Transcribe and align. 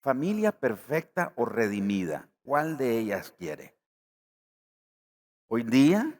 familia 0.00 0.52
perfecta 0.52 1.32
o 1.36 1.44
redimida. 1.44 2.28
¿Cuál 2.42 2.76
de 2.76 2.98
ellas 2.98 3.34
quiere? 3.36 3.76
Hoy 5.48 5.62
día 5.62 6.18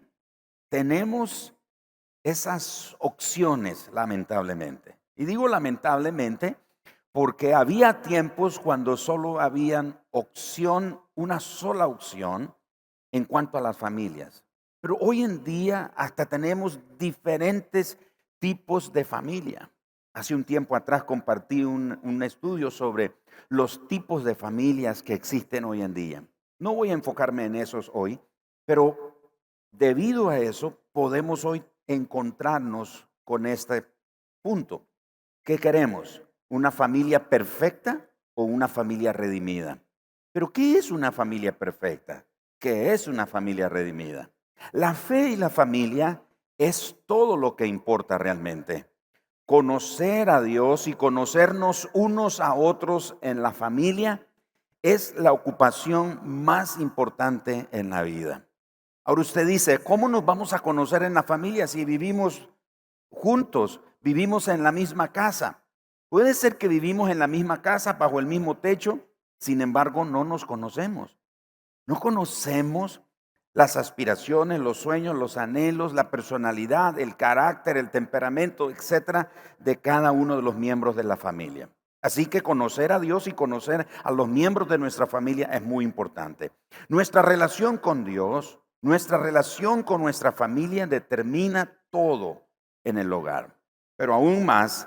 tenemos 0.69 1.55
esas 2.23 2.97
opciones, 2.99 3.91
lamentablemente. 3.93 4.99
Y 5.17 5.25
digo 5.25 5.49
lamentablemente 5.49 6.57
porque 7.13 7.55
había 7.55 8.03
tiempos 8.03 8.59
cuando 8.61 8.97
solo 8.97 9.41
habían 9.41 10.01
opción, 10.11 11.01
una 11.15 11.41
sola 11.41 11.87
opción 11.87 12.55
en 13.13 13.25
cuanto 13.25 13.59
a 13.59 13.61
las 13.61 13.77
familias. 13.77 14.45
Pero 14.81 14.97
hoy 15.01 15.23
en 15.23 15.43
día 15.43 15.93
hasta 15.97 16.27
tenemos 16.27 16.79
diferentes 16.99 17.99
tipos 18.39 18.93
de 18.93 19.05
familia. 19.05 19.71
Hace 20.19 20.35
un 20.35 20.43
tiempo 20.43 20.75
atrás 20.75 21.05
compartí 21.05 21.63
un, 21.63 22.23
estudio 22.25 22.73
sobre 22.73 23.15
los 23.49 23.87
tipos 23.87 24.25
de 24.25 24.35
familias 24.35 25.05
que 25.05 25.15
existen 25.15 25.65
hoy 25.65 25.81
en 25.81 25.95
día. 25.95 26.25
No 26.59 26.75
voy 26.75 26.91
a 26.91 26.95
enfocarme 26.95 27.45
en 27.45 27.55
esos 27.55 27.89
hoy, 27.95 28.19
pero 28.65 29.17
debido 29.71 30.29
a 30.29 30.41
eso 30.41 30.77
podemos 30.91 31.45
hoy 31.45 31.63
encontrarnos 31.87 33.07
con 33.23 33.47
este 33.47 33.87
punto. 34.43 34.89
¿Qué 35.45 35.57
queremos? 35.57 36.21
¿Una 36.49 36.73
familia 36.73 37.31
perfecta 37.31 38.11
o 38.35 38.43
una 38.43 38.67
familia 38.67 39.13
redimida? 39.13 39.85
Pero 40.33 40.53
¿qué 40.53 40.79
es 40.79 40.91
una 40.91 41.13
familia 41.13 41.57
perfecta? 41.57 42.27
¿Qué 42.59 42.93
es 42.93 43.07
una 43.07 43.29
familia 43.29 43.69
redimida? 43.69 44.33
La 44.73 44.95
fe 44.95 45.29
y 45.29 45.37
la 45.37 45.49
familia 45.49 46.25
es 46.59 46.97
todo 47.07 47.37
lo 47.37 47.55
que 47.55 47.69
importa 47.69 48.19
realmente. 48.19 48.98
Conocer 49.49 50.29
a 50.29 50.43
Dios 50.43 50.89
y 50.89 50.93
conocernos 50.93 51.89
unos 51.95 52.39
a 52.39 52.53
otros 52.53 53.17
en 53.23 53.41
la 53.41 53.53
familia 53.53 54.27
es 54.83 55.15
la 55.17 55.33
ocupación 55.33 56.21
más 56.23 56.79
importante 56.79 57.67
en 57.73 57.89
la 57.89 58.03
vida. 58.03 58.47
Ahora 59.05 59.23
usted 59.23 59.47
dice, 59.47 59.83
¿cómo 59.83 60.07
nos 60.07 60.27
vamos 60.27 60.53
a 60.53 60.59
conocer 60.59 61.03
en 61.03 61.15
la 61.15 61.23
familia 61.23 61.67
si 61.67 61.87
vivimos 61.87 62.51
juntos, 63.09 63.81
vivimos 64.03 64.49
en 64.49 64.63
la 64.63 64.71
misma 64.71 65.13
casa? 65.13 65.63
Puede 66.11 66.35
ser 66.35 66.59
que 66.59 66.69
vivimos 66.69 67.09
en 67.09 67.19
la 67.19 67.27
misma 67.27 67.63
casa, 67.63 67.95
bajo 67.95 68.19
el 68.19 68.27
mismo 68.27 68.59
techo, 68.59 68.99
sin 69.39 69.63
embargo 69.63 70.05
no 70.05 70.25
nos 70.25 70.45
conocemos. 70.45 71.17
No 71.87 71.99
conocemos 71.99 73.01
las 73.59 73.77
aspiraciones, 73.77 74.61
los 74.61 74.79
sueños, 74.79 75.17
los 75.17 75.37
anhelos, 75.37 75.93
la 75.93 76.13
personalidad, 76.13 76.97
el 77.01 77.17
carácter, 77.17 77.77
el 77.77 77.91
temperamento, 77.91 78.71
etcétera, 78.71 79.33
de 79.59 79.81
cada 79.81 80.13
uno 80.13 80.37
de 80.37 80.43
los 80.43 80.55
miembros 80.55 80.95
de 80.95 81.03
la 81.03 81.17
familia. 81.17 81.69
Así 82.01 82.27
que 82.27 82.41
conocer 82.41 82.93
a 82.93 83.01
Dios 83.01 83.27
y 83.27 83.33
conocer 83.33 83.89
a 84.05 84.13
los 84.13 84.29
miembros 84.29 84.69
de 84.69 84.79
nuestra 84.79 85.09
familia 85.09 85.49
es 85.53 85.61
muy 85.61 85.85
importante. 85.85 86.53
Nuestra 86.89 87.21
relación 87.21 87.79
con 87.79 88.05
Dios, 88.05 88.61
nuestra 88.81 89.19
relación 89.19 89.83
con 89.83 90.03
nuestra 90.03 90.31
familia 90.31 90.87
determina 90.87 91.81
todo 91.91 92.45
en 92.85 92.97
el 92.97 93.13
hogar. 93.13 93.57
Pero 93.97 94.15
aún 94.15 94.47
más, 94.47 94.87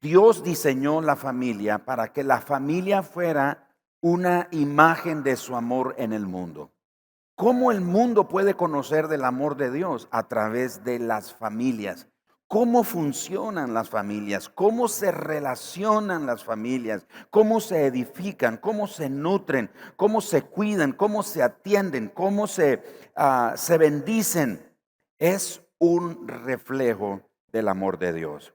Dios 0.00 0.44
diseñó 0.44 1.02
la 1.02 1.16
familia 1.16 1.78
para 1.78 2.12
que 2.12 2.22
la 2.22 2.40
familia 2.40 3.02
fuera 3.02 3.68
una 4.00 4.46
imagen 4.52 5.24
de 5.24 5.34
su 5.34 5.56
amor 5.56 5.96
en 5.98 6.12
el 6.12 6.24
mundo. 6.24 6.70
¿Cómo 7.36 7.70
el 7.70 7.82
mundo 7.82 8.28
puede 8.28 8.54
conocer 8.54 9.08
del 9.08 9.22
amor 9.22 9.58
de 9.58 9.70
Dios? 9.70 10.08
A 10.10 10.26
través 10.26 10.84
de 10.84 10.98
las 10.98 11.34
familias. 11.34 12.08
¿Cómo 12.48 12.82
funcionan 12.82 13.74
las 13.74 13.90
familias? 13.90 14.48
¿Cómo 14.48 14.88
se 14.88 15.12
relacionan 15.12 16.24
las 16.24 16.44
familias? 16.44 17.06
¿Cómo 17.28 17.60
se 17.60 17.84
edifican? 17.84 18.56
¿Cómo 18.56 18.86
se 18.86 19.10
nutren? 19.10 19.70
¿Cómo 19.96 20.22
se 20.22 20.44
cuidan? 20.44 20.92
¿Cómo 20.92 21.22
se 21.22 21.42
atienden? 21.42 22.08
¿Cómo 22.08 22.46
se, 22.46 22.82
ah, 23.14 23.52
se 23.54 23.76
bendicen? 23.76 24.72
Es 25.18 25.62
un 25.78 26.26
reflejo 26.26 27.20
del 27.52 27.68
amor 27.68 27.98
de 27.98 28.14
Dios. 28.14 28.54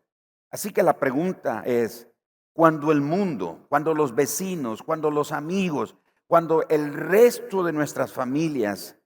Así 0.50 0.72
que 0.74 0.82
la 0.82 0.98
pregunta 0.98 1.62
es, 1.68 2.08
cuando 2.52 2.92
el 2.92 3.02
mundo, 3.02 3.64
cuando 3.70 3.94
los 3.94 4.16
vecinos, 4.16 4.82
cuando 4.82 5.12
los 5.12 5.32
amigos, 5.32 5.96
cuando 6.32 6.66
el 6.70 6.94
resto 6.94 7.62
de 7.62 7.74
nuestras 7.74 8.14
familias, 8.14 8.98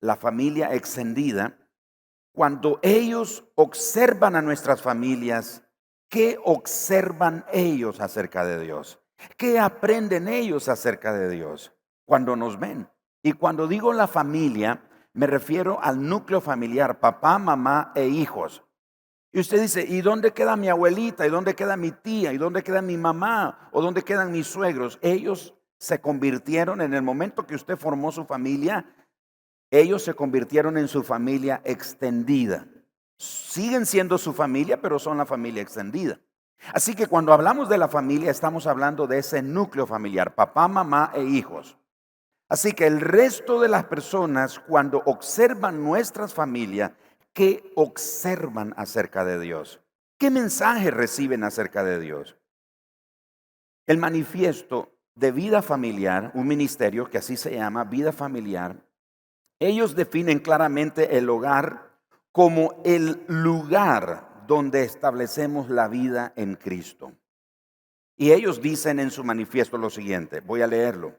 la 0.00 0.16
familia 0.16 0.74
extendida, 0.74 1.56
cuando 2.32 2.80
ellos 2.82 3.44
observan 3.54 4.34
a 4.34 4.42
nuestras 4.42 4.82
familias, 4.82 5.62
¿qué 6.08 6.40
observan 6.44 7.44
ellos 7.52 8.00
acerca 8.00 8.44
de 8.44 8.58
Dios? 8.58 9.00
¿Qué 9.36 9.60
aprenden 9.60 10.26
ellos 10.26 10.68
acerca 10.68 11.12
de 11.12 11.30
Dios 11.30 11.72
cuando 12.04 12.34
nos 12.34 12.58
ven? 12.58 12.88
Y 13.22 13.34
cuando 13.34 13.68
digo 13.68 13.92
la 13.92 14.08
familia, 14.08 14.82
me 15.12 15.28
refiero 15.28 15.78
al 15.80 16.04
núcleo 16.04 16.40
familiar, 16.40 16.98
papá, 16.98 17.38
mamá 17.38 17.92
e 17.94 18.08
hijos. 18.08 18.64
Y 19.30 19.38
usted 19.38 19.60
dice, 19.60 19.86
¿y 19.88 20.00
dónde 20.00 20.32
queda 20.32 20.56
mi 20.56 20.68
abuelita? 20.68 21.28
¿Y 21.28 21.30
dónde 21.30 21.54
queda 21.54 21.76
mi 21.76 21.92
tía? 21.92 22.32
¿Y 22.32 22.38
dónde 22.38 22.64
queda 22.64 22.82
mi 22.82 22.96
mamá? 22.96 23.68
¿O 23.70 23.80
dónde 23.80 24.02
quedan 24.02 24.32
mis 24.32 24.48
suegros? 24.48 24.98
Ellos 25.00 25.54
se 25.82 26.00
convirtieron 26.00 26.80
en 26.80 26.94
el 26.94 27.02
momento 27.02 27.44
que 27.44 27.56
usted 27.56 27.76
formó 27.76 28.12
su 28.12 28.24
familia, 28.24 28.86
ellos 29.68 30.04
se 30.04 30.14
convirtieron 30.14 30.78
en 30.78 30.86
su 30.86 31.02
familia 31.02 31.60
extendida. 31.64 32.68
Siguen 33.18 33.84
siendo 33.84 34.16
su 34.16 34.32
familia, 34.32 34.80
pero 34.80 35.00
son 35.00 35.18
la 35.18 35.26
familia 35.26 35.60
extendida. 35.60 36.20
Así 36.72 36.94
que 36.94 37.08
cuando 37.08 37.32
hablamos 37.32 37.68
de 37.68 37.78
la 37.78 37.88
familia, 37.88 38.30
estamos 38.30 38.68
hablando 38.68 39.08
de 39.08 39.18
ese 39.18 39.42
núcleo 39.42 39.84
familiar, 39.84 40.36
papá, 40.36 40.68
mamá 40.68 41.10
e 41.16 41.24
hijos. 41.24 41.76
Así 42.48 42.74
que 42.74 42.86
el 42.86 43.00
resto 43.00 43.60
de 43.60 43.68
las 43.68 43.82
personas, 43.86 44.60
cuando 44.60 45.02
observan 45.06 45.82
nuestras 45.82 46.32
familias, 46.32 46.92
¿qué 47.32 47.72
observan 47.74 48.72
acerca 48.76 49.24
de 49.24 49.40
Dios? 49.40 49.80
¿Qué 50.16 50.30
mensaje 50.30 50.92
reciben 50.92 51.42
acerca 51.42 51.82
de 51.82 51.98
Dios? 51.98 52.36
El 53.88 53.98
manifiesto 53.98 54.92
de 55.14 55.32
vida 55.32 55.62
familiar, 55.62 56.30
un 56.34 56.46
ministerio 56.46 57.08
que 57.10 57.18
así 57.18 57.36
se 57.36 57.54
llama, 57.54 57.84
vida 57.84 58.12
familiar, 58.12 58.84
ellos 59.58 59.94
definen 59.94 60.40
claramente 60.40 61.18
el 61.18 61.28
hogar 61.30 61.92
como 62.32 62.80
el 62.84 63.22
lugar 63.28 64.44
donde 64.46 64.82
establecemos 64.82 65.70
la 65.70 65.86
vida 65.88 66.32
en 66.36 66.56
Cristo. 66.56 67.12
Y 68.16 68.32
ellos 68.32 68.60
dicen 68.60 68.98
en 68.98 69.10
su 69.10 69.24
manifiesto 69.24 69.78
lo 69.78 69.90
siguiente, 69.90 70.40
voy 70.40 70.62
a 70.62 70.66
leerlo. 70.66 71.14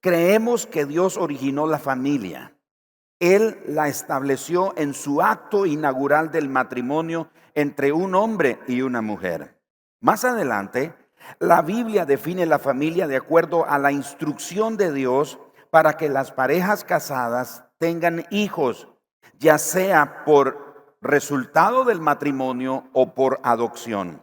Creemos 0.00 0.66
que 0.66 0.86
Dios 0.86 1.16
originó 1.16 1.66
la 1.66 1.78
familia. 1.78 2.56
Él 3.20 3.60
la 3.66 3.88
estableció 3.88 4.74
en 4.76 4.94
su 4.94 5.22
acto 5.22 5.66
inaugural 5.66 6.30
del 6.30 6.48
matrimonio 6.48 7.30
entre 7.54 7.92
un 7.92 8.14
hombre 8.14 8.58
y 8.68 8.82
una 8.82 9.02
mujer. 9.02 9.60
Más 10.00 10.24
adelante, 10.24 10.94
la 11.38 11.62
Biblia 11.62 12.04
define 12.04 12.46
la 12.46 12.58
familia 12.58 13.06
de 13.06 13.16
acuerdo 13.16 13.66
a 13.68 13.78
la 13.78 13.92
instrucción 13.92 14.76
de 14.76 14.92
Dios 14.92 15.38
para 15.70 15.96
que 15.96 16.08
las 16.08 16.32
parejas 16.32 16.84
casadas 16.84 17.64
tengan 17.78 18.24
hijos, 18.30 18.88
ya 19.38 19.58
sea 19.58 20.24
por 20.24 20.96
resultado 21.00 21.84
del 21.84 22.00
matrimonio 22.00 22.84
o 22.92 23.14
por 23.14 23.40
adopción. 23.42 24.22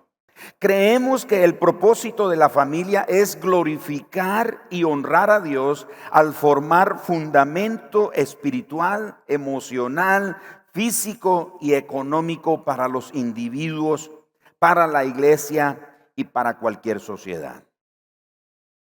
Creemos 0.59 1.25
que 1.25 1.45
el 1.45 1.57
propósito 1.57 2.27
de 2.27 2.35
la 2.35 2.49
familia 2.49 3.05
es 3.07 3.39
glorificar 3.39 4.65
y 4.69 4.83
honrar 4.83 5.29
a 5.29 5.39
Dios 5.39 5.87
al 6.11 6.33
formar 6.33 6.99
fundamento 6.99 8.11
espiritual, 8.11 9.17
emocional, 9.27 10.37
físico 10.73 11.57
y 11.61 11.73
económico 11.75 12.65
para 12.65 12.89
los 12.89 13.13
individuos, 13.13 14.11
para 14.59 14.87
la 14.87 15.05
iglesia 15.05 15.94
y 16.15 16.25
para 16.25 16.57
cualquier 16.57 16.99
sociedad. 16.99 17.63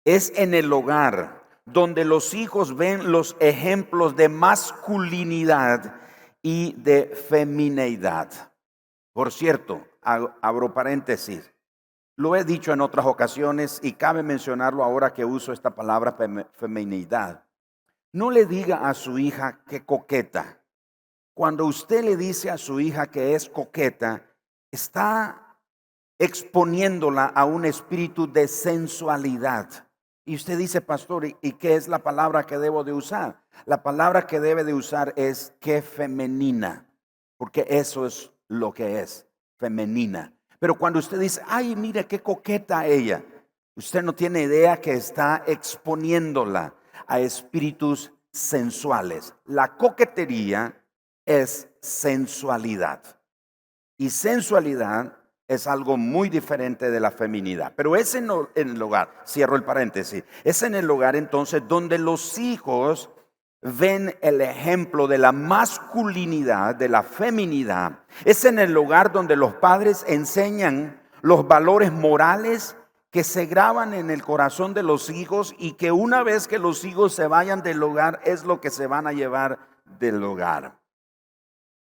Es 0.04 0.32
en 0.36 0.54
el 0.54 0.72
hogar 0.72 1.44
donde 1.66 2.04
los 2.04 2.34
hijos 2.34 2.76
ven 2.76 3.12
los 3.12 3.36
ejemplos 3.40 4.16
de 4.16 4.28
masculinidad 4.28 6.00
y 6.42 6.72
de 6.74 7.06
femineidad. 7.28 8.52
Por 9.12 9.32
cierto, 9.32 9.86
abro 10.02 10.72
paréntesis, 10.72 11.52
lo 12.16 12.36
he 12.36 12.44
dicho 12.44 12.72
en 12.72 12.80
otras 12.80 13.06
ocasiones 13.06 13.80
y 13.82 13.92
cabe 13.92 14.22
mencionarlo 14.22 14.84
ahora 14.84 15.12
que 15.12 15.24
uso 15.24 15.52
esta 15.52 15.74
palabra 15.74 16.16
feminidad. 16.52 17.44
No 18.12 18.30
le 18.30 18.46
diga 18.46 18.88
a 18.88 18.94
su 18.94 19.18
hija 19.18 19.62
que 19.66 19.84
coqueta. 19.84 20.60
Cuando 21.34 21.64
usted 21.64 22.04
le 22.04 22.16
dice 22.16 22.50
a 22.50 22.58
su 22.58 22.80
hija 22.80 23.06
que 23.06 23.34
es 23.34 23.48
coqueta, 23.48 24.26
está 24.70 25.49
exponiéndola 26.20 27.24
a 27.24 27.46
un 27.46 27.64
espíritu 27.64 28.30
de 28.30 28.46
sensualidad. 28.46 29.88
Y 30.26 30.36
usted 30.36 30.58
dice, 30.58 30.82
pastor, 30.82 31.26
¿y 31.26 31.52
qué 31.54 31.74
es 31.76 31.88
la 31.88 32.00
palabra 32.00 32.44
que 32.44 32.58
debo 32.58 32.84
de 32.84 32.92
usar? 32.92 33.40
La 33.64 33.82
palabra 33.82 34.26
que 34.26 34.38
debe 34.38 34.62
de 34.62 34.74
usar 34.74 35.14
es 35.16 35.54
que 35.60 35.80
femenina, 35.80 36.86
porque 37.38 37.66
eso 37.70 38.06
es 38.06 38.30
lo 38.48 38.70
que 38.70 39.00
es, 39.00 39.26
femenina. 39.56 40.34
Pero 40.58 40.76
cuando 40.76 40.98
usted 40.98 41.18
dice, 41.18 41.40
ay, 41.48 41.74
mire 41.74 42.06
qué 42.06 42.20
coqueta 42.20 42.86
ella, 42.86 43.24
usted 43.74 44.02
no 44.02 44.14
tiene 44.14 44.42
idea 44.42 44.76
que 44.76 44.92
está 44.92 45.42
exponiéndola 45.46 46.74
a 47.06 47.18
espíritus 47.18 48.12
sensuales. 48.30 49.34
La 49.46 49.74
coquetería 49.78 50.84
es 51.24 51.66
sensualidad. 51.80 53.00
Y 53.96 54.10
sensualidad 54.10 55.16
es 55.50 55.66
algo 55.66 55.96
muy 55.96 56.28
diferente 56.28 56.92
de 56.92 57.00
la 57.00 57.10
feminidad. 57.10 57.72
Pero 57.74 57.96
es 57.96 58.14
en, 58.14 58.30
el 58.54 58.80
hogar, 58.80 59.10
cierro 59.26 59.56
el 59.56 59.64
paréntesis, 59.64 60.22
es 60.44 60.62
en 60.62 60.76
el 60.76 60.88
hogar 60.88 61.16
entonces 61.16 61.66
donde 61.66 61.98
los 61.98 62.38
hijos 62.38 63.10
ven 63.60 64.16
el 64.20 64.42
ejemplo 64.42 65.08
de 65.08 65.18
la 65.18 65.32
masculinidad, 65.32 66.76
de 66.76 66.88
la 66.88 67.02
feminidad. 67.02 67.98
Es 68.24 68.44
en 68.44 68.60
el 68.60 68.76
hogar 68.76 69.10
donde 69.10 69.34
los 69.34 69.54
padres 69.54 70.04
enseñan 70.06 71.02
los 71.20 71.48
valores 71.48 71.90
morales 71.90 72.76
que 73.10 73.24
se 73.24 73.46
graban 73.46 73.92
en 73.92 74.12
el 74.12 74.22
corazón 74.22 74.72
de 74.72 74.84
los 74.84 75.10
hijos 75.10 75.56
y 75.58 75.72
que 75.72 75.90
una 75.90 76.22
vez 76.22 76.46
que 76.46 76.60
los 76.60 76.84
hijos 76.84 77.12
se 77.12 77.26
vayan 77.26 77.62
del 77.62 77.82
hogar 77.82 78.20
es 78.24 78.44
lo 78.44 78.60
que 78.60 78.70
se 78.70 78.86
van 78.86 79.08
a 79.08 79.12
llevar 79.12 79.58
del 79.98 80.22
hogar. 80.22 80.78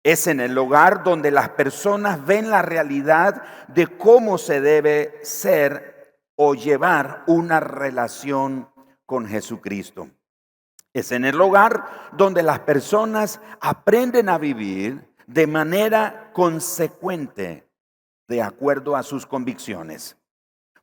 Es 0.05 0.27
en 0.27 0.39
el 0.39 0.55
hogar 0.55 1.03
donde 1.03 1.31
las 1.31 1.49
personas 1.49 2.23
ven 2.23 2.51
la 2.51 2.61
realidad 2.61 3.41
de 3.69 3.87
cómo 3.87 4.37
se 4.37 4.61
debe 4.61 5.19
ser 5.23 6.21
o 6.35 6.53
llevar 6.53 7.23
una 7.25 7.59
relación 7.59 8.69
con 9.07 9.25
Jesucristo. 9.25 10.07
Es 10.93 11.11
en 11.11 11.25
el 11.25 11.41
hogar 11.41 12.11
donde 12.15 12.43
las 12.43 12.59
personas 12.59 13.41
aprenden 13.59 14.29
a 14.29 14.37
vivir 14.37 15.11
de 15.25 15.47
manera 15.47 16.29
consecuente 16.33 17.67
de 18.27 18.43
acuerdo 18.43 18.95
a 18.95 19.01
sus 19.01 19.25
convicciones. 19.25 20.17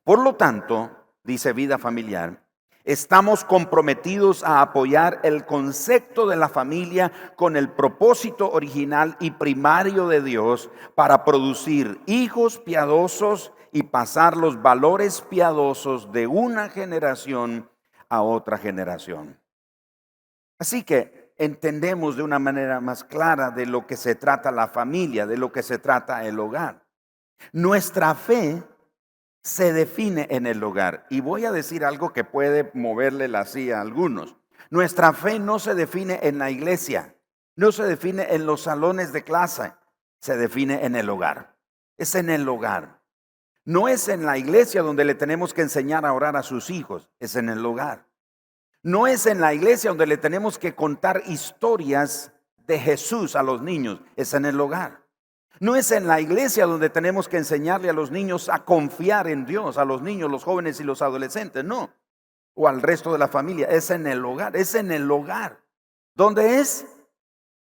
Por 0.03 0.19
lo 0.19 0.35
tanto, 0.35 0.91
dice 1.23 1.53
vida 1.53 1.77
familiar, 1.77 2.42
estamos 2.83 3.45
comprometidos 3.45 4.43
a 4.43 4.61
apoyar 4.61 5.19
el 5.23 5.45
concepto 5.45 6.27
de 6.27 6.35
la 6.35 6.49
familia 6.49 7.11
con 7.35 7.55
el 7.55 7.69
propósito 7.69 8.49
original 8.51 9.15
y 9.19 9.31
primario 9.31 10.07
de 10.07 10.21
Dios 10.21 10.69
para 10.95 11.23
producir 11.23 12.01
hijos 12.05 12.59
piadosos 12.59 13.53
y 13.71 13.83
pasar 13.83 14.37
los 14.37 14.61
valores 14.61 15.21
piadosos 15.21 16.11
de 16.11 16.27
una 16.27 16.69
generación 16.69 17.69
a 18.09 18.21
otra 18.21 18.57
generación. 18.57 19.39
Así 20.59 20.83
que 20.83 21.33
entendemos 21.37 22.15
de 22.15 22.23
una 22.23 22.39
manera 22.39 22.79
más 22.79 23.03
clara 23.03 23.49
de 23.49 23.65
lo 23.65 23.87
que 23.87 23.97
se 23.97 24.15
trata 24.15 24.51
la 24.51 24.67
familia, 24.67 25.25
de 25.25 25.37
lo 25.37 25.51
que 25.51 25.63
se 25.63 25.79
trata 25.79 26.25
el 26.25 26.39
hogar. 26.39 26.83
Nuestra 27.51 28.13
fe 28.15 28.63
se 29.43 29.73
define 29.73 30.27
en 30.29 30.47
el 30.47 30.63
hogar. 30.63 31.05
Y 31.09 31.21
voy 31.21 31.45
a 31.45 31.51
decir 31.51 31.85
algo 31.85 32.13
que 32.13 32.23
puede 32.23 32.71
moverle 32.73 33.27
la 33.27 33.45
silla 33.45 33.79
a 33.79 33.81
algunos. 33.81 34.37
Nuestra 34.69 35.13
fe 35.13 35.37
no 35.39 35.59
se 35.59 35.75
define 35.75 36.19
en 36.23 36.39
la 36.39 36.49
iglesia, 36.49 37.15
no 37.55 37.71
se 37.71 37.83
define 37.83 38.33
en 38.33 38.45
los 38.45 38.61
salones 38.61 39.13
de 39.13 39.23
clase, 39.23 39.73
se 40.19 40.37
define 40.37 40.85
en 40.85 40.95
el 40.95 41.09
hogar. 41.09 41.55
Es 41.97 42.15
en 42.15 42.29
el 42.29 42.47
hogar. 42.47 43.01
No 43.65 43.87
es 43.87 44.07
en 44.07 44.25
la 44.25 44.37
iglesia 44.37 44.81
donde 44.81 45.05
le 45.05 45.15
tenemos 45.15 45.53
que 45.53 45.61
enseñar 45.61 46.05
a 46.05 46.13
orar 46.13 46.35
a 46.35 46.43
sus 46.43 46.69
hijos, 46.69 47.09
es 47.19 47.35
en 47.35 47.49
el 47.49 47.65
hogar. 47.65 48.07
No 48.81 49.07
es 49.07 49.25
en 49.25 49.39
la 49.39 49.53
iglesia 49.53 49.91
donde 49.91 50.07
le 50.07 50.17
tenemos 50.17 50.57
que 50.57 50.75
contar 50.75 51.23
historias 51.27 52.33
de 52.57 52.79
Jesús 52.79 53.35
a 53.35 53.43
los 53.43 53.61
niños, 53.61 54.01
es 54.15 54.33
en 54.33 54.45
el 54.45 54.59
hogar. 54.59 55.02
No 55.63 55.77
es 55.77 55.93
en 55.93 56.07
la 56.07 56.19
iglesia 56.19 56.65
donde 56.65 56.89
tenemos 56.89 57.29
que 57.29 57.37
enseñarle 57.37 57.89
a 57.89 57.93
los 57.93 58.11
niños 58.11 58.49
a 58.49 58.65
confiar 58.65 59.29
en 59.29 59.45
Dios, 59.45 59.77
a 59.77 59.85
los 59.85 60.01
niños, 60.01 60.29
los 60.29 60.43
jóvenes 60.43 60.77
y 60.81 60.83
los 60.83 61.01
adolescentes, 61.01 61.63
no. 61.63 61.89
O 62.53 62.67
al 62.67 62.81
resto 62.81 63.13
de 63.13 63.17
la 63.17 63.29
familia, 63.29 63.67
es 63.69 63.89
en 63.89 64.05
el 64.05 64.25
hogar, 64.25 64.57
es 64.57 64.75
en 64.75 64.91
el 64.91 65.09
hogar. 65.09 65.63
¿Dónde 66.15 66.59
es? 66.59 66.85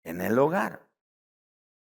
En 0.04 0.20
el 0.20 0.38
hogar. 0.38 0.82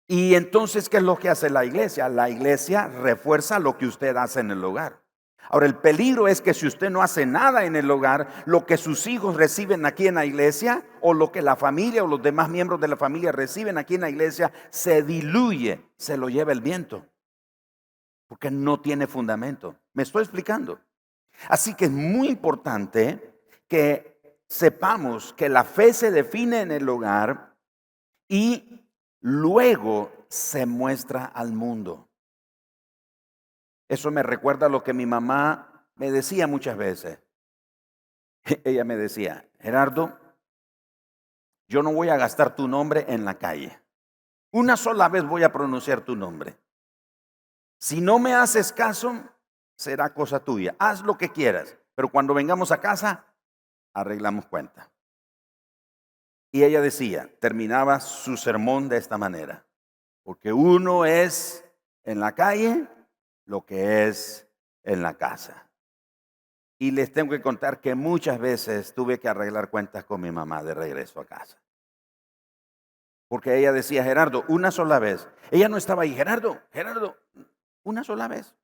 Y 0.06 0.36
entonces, 0.36 0.88
¿qué 0.88 0.98
es 0.98 1.02
lo 1.02 1.16
que 1.16 1.28
hace 1.28 1.50
la 1.50 1.64
iglesia? 1.64 2.08
La 2.08 2.30
iglesia 2.30 2.86
refuerza 2.86 3.58
lo 3.58 3.76
que 3.76 3.86
usted 3.86 4.16
hace 4.16 4.38
en 4.38 4.52
el 4.52 4.62
hogar. 4.62 5.02
Ahora, 5.50 5.66
el 5.66 5.76
peligro 5.76 6.28
es 6.28 6.40
que 6.40 6.54
si 6.54 6.66
usted 6.66 6.90
no 6.90 7.02
hace 7.02 7.26
nada 7.26 7.64
en 7.64 7.76
el 7.76 7.90
hogar, 7.90 8.28
lo 8.46 8.66
que 8.66 8.76
sus 8.76 9.06
hijos 9.06 9.37
reciben 9.37 9.87
aquí 9.87 10.06
en 10.06 10.16
la 10.16 10.25
iglesia 10.25 10.84
o 11.00 11.14
lo 11.14 11.31
que 11.32 11.43
la 11.43 11.56
familia 11.56 12.04
o 12.04 12.06
los 12.06 12.22
demás 12.22 12.48
miembros 12.48 12.81
de 12.81 12.88
la 12.88 12.96
familia 12.96 13.32
reciben 13.32 13.78
aquí 13.78 13.94
en 13.94 14.00
la 14.02 14.10
iglesia 14.10 14.52
se 14.70 15.02
diluye, 15.02 15.81
se 15.96 16.16
lo 16.16 16.28
lleva 16.28 16.52
el 16.52 16.60
viento, 16.60 17.06
porque 18.26 18.50
no 18.50 18.81
tiene 18.81 19.06
fundamento. 19.06 19.76
¿Me 19.93 20.02
estoy 20.02 20.22
explicando? 20.22 20.81
Así 21.49 21.75
que 21.75 21.87
es 21.87 21.90
muy 21.90 22.28
importante 22.28 23.40
que 23.69 24.20
sepamos 24.49 25.32
que 25.32 25.49
la 25.49 25.64
fe 25.64 25.92
se 25.92 26.10
define 26.10 26.60
en 26.60 26.72
el 26.72 26.88
hogar 26.88 27.56
y 28.28 28.88
luego 29.20 30.12
se 30.28 30.66
muestra 30.66 31.25
al 31.25 31.52
mundo. 31.52 32.05
Eso 33.88 34.10
me 34.10 34.22
recuerda 34.22 34.66
a 34.66 34.68
lo 34.70 34.82
que 34.82 34.92
mi 34.92 35.06
mamá 35.06 35.86
me 35.94 36.10
decía 36.10 36.46
muchas 36.46 36.76
veces. 36.76 37.20
Ella 38.64 38.84
me 38.84 38.96
decía, 38.96 39.48
Gerardo, 39.60 40.18
yo 41.68 41.82
no 41.82 41.92
voy 41.92 42.08
a 42.08 42.16
gastar 42.16 42.54
tu 42.54 42.68
nombre 42.68 43.04
en 43.08 43.24
la 43.24 43.34
calle. 43.34 43.80
Una 44.52 44.76
sola 44.76 45.08
vez 45.08 45.24
voy 45.24 45.42
a 45.42 45.52
pronunciar 45.52 46.02
tu 46.02 46.16
nombre. 46.16 46.56
Si 47.78 48.00
no 48.00 48.18
me 48.18 48.34
haces 48.34 48.72
caso, 48.72 49.22
será 49.76 50.14
cosa 50.14 50.40
tuya. 50.40 50.74
Haz 50.78 51.02
lo 51.02 51.18
que 51.18 51.30
quieras, 51.30 51.76
pero 51.94 52.10
cuando 52.10 52.34
vengamos 52.34 52.72
a 52.72 52.80
casa, 52.80 53.26
arreglamos 53.92 54.46
cuenta. 54.46 54.90
Y 56.52 56.64
ella 56.64 56.80
decía, 56.80 57.30
terminaba 57.40 58.00
su 58.00 58.36
sermón 58.36 58.88
de 58.88 58.96
esta 58.96 59.18
manera, 59.18 59.66
porque 60.22 60.52
uno 60.52 61.04
es 61.04 61.64
en 62.04 62.20
la 62.20 62.34
calle 62.34 62.88
lo 63.46 63.64
que 63.64 64.06
es 64.06 64.46
en 64.84 65.02
la 65.02 65.14
casa. 65.14 65.70
Y 66.78 66.90
les 66.90 67.12
tengo 67.12 67.31
que 67.31 67.40
contar 67.40 67.81
que 67.81 67.94
muchas 67.94 68.38
veces 68.38 68.93
tuve 68.94 69.19
que 69.19 69.28
arreglar 69.28 69.70
cuentas 69.70 70.04
con 70.04 70.20
mi 70.20 70.31
mamá 70.31 70.62
de 70.62 70.75
regreso 70.75 71.20
a 71.20 71.25
casa. 71.25 71.58
Porque 73.28 73.58
ella 73.58 73.72
decía, 73.72 74.04
Gerardo, 74.04 74.44
una 74.48 74.70
sola 74.70 74.98
vez. 74.98 75.26
Ella 75.50 75.69
no 75.69 75.78
estaba 75.78 76.02
ahí, 76.02 76.14
Gerardo, 76.14 76.60
Gerardo, 76.72 77.16
una 77.82 78.04
sola 78.04 78.28
vez. 78.28 78.54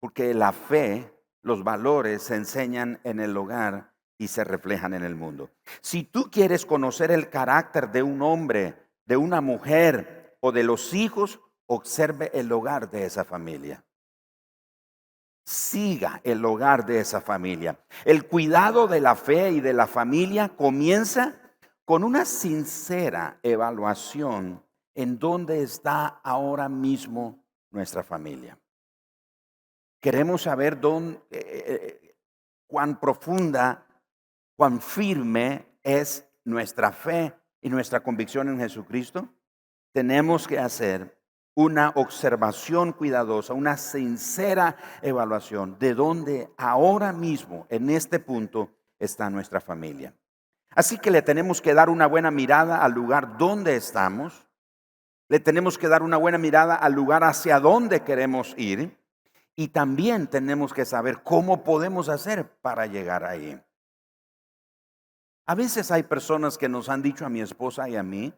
Porque 0.00 0.34
la 0.34 0.52
fe, 0.52 1.14
los 1.42 1.62
valores 1.62 2.24
se 2.24 2.34
enseñan 2.34 3.00
en 3.04 3.20
el 3.20 3.36
hogar 3.36 3.92
y 4.18 4.28
se 4.28 4.44
reflejan 4.44 4.92
en 4.94 5.04
el 5.04 5.14
mundo. 5.14 5.50
Si 5.80 6.04
tú 6.04 6.30
quieres 6.30 6.66
conocer 6.66 7.10
el 7.10 7.30
carácter 7.30 7.90
de 7.90 8.02
un 8.02 8.22
hombre, 8.22 8.74
de 9.04 9.16
una 9.16 9.40
mujer 9.40 10.36
o 10.40 10.52
de 10.52 10.64
los 10.64 10.92
hijos, 10.92 11.40
observe 11.74 12.30
el 12.34 12.52
hogar 12.52 12.90
de 12.90 13.06
esa 13.06 13.24
familia. 13.24 13.82
Siga 15.44 16.20
el 16.22 16.44
hogar 16.44 16.84
de 16.84 17.00
esa 17.00 17.20
familia. 17.20 17.78
El 18.04 18.28
cuidado 18.28 18.86
de 18.86 19.00
la 19.00 19.16
fe 19.16 19.50
y 19.52 19.60
de 19.60 19.72
la 19.72 19.86
familia 19.86 20.50
comienza 20.50 21.40
con 21.84 22.04
una 22.04 22.24
sincera 22.24 23.38
evaluación 23.42 24.62
en 24.94 25.18
dónde 25.18 25.62
está 25.62 26.06
ahora 26.06 26.68
mismo 26.68 27.42
nuestra 27.70 28.02
familia. 28.02 28.58
Queremos 30.00 30.42
saber 30.42 30.78
dónde, 30.78 31.22
eh, 31.30 31.64
eh, 31.66 32.16
cuán 32.66 33.00
profunda, 33.00 33.86
cuán 34.56 34.80
firme 34.80 35.78
es 35.82 36.28
nuestra 36.44 36.92
fe 36.92 37.34
y 37.62 37.70
nuestra 37.70 38.02
convicción 38.02 38.48
en 38.50 38.58
Jesucristo. 38.58 39.28
Tenemos 39.92 40.46
que 40.46 40.58
hacer 40.58 41.21
una 41.54 41.90
observación 41.96 42.92
cuidadosa, 42.92 43.54
una 43.54 43.76
sincera 43.76 44.76
evaluación 45.02 45.78
de 45.78 45.94
dónde 45.94 46.50
ahora 46.56 47.12
mismo, 47.12 47.66
en 47.68 47.90
este 47.90 48.18
punto, 48.18 48.70
está 48.98 49.28
nuestra 49.28 49.60
familia. 49.60 50.14
Así 50.74 50.98
que 50.98 51.10
le 51.10 51.22
tenemos 51.22 51.60
que 51.60 51.74
dar 51.74 51.90
una 51.90 52.06
buena 52.06 52.30
mirada 52.30 52.82
al 52.82 52.92
lugar 52.92 53.36
donde 53.36 53.76
estamos, 53.76 54.46
le 55.28 55.40
tenemos 55.40 55.78
que 55.78 55.88
dar 55.88 56.02
una 56.02 56.16
buena 56.16 56.38
mirada 56.38 56.74
al 56.74 56.92
lugar 56.92 57.24
hacia 57.24 57.60
donde 57.60 58.00
queremos 58.00 58.54
ir 58.56 58.98
y 59.54 59.68
también 59.68 60.28
tenemos 60.28 60.72
que 60.72 60.84
saber 60.84 61.22
cómo 61.22 61.62
podemos 61.64 62.08
hacer 62.08 62.50
para 62.60 62.86
llegar 62.86 63.24
ahí. 63.24 63.60
A 65.44 65.54
veces 65.54 65.90
hay 65.90 66.04
personas 66.04 66.56
que 66.56 66.68
nos 66.68 66.88
han 66.88 67.02
dicho 67.02 67.26
a 67.26 67.28
mi 67.28 67.40
esposa 67.40 67.88
y 67.88 67.96
a 67.96 68.02
mí, 68.02 68.32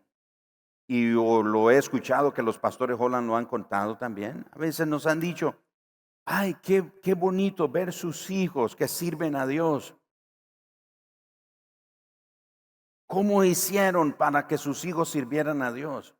y 0.86 1.10
lo 1.10 1.70
he 1.70 1.78
escuchado 1.78 2.34
que 2.34 2.42
los 2.42 2.58
pastores 2.58 2.96
Holland 2.98 3.26
lo 3.26 3.36
han 3.36 3.46
contado 3.46 3.96
también. 3.96 4.46
A 4.52 4.58
veces 4.58 4.86
nos 4.86 5.06
han 5.06 5.20
dicho, 5.20 5.56
ay, 6.24 6.56
qué, 6.62 6.92
qué 7.02 7.14
bonito 7.14 7.68
ver 7.68 7.92
sus 7.92 8.30
hijos 8.30 8.76
que 8.76 8.88
sirven 8.88 9.36
a 9.36 9.46
Dios. 9.46 9.94
¿Cómo 13.06 13.44
hicieron 13.44 14.12
para 14.12 14.46
que 14.46 14.58
sus 14.58 14.84
hijos 14.84 15.08
sirvieran 15.08 15.62
a 15.62 15.72
Dios? 15.72 16.14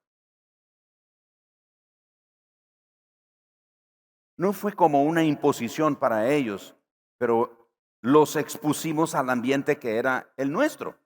No 4.37 4.53
fue 4.53 4.73
como 4.73 5.05
una 5.05 5.23
imposición 5.23 5.97
para 5.97 6.29
ellos, 6.31 6.75
pero 7.19 7.71
los 8.01 8.37
expusimos 8.37 9.15
al 9.15 9.31
ambiente 9.31 9.79
que 9.79 9.97
era 9.97 10.33
el 10.37 10.51
nuestro. 10.51 10.99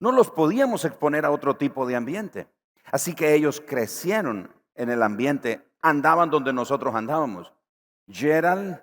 No 0.00 0.12
los 0.12 0.30
podíamos 0.30 0.84
exponer 0.84 1.24
a 1.24 1.30
otro 1.30 1.56
tipo 1.56 1.86
de 1.86 1.96
ambiente. 1.96 2.48
Así 2.92 3.14
que 3.14 3.34
ellos 3.34 3.60
crecieron 3.60 4.54
en 4.74 4.90
el 4.90 5.02
ambiente, 5.02 5.66
andaban 5.80 6.30
donde 6.30 6.52
nosotros 6.52 6.94
andábamos. 6.94 7.52
Gerald 8.08 8.80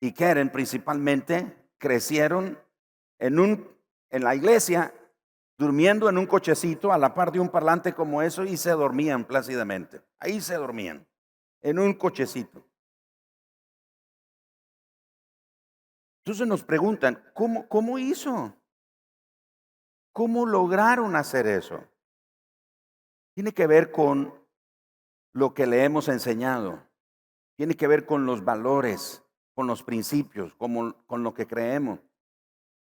y 0.00 0.12
Karen 0.12 0.50
principalmente 0.50 1.56
crecieron 1.78 2.58
en, 3.18 3.38
un, 3.38 3.68
en 4.10 4.24
la 4.24 4.34
iglesia, 4.34 4.94
durmiendo 5.58 6.08
en 6.08 6.16
un 6.16 6.26
cochecito 6.26 6.92
a 6.92 6.98
la 6.98 7.14
par 7.14 7.32
de 7.32 7.40
un 7.40 7.48
parlante 7.48 7.92
como 7.92 8.22
eso 8.22 8.44
y 8.44 8.56
se 8.56 8.70
dormían 8.70 9.24
plácidamente. 9.24 10.00
Ahí 10.18 10.40
se 10.40 10.54
dormían, 10.54 11.06
en 11.60 11.78
un 11.78 11.94
cochecito. 11.94 12.64
Entonces 16.24 16.46
nos 16.46 16.62
preguntan, 16.62 17.22
¿cómo, 17.34 17.66
cómo 17.68 17.98
hizo? 17.98 18.54
¿Cómo 20.12 20.46
lograron 20.46 21.16
hacer 21.16 21.46
eso? 21.46 21.82
Tiene 23.40 23.54
que 23.54 23.66
ver 23.66 23.90
con 23.90 24.34
lo 25.32 25.54
que 25.54 25.66
le 25.66 25.82
hemos 25.84 26.08
enseñado. 26.08 26.86
Tiene 27.56 27.74
que 27.74 27.86
ver 27.86 28.04
con 28.04 28.26
los 28.26 28.44
valores, 28.44 29.24
con 29.54 29.66
los 29.66 29.82
principios, 29.82 30.54
con, 30.56 30.94
lo 31.08 31.32
que 31.32 31.46
creemos. 31.46 32.00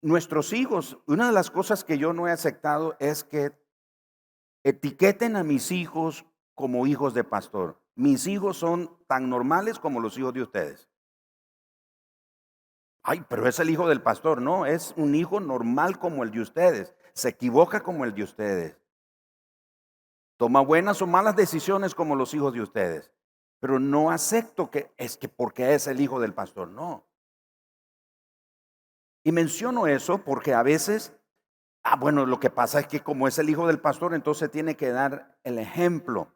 Nuestros 0.03 0.53
hijos, 0.53 0.99
una 1.07 1.25
de 1.25 1.31
las 1.31 1.49
cosas 1.49 1.83
que 1.83 1.97
yo 1.97 2.13
no 2.13 2.27
he 2.27 2.31
aceptado 2.31 2.95
es 2.99 3.23
que 3.23 3.51
etiqueten 4.63 5.37
a 5.37 5.43
mis 5.43 5.71
hijos 5.71 6.23
como 6.53 6.85
hijos 6.85 7.15
de 7.15 7.23
pastor. 7.23 7.81
Mis 7.95 8.27
hijos 8.27 8.55
son 8.55 8.95
tan 9.07 9.31
normales 9.31 9.79
como 9.79 10.01
los 10.01 10.19
hijos 10.19 10.35
de 10.35 10.43
ustedes. 10.43 10.87
Ay, 13.01 13.25
pero 13.27 13.47
es 13.47 13.59
el 13.59 13.71
hijo 13.71 13.89
del 13.89 14.03
pastor. 14.03 14.39
No, 14.39 14.67
es 14.67 14.93
un 14.97 15.15
hijo 15.15 15.39
normal 15.39 15.97
como 15.97 16.21
el 16.21 16.29
de 16.29 16.41
ustedes. 16.41 16.93
Se 17.15 17.29
equivoca 17.29 17.81
como 17.81 18.05
el 18.05 18.13
de 18.13 18.21
ustedes. 18.21 18.82
Toma 20.43 20.59
buenas 20.59 21.01
o 21.01 21.07
malas 21.07 21.37
decisiones 21.37 21.95
como 21.95 22.17
los 22.17 22.33
hijos 22.33 22.51
de 22.53 22.59
ustedes. 22.59 23.09
Pero 23.61 23.79
no 23.79 24.11
acepto 24.11 24.69
que 24.69 24.91
es 24.97 25.15
que 25.15 25.29
porque 25.29 25.73
es 25.73 25.87
el 25.87 26.01
hijo 26.01 26.19
del 26.19 26.33
pastor. 26.33 26.67
No. 26.67 27.07
Y 29.23 29.31
menciono 29.31 29.87
eso 29.87 30.17
porque 30.17 30.53
a 30.53 30.61
veces, 30.61 31.13
ah, 31.83 31.95
bueno, 31.95 32.25
lo 32.25 32.41
que 32.41 32.49
pasa 32.49 32.81
es 32.81 32.87
que 32.87 33.01
como 33.01 33.25
es 33.29 33.39
el 33.39 33.49
hijo 33.49 33.67
del 33.67 33.79
pastor, 33.79 34.13
entonces 34.13 34.51
tiene 34.51 34.75
que 34.75 34.89
dar 34.89 35.39
el 35.45 35.59
ejemplo. 35.59 36.35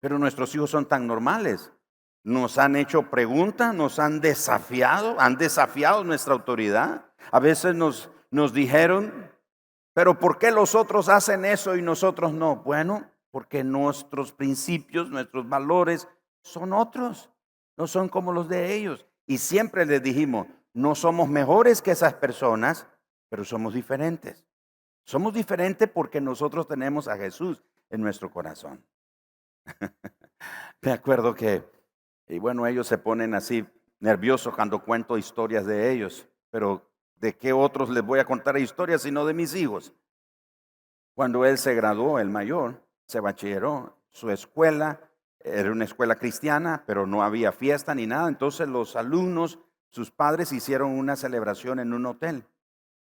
Pero 0.00 0.18
nuestros 0.18 0.54
hijos 0.54 0.68
son 0.68 0.84
tan 0.84 1.06
normales. 1.06 1.72
Nos 2.24 2.58
han 2.58 2.76
hecho 2.76 3.08
preguntas, 3.08 3.74
nos 3.74 3.98
han 3.98 4.20
desafiado, 4.20 5.18
han 5.18 5.38
desafiado 5.38 6.04
nuestra 6.04 6.34
autoridad. 6.34 7.06
A 7.30 7.40
veces 7.40 7.74
nos, 7.74 8.10
nos 8.30 8.52
dijeron, 8.52 9.31
pero 9.94 10.18
¿por 10.18 10.38
qué 10.38 10.50
los 10.50 10.74
otros 10.74 11.08
hacen 11.08 11.44
eso 11.44 11.76
y 11.76 11.82
nosotros 11.82 12.32
no? 12.32 12.56
Bueno, 12.56 13.10
porque 13.30 13.64
nuestros 13.64 14.32
principios, 14.32 15.10
nuestros 15.10 15.48
valores 15.48 16.08
son 16.42 16.72
otros, 16.72 17.30
no 17.76 17.86
son 17.86 18.08
como 18.08 18.32
los 18.32 18.48
de 18.48 18.74
ellos. 18.74 19.06
Y 19.26 19.38
siempre 19.38 19.86
les 19.86 20.02
dijimos, 20.02 20.46
no 20.74 20.94
somos 20.94 21.28
mejores 21.28 21.82
que 21.82 21.90
esas 21.90 22.14
personas, 22.14 22.86
pero 23.28 23.44
somos 23.44 23.74
diferentes. 23.74 24.46
Somos 25.04 25.34
diferentes 25.34 25.88
porque 25.88 26.20
nosotros 26.20 26.66
tenemos 26.66 27.08
a 27.08 27.16
Jesús 27.16 27.62
en 27.90 28.00
nuestro 28.00 28.30
corazón. 28.30 28.84
Me 30.82 30.92
acuerdo 30.92 31.34
que, 31.34 31.64
y 32.28 32.38
bueno, 32.38 32.66
ellos 32.66 32.86
se 32.86 32.98
ponen 32.98 33.34
así 33.34 33.64
nerviosos 34.00 34.54
cuando 34.54 34.82
cuento 34.84 35.18
historias 35.18 35.64
de 35.66 35.92
ellos, 35.92 36.28
pero 36.50 36.91
¿de 37.22 37.36
qué 37.36 37.52
otros 37.52 37.88
les 37.88 38.02
voy 38.02 38.18
a 38.18 38.24
contar 38.24 38.58
historias 38.58 39.02
sino 39.02 39.24
de 39.24 39.32
mis 39.32 39.54
hijos? 39.54 39.94
Cuando 41.14 41.46
él 41.46 41.56
se 41.56 41.72
graduó, 41.74 42.18
el 42.18 42.28
mayor, 42.28 42.84
se 43.06 43.20
bachilleró, 43.20 43.96
su 44.10 44.30
escuela 44.30 45.08
era 45.38 45.70
una 45.70 45.84
escuela 45.84 46.16
cristiana, 46.16 46.82
pero 46.84 47.06
no 47.06 47.22
había 47.22 47.52
fiesta 47.52 47.94
ni 47.94 48.08
nada. 48.08 48.28
Entonces 48.28 48.68
los 48.68 48.96
alumnos, 48.96 49.60
sus 49.90 50.10
padres 50.10 50.52
hicieron 50.52 50.90
una 50.98 51.14
celebración 51.14 51.78
en 51.78 51.92
un 51.92 52.06
hotel. 52.06 52.44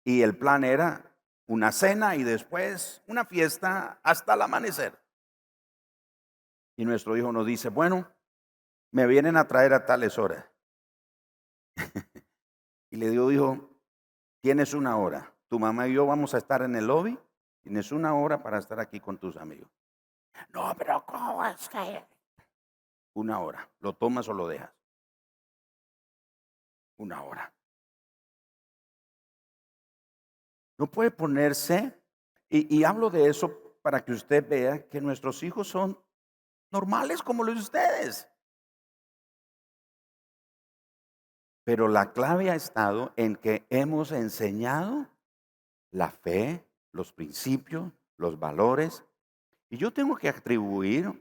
Y 0.05 0.21
el 0.21 0.37
plan 0.37 0.63
era 0.63 1.13
una 1.45 1.73
cena 1.73 2.15
y 2.15 2.23
después 2.23 3.03
una 3.07 3.25
fiesta 3.25 3.99
hasta 4.03 4.35
el 4.35 4.41
amanecer. 4.41 4.97
Y 6.77 6.85
nuestro 6.85 7.17
hijo 7.17 7.33
nos 7.33 7.45
dice, 7.45 7.69
bueno, 7.69 8.09
me 8.91 9.05
vienen 9.05 9.35
a 9.35 9.47
traer 9.47 9.73
a 9.73 9.85
tales 9.85 10.17
horas. 10.17 10.45
y 12.89 12.97
le 12.97 13.09
digo, 13.09 13.31
hijo, 13.31 13.76
tienes 14.47 14.73
una 14.73 14.95
hora. 14.95 15.33
Tu 15.49 15.59
mamá 15.59 15.89
y 15.89 15.93
yo 15.93 16.05
vamos 16.05 16.33
a 16.33 16.37
estar 16.37 16.61
en 16.61 16.73
el 16.77 16.87
lobby. 16.87 17.19
Tienes 17.63 17.91
una 17.91 18.15
hora 18.15 18.41
para 18.41 18.59
estar 18.59 18.79
aquí 18.79 19.01
con 19.01 19.17
tus 19.17 19.35
amigos. 19.35 19.69
No, 20.53 20.73
pero 20.77 21.05
¿cómo 21.05 21.45
es 21.45 21.67
que? 21.67 22.01
Una 23.13 23.41
hora. 23.41 23.69
¿Lo 23.81 23.91
tomas 23.91 24.25
o 24.29 24.33
lo 24.33 24.47
dejas? 24.47 24.71
Una 26.95 27.23
hora. 27.23 27.53
No 30.77 30.89
puede 30.89 31.11
ponerse, 31.11 32.01
y, 32.47 32.85
hablo 32.85 33.09
de 33.09 33.27
eso 33.27 33.75
para 33.81 34.05
que 34.05 34.13
usted 34.13 34.47
vea 34.47 34.87
que 34.87 35.01
nuestros 35.01 35.43
hijos 35.43 35.67
son 35.67 36.01
normales 36.71 37.21
como 37.21 37.43
los 37.43 37.55
de 37.55 37.61
ustedes. 37.61 38.29
Pero 41.67 41.89
la 41.89 42.13
clave 42.13 42.49
ha 42.49 42.55
estado 42.55 43.11
en 43.17 43.35
que 43.35 43.67
hemos 43.69 44.13
enseñado 44.13 45.09
la 45.91 46.11
fe, 46.11 46.65
los 46.93 47.11
principios, 47.11 47.91
los 48.15 48.39
valores. 48.39 49.03
Y 49.69 49.75
yo 49.75 49.91
tengo 49.91 50.15
que 50.15 50.29
atribuir 50.29 51.11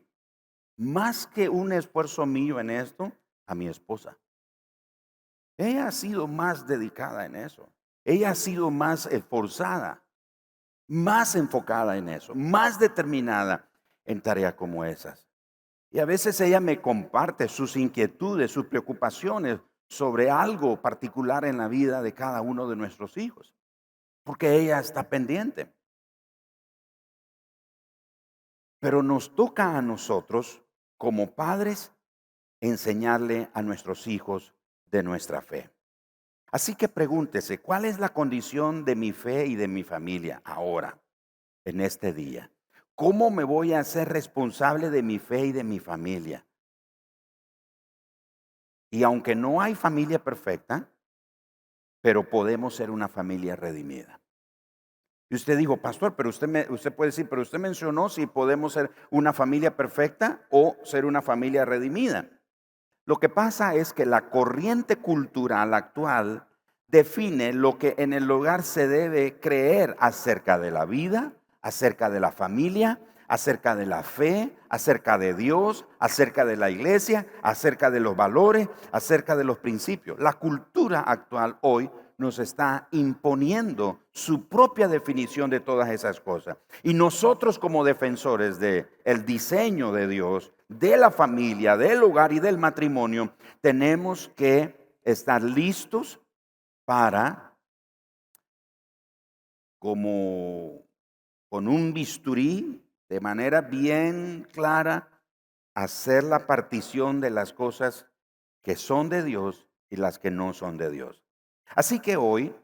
más 0.77 1.27
que 1.27 1.49
un 1.49 1.73
esfuerzo 1.73 2.27
mío 2.27 2.61
en 2.61 2.71
esto, 2.71 3.11
a 3.45 3.57
mi 3.57 3.67
esposa. 3.67 4.17
Ella 5.57 5.89
ha 5.89 5.91
sido 5.91 6.29
más 6.29 6.65
dedicada 6.69 7.27
en 7.27 7.35
eso. 7.35 7.69
Ella 8.05 8.31
ha 8.31 8.37
sido 8.37 8.71
más 8.71 9.07
esforzada, 9.07 10.05
más 10.87 11.35
enfocada 11.35 11.97
en 11.97 12.09
eso, 12.09 12.37
más 12.37 12.79
determinada 12.79 13.69
en 14.05 14.21
tareas 14.21 14.55
como 14.55 14.85
esas. 14.85 15.29
Y 15.91 15.99
a 15.99 16.05
veces 16.05 16.41
ella 16.41 16.61
me 16.61 16.81
comparte 16.81 17.49
sus 17.49 17.75
inquietudes, 17.75 18.53
sus 18.53 18.67
preocupaciones 18.67 19.59
sobre 19.89 20.31
algo 20.31 20.81
particular 20.81 21.45
en 21.45 21.59
la 21.59 21.69
vida 21.69 22.03
de 22.03 22.13
cada 22.15 22.41
uno 22.41 22.69
de 22.69 22.77
nuestros 22.77 23.17
hijos, 23.17 23.55
porque 24.25 24.57
ella 24.57 24.81
está 24.81 25.09
pendiente. 25.09 25.73
Pero 28.81 29.03
nos 29.03 29.35
toca 29.35 29.77
a 29.77 29.83
nosotros 29.83 30.63
como 30.97 31.33
padres, 31.33 31.93
enseñarle 32.61 33.51
a 33.55 33.63
nuestros 33.63 34.07
hijos 34.07 34.55
de 34.87 35.03
nuestra 35.03 35.43
fe. 35.43 35.71
Así 36.51 36.75
que 36.75 36.89
pregúntese, 36.89 37.59
¿cuál 37.59 37.85
es 37.85 37.99
la 37.99 38.11
condición 38.11 38.85
de 38.85 38.95
mi 38.95 39.13
fe 39.13 39.47
y 39.47 39.57
de 39.57 39.69
mi 39.69 39.83
familia 39.83 40.41
ahora, 40.45 40.99
en 41.65 41.81
este 41.81 42.13
día? 42.13 42.51
¿Cómo 42.95 43.31
me 43.31 43.45
voy 43.45 43.75
a 43.75 43.81
hacer 43.81 44.09
responsable 44.09 44.91
de 44.91 45.03
mi 45.03 45.19
fe 45.19 45.47
y 45.47 45.53
de 45.53 45.65
mi 45.65 45.81
familia? 45.81 46.47
Y 48.97 49.03
aunque 49.03 49.35
no 49.35 49.61
hay 49.61 49.75
familia 49.75 50.19
perfecta, 50.19 50.89
pero 52.01 52.31
podemos 52.31 52.75
ser 52.75 52.91
una 52.91 53.09
familia 53.09 53.55
redimida. 53.55 54.23
Y 55.29 55.35
usted 55.35 55.59
dijo, 55.59 55.77
pastor, 55.77 56.17
pero 56.17 56.31
usted, 56.31 56.49
me, 56.49 56.67
usted 56.71 56.95
puede 56.95 57.11
decir, 57.11 57.29
pero 57.29 57.43
usted 57.43 57.59
mencionó 57.59 58.09
si 58.09 58.27
podemos 58.27 58.73
ser 58.73 58.91
una 59.11 59.35
familia 59.35 59.77
perfecta 59.77 60.47
o 60.51 60.79
ser 60.83 61.05
una 61.05 61.21
familia 61.21 61.67
redimida. 61.67 62.31
Lo 63.05 63.19
que 63.19 63.29
pasa 63.29 63.75
es 63.75 63.93
que 63.93 64.07
la 64.07 64.31
corriente 64.31 64.97
cultural 64.97 65.75
actual 65.75 66.49
define 66.87 67.53
lo 67.53 67.77
que 67.77 67.97
en 67.99 68.15
el 68.15 68.31
hogar 68.31 68.63
se 68.63 68.89
debe 68.89 69.39
creer 69.39 69.95
acerca 69.99 70.59
de 70.59 70.71
la 70.71 70.87
vida, 70.87 71.35
acerca 71.61 72.09
de 72.09 72.21
la 72.21 72.33
familia, 72.33 72.99
acerca 73.29 73.77
de 73.77 73.87
la 73.87 74.03
fe, 74.03 74.57
acerca 74.69 75.19
de 75.19 75.35
Dios, 75.35 75.87
acerca 75.99 76.45
de 76.45 76.57
la 76.57 76.71
iglesia, 76.71 77.27
acerca 77.43 77.91
de 77.91 78.01
los 78.01 78.17
valores, 78.17 78.69
acerca 78.93 79.37
de 79.37 79.45
los 79.45 79.59
principios. 79.59 80.19
La 80.21 80.35
cultura 80.35 81.01
actual 81.01 81.59
hoy 81.63 81.91
nos 82.19 82.39
está 82.39 82.89
imponiendo 82.93 84.01
su 84.13 84.49
propia 84.49 84.89
definición 84.89 85.51
de 85.51 85.61
todas 85.61 85.91
esas 85.91 86.21
cosas. 86.21 86.57
Y 86.83 86.95
nosotros 86.95 87.59
como 87.59 87.85
defensores 87.85 88.59
de 88.59 88.87
el 89.05 89.27
diseño 89.27 89.93
de 89.93 90.09
Dios, 90.09 90.53
de 90.69 90.97
la 90.97 91.11
familia, 91.11 91.77
del 91.77 92.03
hogar 92.03 92.33
y 92.33 92.41
del 92.41 92.59
matrimonio, 92.59 93.35
tenemos 93.61 94.29
que 94.35 94.75
estar 95.05 95.43
listos 95.43 96.21
para 96.85 97.55
como 99.79 100.83
con 101.49 101.69
un 101.69 101.93
bisturí 101.93 102.83
de 103.09 103.21
manera 103.21 103.61
bien 103.61 104.47
clara 104.53 105.09
hacer 105.75 106.25
la 106.25 106.47
partición 106.47 107.21
de 107.21 107.31
las 107.31 107.53
cosas 107.53 108.07
que 108.63 108.77
son 108.77 109.09
de 109.09 109.23
Dios 109.23 109.69
y 109.91 109.97
las 109.97 110.19
que 110.19 110.31
no 110.31 110.53
son 110.53 110.79
de 110.79 110.91
Dios. 110.91 111.23
Así 111.75 112.01
que 112.01 112.17
hoy 112.17 112.55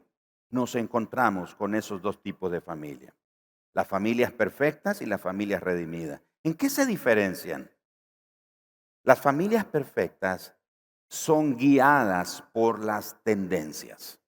nos 0.49 0.75
encontramos 0.75 1.55
con 1.55 1.75
esos 1.75 2.01
dos 2.01 2.21
tipos 2.21 2.51
de 2.51 2.61
familia. 2.61 3.13
Las 3.73 3.87
familias 3.87 4.31
perfectas 4.31 5.01
y 5.01 5.05
las 5.05 5.21
familias 5.21 5.63
redimidas. 5.63 6.21
¿En 6.43 6.55
qué 6.55 6.69
se 6.69 6.85
diferencian? 6.85 7.71
Las 9.03 9.19
familias 9.19 9.65
perfectas 9.65 10.55
son 11.07 11.55
guiadas 11.55 12.43
por 12.53 12.83
las 12.83 13.21
tendencias. 13.23 14.19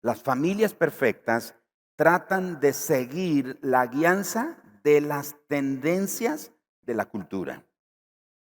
Las 0.00 0.22
familias 0.22 0.74
perfectas 0.74 1.54
tratan 1.96 2.60
de 2.60 2.72
seguir 2.72 3.58
la 3.62 3.86
guianza 3.86 4.61
de 4.82 5.00
las 5.00 5.36
tendencias 5.48 6.52
de 6.82 6.94
la 6.94 7.06
cultura. 7.06 7.64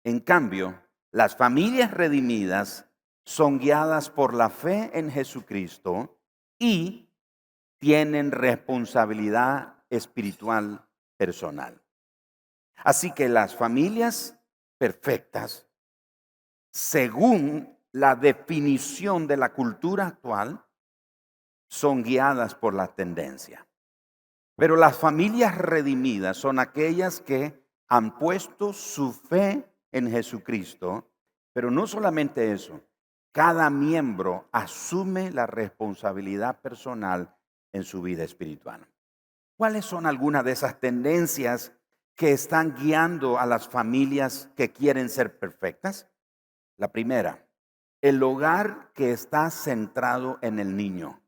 En 0.04 0.20
cambio, 0.20 0.82
las 1.12 1.36
familias 1.36 1.92
redimidas 1.92 2.86
son 3.26 3.60
guiadas 3.60 4.10
por 4.10 4.34
la 4.34 4.50
fe 4.50 4.92
en 4.94 5.12
Jesucristo 5.12 6.18
y 6.58 7.10
tienen 7.80 8.32
responsabilidad 8.32 9.84
espiritual 9.90 10.88
personal. 11.18 11.82
Así 12.78 13.12
que 13.12 13.28
las 13.28 13.56
familias 13.56 14.40
perfectas, 14.78 15.68
según 16.72 17.78
la 17.92 18.16
definición 18.16 19.28
de 19.28 19.38
la 19.38 19.54
cultura 19.54 20.08
actual, 20.08 20.64
son 21.70 22.04
guiadas 22.04 22.56
por 22.56 22.74
la 22.74 22.88
tendencia. 22.88 23.67
Pero 24.58 24.76
las 24.76 24.98
familias 24.98 25.56
redimidas 25.56 26.36
son 26.36 26.58
aquellas 26.58 27.22
que 27.22 27.64
han 27.88 28.18
puesto 28.18 28.74
su 28.74 29.14
fe 29.14 29.72
en 29.92 30.10
Jesucristo, 30.12 31.08
pero 31.54 31.70
no 31.72 31.86
solamente 31.86 32.52
eso, 32.52 32.82
cada 33.32 33.70
miembro 33.70 34.50
asume 34.52 35.32
la 35.32 35.46
responsabilidad 35.46 36.60
personal 36.60 37.36
en 37.72 37.84
su 37.84 38.02
vida 38.02 38.24
espiritual. 38.24 38.88
¿Cuáles 39.56 39.86
son 39.86 40.08
algunas 40.08 40.44
de 40.44 40.54
esas 40.54 40.80
tendencias 40.80 41.72
que 42.16 42.32
están 42.32 42.76
guiando 42.76 43.38
a 43.38 43.46
las 43.46 43.70
familias 43.70 44.50
que 44.56 44.72
quieren 44.72 45.10
ser 45.10 45.38
perfectas? 45.38 46.10
La 46.78 46.92
primera, 46.92 47.48
el 48.02 48.22
hogar 48.24 48.92
que 48.94 49.12
está 49.12 49.52
centrado 49.52 50.40
en 50.42 50.58
el 50.58 50.76
niño. 50.76 51.22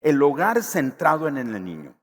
El 0.00 0.22
hogar 0.22 0.62
centrado 0.62 1.28
en 1.28 1.36
el 1.36 1.62
niño. 1.62 1.99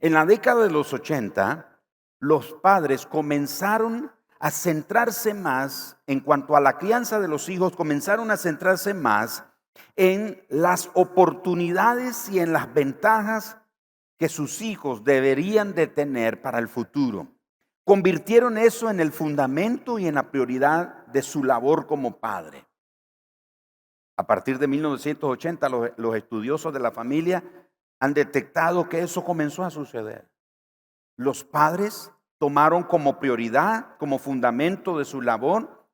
En 0.00 0.12
la 0.12 0.26
década 0.26 0.64
de 0.64 0.70
los 0.70 0.92
80, 0.92 1.80
los 2.20 2.52
padres 2.54 3.06
comenzaron 3.06 4.10
a 4.38 4.50
centrarse 4.50 5.34
más 5.34 5.96
en 6.06 6.20
cuanto 6.20 6.56
a 6.56 6.60
la 6.60 6.78
crianza 6.78 7.20
de 7.20 7.28
los 7.28 7.48
hijos, 7.48 7.76
comenzaron 7.76 8.30
a 8.30 8.36
centrarse 8.36 8.92
más 8.92 9.44
en 9.96 10.44
las 10.48 10.90
oportunidades 10.94 12.28
y 12.28 12.40
en 12.40 12.52
las 12.52 12.72
ventajas 12.72 13.56
que 14.18 14.28
sus 14.28 14.62
hijos 14.62 15.04
deberían 15.04 15.74
de 15.74 15.86
tener 15.86 16.42
para 16.42 16.58
el 16.58 16.68
futuro. 16.68 17.28
Convirtieron 17.84 18.56
eso 18.56 18.88
en 18.90 19.00
el 19.00 19.12
fundamento 19.12 19.98
y 19.98 20.06
en 20.06 20.14
la 20.14 20.30
prioridad 20.30 21.06
de 21.06 21.22
su 21.22 21.44
labor 21.44 21.86
como 21.86 22.18
padre. 22.18 22.66
A 24.16 24.26
partir 24.26 24.58
de 24.58 24.68
1980, 24.68 25.68
los, 25.68 26.16
estudiosos 26.16 26.72
de 26.72 26.80
la 26.80 26.92
familia 26.92 27.42
han 28.00 28.14
detectado 28.14 28.88
que 28.88 29.00
eso 29.00 29.24
comenzó 29.24 29.64
a 29.64 29.70
suceder. 29.70 30.30
Los 31.16 31.44
padres 31.44 32.12
tomaron 32.38 32.82
como 32.82 33.18
prioridad, 33.18 33.96
como 33.98 34.18
fundamento 34.18 34.98
de 34.98 35.04
su 35.04 35.22
labor, 35.22 35.88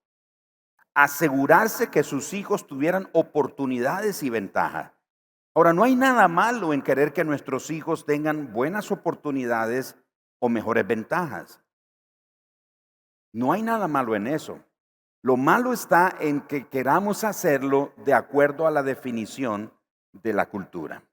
asegurarse 0.94 1.90
que 1.90 2.02
sus 2.02 2.32
hijos 2.32 2.66
tuvieran 2.66 3.08
oportunidades 3.12 4.22
y 4.22 4.30
ventajas. 4.30 4.92
Ahora, 5.54 5.72
no 5.72 5.84
hay 5.84 5.96
nada 5.96 6.28
malo 6.28 6.72
en 6.72 6.82
querer 6.82 7.12
que 7.12 7.24
nuestros 7.24 7.70
hijos 7.70 8.06
tengan 8.06 8.52
buenas 8.52 8.90
oportunidades 8.90 9.96
o 10.38 10.48
mejores 10.48 10.86
ventajas. 10.86 11.60
No 13.32 13.52
hay 13.52 13.62
nada 13.62 13.88
malo 13.88 14.14
en 14.16 14.26
eso. 14.26 14.60
Lo 15.22 15.36
malo 15.36 15.72
está 15.72 16.16
en 16.18 16.40
que 16.40 16.68
queramos 16.68 17.24
hacerlo 17.24 17.92
de 18.04 18.14
acuerdo 18.14 18.66
a 18.66 18.70
la 18.70 18.82
definición 18.82 19.72
de 20.12 20.32
la 20.32 20.48
cultura. 20.48 21.04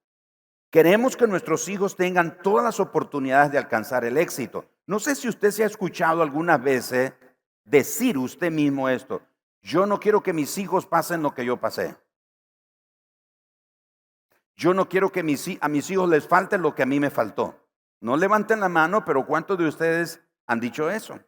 Queremos 0.70 1.16
que 1.16 1.28
nuestros 1.28 1.68
hijos 1.70 1.96
tengan 1.96 2.42
todas 2.42 2.64
las 2.64 2.80
oportunidades 2.80 3.52
de 3.52 3.58
alcanzar 3.58 4.04
el 4.04 4.18
éxito. 4.18 4.66
No 4.86 5.00
sé 5.00 5.16
si 5.16 5.30
usted 5.30 5.52
se 5.52 5.64
ha 5.64 5.68
escuchado 5.68 6.22
algunas 6.22 6.62
veces 6.62 7.14
decir 7.64 8.18
usted 8.18 8.52
mismo 8.52 8.90
esto. 8.90 9.22
Yo 9.62 9.86
no 9.86 10.00
quiero 10.00 10.22
que 10.22 10.34
mis 10.34 10.58
hijos 10.58 10.86
pasen 10.86 11.22
lo 11.22 11.34
que 11.34 11.46
yo 11.46 11.58
pasé. 11.58 11.96
Yo 14.56 14.74
no 14.74 14.90
quiero 14.90 15.12
que 15.12 15.20
a 15.20 15.68
mis 15.70 15.90
hijos 15.92 16.10
les 16.10 16.28
falte 16.28 16.58
lo 16.58 16.74
que 16.74 16.84
a 16.84 16.88
mí 16.88 17.00
me 17.00 17.12
faltó. 17.12 17.68
No 18.00 18.18
levanten 18.18 18.60
la 18.60 18.70
mano, 18.70 19.06
pero 19.06 19.26
¿cuántos 19.26 19.58
de 19.58 19.68
ustedes 19.68 20.22
han 20.46 20.60
dicho 20.60 20.90
eso? 20.90 21.20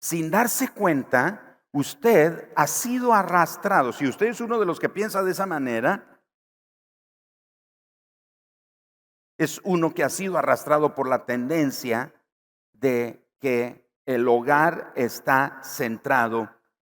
Sin 0.00 0.30
darse 0.30 0.68
cuenta, 0.68 1.60
usted 1.72 2.50
ha 2.54 2.66
sido 2.66 3.12
arrastrado, 3.12 3.92
si 3.92 4.06
usted 4.06 4.26
es 4.26 4.40
uno 4.40 4.58
de 4.58 4.66
los 4.66 4.78
que 4.78 4.88
piensa 4.88 5.22
de 5.22 5.32
esa 5.32 5.46
manera, 5.46 6.17
es 9.38 9.60
uno 9.64 9.94
que 9.94 10.04
ha 10.04 10.08
sido 10.08 10.36
arrastrado 10.36 10.94
por 10.94 11.08
la 11.08 11.24
tendencia 11.24 12.12
de 12.72 13.24
que 13.38 13.88
el 14.04 14.26
hogar 14.28 14.92
está 14.96 15.60
centrado 15.62 16.50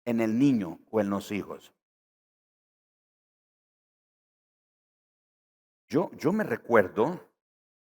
en 0.04 0.20
el 0.20 0.38
niño 0.38 0.78
o 0.90 1.00
en 1.00 1.10
los 1.10 1.32
hijos. 1.32 1.72
Yo, 5.88 6.10
yo 6.12 6.32
me 6.32 6.44
recuerdo 6.44 7.28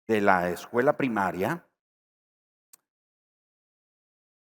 de 0.07 0.21
la 0.21 0.49
escuela 0.49 0.97
primaria 0.97 1.67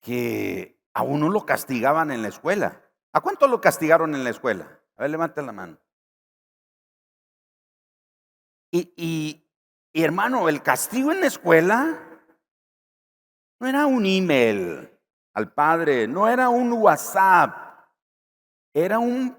que 0.01 0.79
a 0.93 1.03
uno 1.03 1.29
lo 1.31 1.47
castigaban 1.47 2.11
en 2.11 2.23
la 2.23 2.29
escuela. 2.29 2.83
¿A 3.13 3.21
cuánto 3.21 3.49
lo 3.49 3.61
castigaron 3.61 4.15
en 4.15 4.25
la 4.25 4.31
escuela? 4.31 4.81
A 4.97 5.03
ver, 5.03 5.11
levanten 5.11 5.47
la 5.47 5.53
mano. 5.53 5.79
Y, 8.71 9.46
y, 9.97 10.05
hermano, 10.05 10.51
el 10.51 10.63
castigo 10.63 11.11
en 11.11 11.23
la 11.23 11.27
escuela 11.29 11.99
no 13.59 13.67
era 13.67 13.87
un 13.87 14.05
email 14.05 14.91
al 15.33 15.55
padre, 15.55 16.07
no 16.07 16.29
era 16.29 16.51
un 16.51 16.71
WhatsApp, 16.75 17.89
era 18.75 18.99
un, 18.99 19.35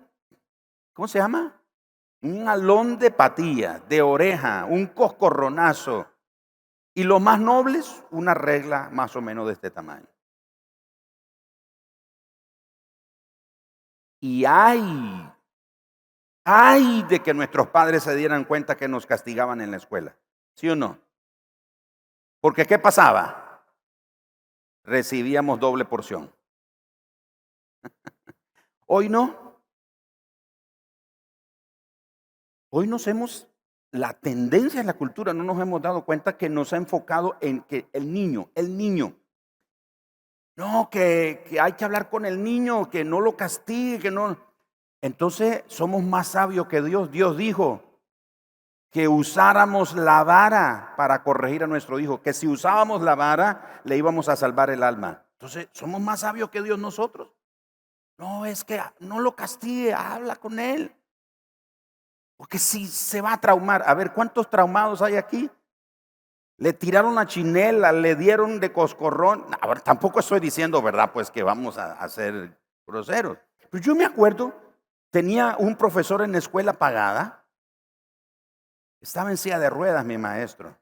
¿cómo 0.93 1.07
se 1.07 1.19
llama? 1.19 1.61
Un 2.23 2.47
alón 2.49 2.97
de 2.97 3.11
patilla, 3.11 3.81
de 3.87 4.01
oreja, 4.01 4.65
un 4.65 4.87
coscorronazo. 4.87 6.07
Y 6.95 7.03
lo 7.03 7.19
más 7.19 7.39
nobles, 7.39 8.03
una 8.09 8.33
regla 8.33 8.89
más 8.91 9.15
o 9.15 9.21
menos 9.21 9.45
de 9.45 9.53
este 9.53 9.69
tamaño. 9.69 10.07
Y 14.21 14.43
ay, 14.43 15.31
ay 16.45 17.03
de 17.03 17.19
que 17.19 17.35
nuestros 17.35 17.67
padres 17.67 18.01
se 18.01 18.15
dieran 18.15 18.43
cuenta 18.43 18.75
que 18.75 18.87
nos 18.87 19.05
castigaban 19.05 19.61
en 19.61 19.69
la 19.69 19.77
escuela. 19.77 20.17
¿Sí 20.57 20.67
o 20.67 20.75
no? 20.75 20.97
Porque 22.41 22.65
¿qué 22.65 22.79
pasaba? 22.79 23.63
Recibíamos 24.83 25.59
doble 25.59 25.85
porción. 25.85 26.33
Hoy 28.87 29.07
no. 29.07 29.59
Hoy 32.69 32.87
nos 32.87 33.05
hemos, 33.05 33.47
la 33.91 34.13
tendencia 34.13 34.81
en 34.81 34.87
la 34.87 34.95
cultura, 34.95 35.31
no 35.31 35.43
nos 35.43 35.61
hemos 35.61 35.79
dado 35.79 36.03
cuenta 36.03 36.37
que 36.37 36.49
nos 36.49 36.73
ha 36.73 36.77
enfocado 36.77 37.37
en 37.39 37.61
que 37.61 37.87
el 37.93 38.11
niño, 38.11 38.49
el 38.55 38.75
niño, 38.75 39.15
no, 40.55 40.89
que, 40.89 41.59
hay 41.61 41.73
que 41.73 41.85
hablar 41.85 42.09
con 42.09 42.25
el 42.25 42.43
niño, 42.43 42.89
que 42.89 43.03
no 43.03 43.21
lo 43.21 43.37
castigue, 43.37 43.99
que 43.99 44.09
no. 44.09 44.35
Entonces 45.01 45.63
somos 45.67 46.01
más 46.01 46.29
sabios 46.29 46.67
que 46.67 46.81
Dios. 46.81 47.11
Dios 47.11 47.37
dijo 47.37 47.86
que 48.91 49.07
usáramos 49.07 49.93
la 49.93 50.23
vara 50.23 50.93
para 50.95 51.23
corregir 51.23 51.63
a 51.63 51.67
nuestro 51.67 51.99
hijo, 51.99 52.21
que 52.21 52.33
si 52.33 52.47
usábamos 52.47 53.01
la 53.01 53.15
vara 53.15 53.81
le 53.83 53.97
íbamos 53.97 54.29
a 54.29 54.35
salvar 54.35 54.69
el 54.69 54.83
alma. 54.83 55.23
Entonces 55.33 55.69
somos 55.73 56.01
más 56.01 56.21
sabios 56.21 56.49
que 56.49 56.61
Dios 56.61 56.79
nosotros. 56.79 57.31
No, 58.17 58.45
es 58.45 58.63
que 58.63 58.81
no 58.99 59.19
lo 59.19 59.35
castigue, 59.35 59.93
habla 59.93 60.35
con 60.35 60.59
él. 60.59 60.95
Porque 62.37 62.57
si 62.59 62.87
se 62.87 63.21
va 63.21 63.33
a 63.33 63.41
traumar, 63.41 63.83
a 63.85 63.93
ver, 63.93 64.13
¿cuántos 64.13 64.49
traumados 64.49 65.01
hay 65.01 65.15
aquí? 65.15 65.49
Le 66.57 66.73
tiraron 66.73 67.15
la 67.15 67.27
chinela, 67.27 67.91
le 67.91 68.15
dieron 68.15 68.59
de 68.59 68.71
coscorrón. 68.71 69.45
Ahora, 69.61 69.79
tampoco 69.79 70.19
estoy 70.19 70.39
diciendo, 70.39 70.81
¿verdad? 70.81 71.11
Pues 71.13 71.29
que 71.29 71.43
vamos 71.43 71.77
a, 71.77 71.93
hacer 71.93 72.33
ser 72.33 72.59
groseros. 72.87 73.37
Pero 73.69 73.83
yo 73.83 73.95
me 73.95 74.05
acuerdo, 74.05 74.55
tenía 75.11 75.55
un 75.59 75.75
profesor 75.75 76.23
en 76.23 76.31
la 76.31 76.39
escuela 76.39 76.73
pagada. 76.73 77.43
Estaba 78.99 79.31
en 79.31 79.37
silla 79.37 79.59
de 79.59 79.69
ruedas 79.69 80.05
mi 80.05 80.17
maestro. 80.17 80.77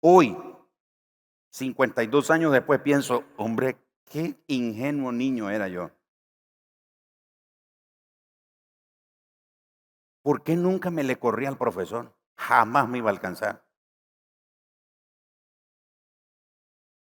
Hoy, 0.00 0.36
52 1.50 2.30
años 2.30 2.52
después 2.52 2.80
pienso, 2.80 3.24
hombre, 3.36 3.76
qué 4.04 4.42
ingenuo 4.46 5.12
niño 5.12 5.50
era 5.50 5.68
yo. 5.68 5.90
¿Por 10.22 10.42
qué 10.42 10.56
nunca 10.56 10.90
me 10.90 11.02
le 11.02 11.18
corría 11.18 11.48
al 11.48 11.56
profesor? 11.56 12.14
Jamás 12.36 12.88
me 12.88 12.98
iba 12.98 13.10
a 13.10 13.12
alcanzar. 13.12 13.64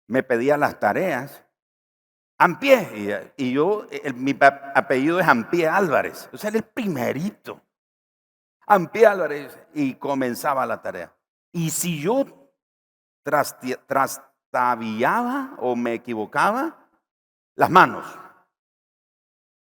Me 0.09 0.22
pedía 0.22 0.57
las 0.57 0.78
tareas. 0.78 1.44
Ampié. 2.38 3.33
Y, 3.37 3.52
yo, 3.52 3.87
mi 4.14 4.37
apellido 4.40 5.20
es 5.20 5.26
Ampié 5.26 5.68
Álvarez. 5.68 6.28
O 6.33 6.37
sea, 6.37 6.50
era 6.50 6.59
el 6.59 6.64
primerito. 6.64 7.61
Álvarez. 8.66 9.59
Y 9.75 9.94
comenzaba 9.94 10.66
la 10.66 10.81
tarea. 10.83 11.14
Y 11.53 11.70
si 11.70 12.01
yo 12.01 12.25
trastabillaba 13.87 15.55
o 15.59 15.77
me 15.77 15.94
equivocaba, 15.94 16.88
las 17.55 17.70
manos. 17.70 18.05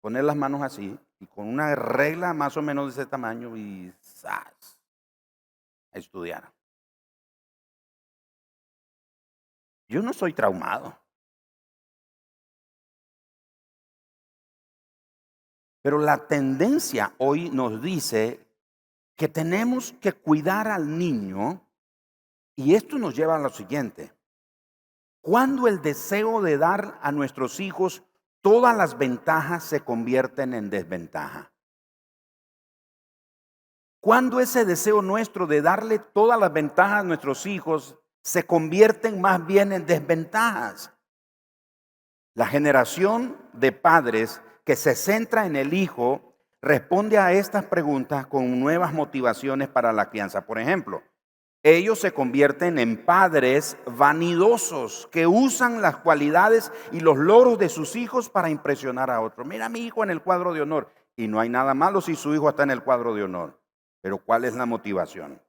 Poner 0.02 0.24
las 0.24 0.36
manos 0.36 0.62
así 0.62 1.00
y 1.20 1.28
con 1.28 1.48
una 1.48 1.76
regla 1.76 2.34
más 2.34 2.58
o 2.58 2.62
menos 2.62 2.88
de 2.96 3.02
ese 3.02 3.10
tamaño 3.10 3.56
y 3.56 3.94
¡zas! 4.02 4.78
estudiar. 5.94 6.52
Yo 9.88 10.02
no 10.02 10.12
soy 10.12 10.34
traumado. 10.34 10.98
Pero 15.82 16.00
la 16.00 16.28
tendencia 16.28 17.14
hoy 17.18 17.50
nos 17.50 17.82
dice 17.82 18.43
que 19.15 19.28
tenemos 19.28 19.93
que 20.02 20.13
cuidar 20.13 20.67
al 20.67 20.97
niño 20.97 21.67
y 22.56 22.76
esto 22.76 22.97
nos 22.97 23.15
lleva 23.15 23.36
a 23.36 23.39
lo 23.39 23.49
siguiente. 23.49 24.13
Cuando 25.21 25.67
el 25.67 25.82
deseo 25.82 26.41
de 26.41 26.58
dar 26.58 26.99
a 27.02 27.12
nuestros 27.12 27.60
hijos 27.60 28.04
todas 28.41 28.76
las 28.76 28.97
ventajas 28.97 29.63
se 29.63 29.82
convierten 29.82 30.54
en 30.54 30.69
desventaja. 30.69 31.54
Cuando 34.02 34.41
ese 34.41 34.65
deseo 34.65 35.02
nuestro 35.02 35.47
de 35.47 35.62
darle 35.62 35.97
todas 35.97 36.38
las 36.38 36.52
ventajas 36.52 36.99
a 36.99 37.04
nuestros 37.04 37.45
hijos 37.45 37.97
se 38.21 38.45
convierten 38.45 39.21
más 39.21 39.45
bien 39.45 39.71
en 39.71 39.86
desventajas. 39.86 40.91
La 42.36 42.47
generación 42.47 43.38
de 43.54 43.71
padres 43.71 44.41
que 44.65 44.76
se 44.76 44.95
centra 44.95 45.45
en 45.45 45.56
el 45.56 45.73
hijo 45.73 46.33
responde 46.63 47.17
a 47.17 47.34
estas 47.34 47.65
preguntas 47.65 48.26
con 48.26 48.60
nuevas 48.60 48.93
motivaciones 48.93 49.67
para 49.67 49.91
la 49.91 50.10
crianza. 50.10 50.45
Por 50.45 50.58
ejemplo, 50.58 51.04
ellos 51.62 51.99
se 51.99 52.13
convierten 52.13 52.80
en 52.80 53.06
padres 53.06 53.78
vanidosos 53.86 55.10
que 55.12 55.28
usan 55.28 55.82
las 55.82 55.97
cualidades 55.97 56.71
y 56.93 57.02
los 57.02 57.17
logros 57.17 57.60
de 57.60 57.67
sus 57.67 57.97
hijos 57.97 58.30
para 58.30 58.49
impresionar 58.49 59.12
a 59.12 59.19
otros. 59.19 59.45
Mira 59.45 59.65
a 59.65 59.69
mi 59.69 59.82
hijo 59.82 60.04
en 60.04 60.10
el 60.10 60.21
cuadro 60.21 60.54
de 60.54 60.62
honor. 60.62 60.89
Y 61.17 61.28
no 61.28 61.39
hay 61.39 61.49
nada 61.49 61.73
malo 61.73 62.02
si 62.02 62.15
su 62.15 62.34
hijo 62.34 62.49
está 62.49 62.63
en 62.63 62.71
el 62.71 62.82
cuadro 62.82 63.13
de 63.13 63.23
honor. 63.23 63.60
Pero 64.02 64.17
¿cuál 64.17 64.45
es 64.45 64.56
la 64.56 64.65
motivación? 64.65 65.41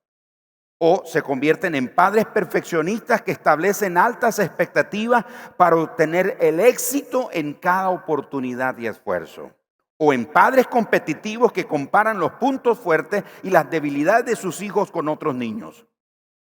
O 0.79 1.05
se 1.07 1.22
convierten 1.22 1.77
en 1.77 1.94
padres 1.94 2.27
perfeccionistas 2.27 3.22
que 3.22 3.33
establecen 3.33 3.96
altas 3.96 4.40
expectativas 4.40 5.24
para 5.57 5.77
obtener 5.77 6.37
el 6.40 6.59
éxito 6.59 7.31
en 7.33 7.55
cada 7.55 7.90
oportunidad 7.90 8.77
y 8.79 8.88
esfuerzo 8.88 9.53
o 9.97 10.13
en 10.13 10.27
padres 10.27 10.67
competitivos 10.67 11.53
que 11.53 11.67
comparan 11.67 12.19
los 12.19 12.33
puntos 12.33 12.79
fuertes 12.79 13.25
y 13.43 13.51
las 13.51 13.71
debilidades 13.71 14.27
de 14.27 14.37
sus 14.37 14.61
hijos 14.61 14.91
con 14.91 15.09
otros 15.09 15.35
niños 15.35 15.87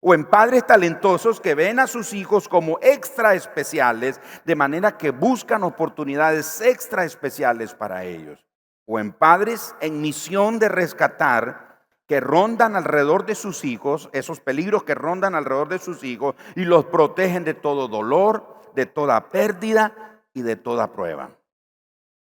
o 0.04 0.14
en 0.14 0.26
padres 0.26 0.68
talentosos 0.68 1.40
que 1.40 1.56
ven 1.56 1.80
a 1.80 1.88
sus 1.88 2.14
hijos 2.14 2.50
como 2.50 2.78
extra 2.82 3.36
especiales, 3.36 4.20
de 4.44 4.56
manera 4.56 4.98
que 4.98 5.12
buscan 5.12 5.64
oportunidades 5.64 6.60
extra 6.60 7.06
especiales 7.06 7.74
para 7.74 8.04
ellos, 8.04 8.46
o 8.86 9.00
en 9.00 9.14
padres 9.14 9.74
en 9.80 10.02
misión 10.02 10.60
de 10.60 10.68
rescatar 10.68 11.80
que 12.06 12.20
rondan 12.20 12.76
alrededor 12.76 13.26
de 13.26 13.34
sus 13.34 13.64
hijos, 13.64 14.10
esos 14.12 14.42
peligros 14.42 14.84
que 14.84 14.94
rondan 14.94 15.36
alrededor 15.36 15.70
de 15.70 15.80
sus 15.80 16.04
hijos 16.04 16.36
y 16.58 16.66
los 16.66 16.84
protegen 16.86 17.46
de 17.46 17.54
todo 17.54 17.88
dolor, 17.88 18.58
de 18.76 18.86
toda 18.86 19.32
pérdida 19.32 20.20
y 20.34 20.42
de 20.42 20.58
toda 20.58 20.92
prueba. 20.92 21.30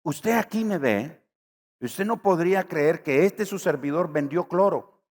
Usted 0.04 0.36
aquí 0.36 0.64
me 0.64 0.76
ve, 0.76 1.18
usted 1.80 2.04
no 2.04 2.20
podría 2.20 2.68
creer 2.68 3.02
que 3.02 3.24
este 3.24 3.46
su 3.46 3.58
servidor 3.58 4.12
vendió 4.12 4.46
cloro. 4.46 5.02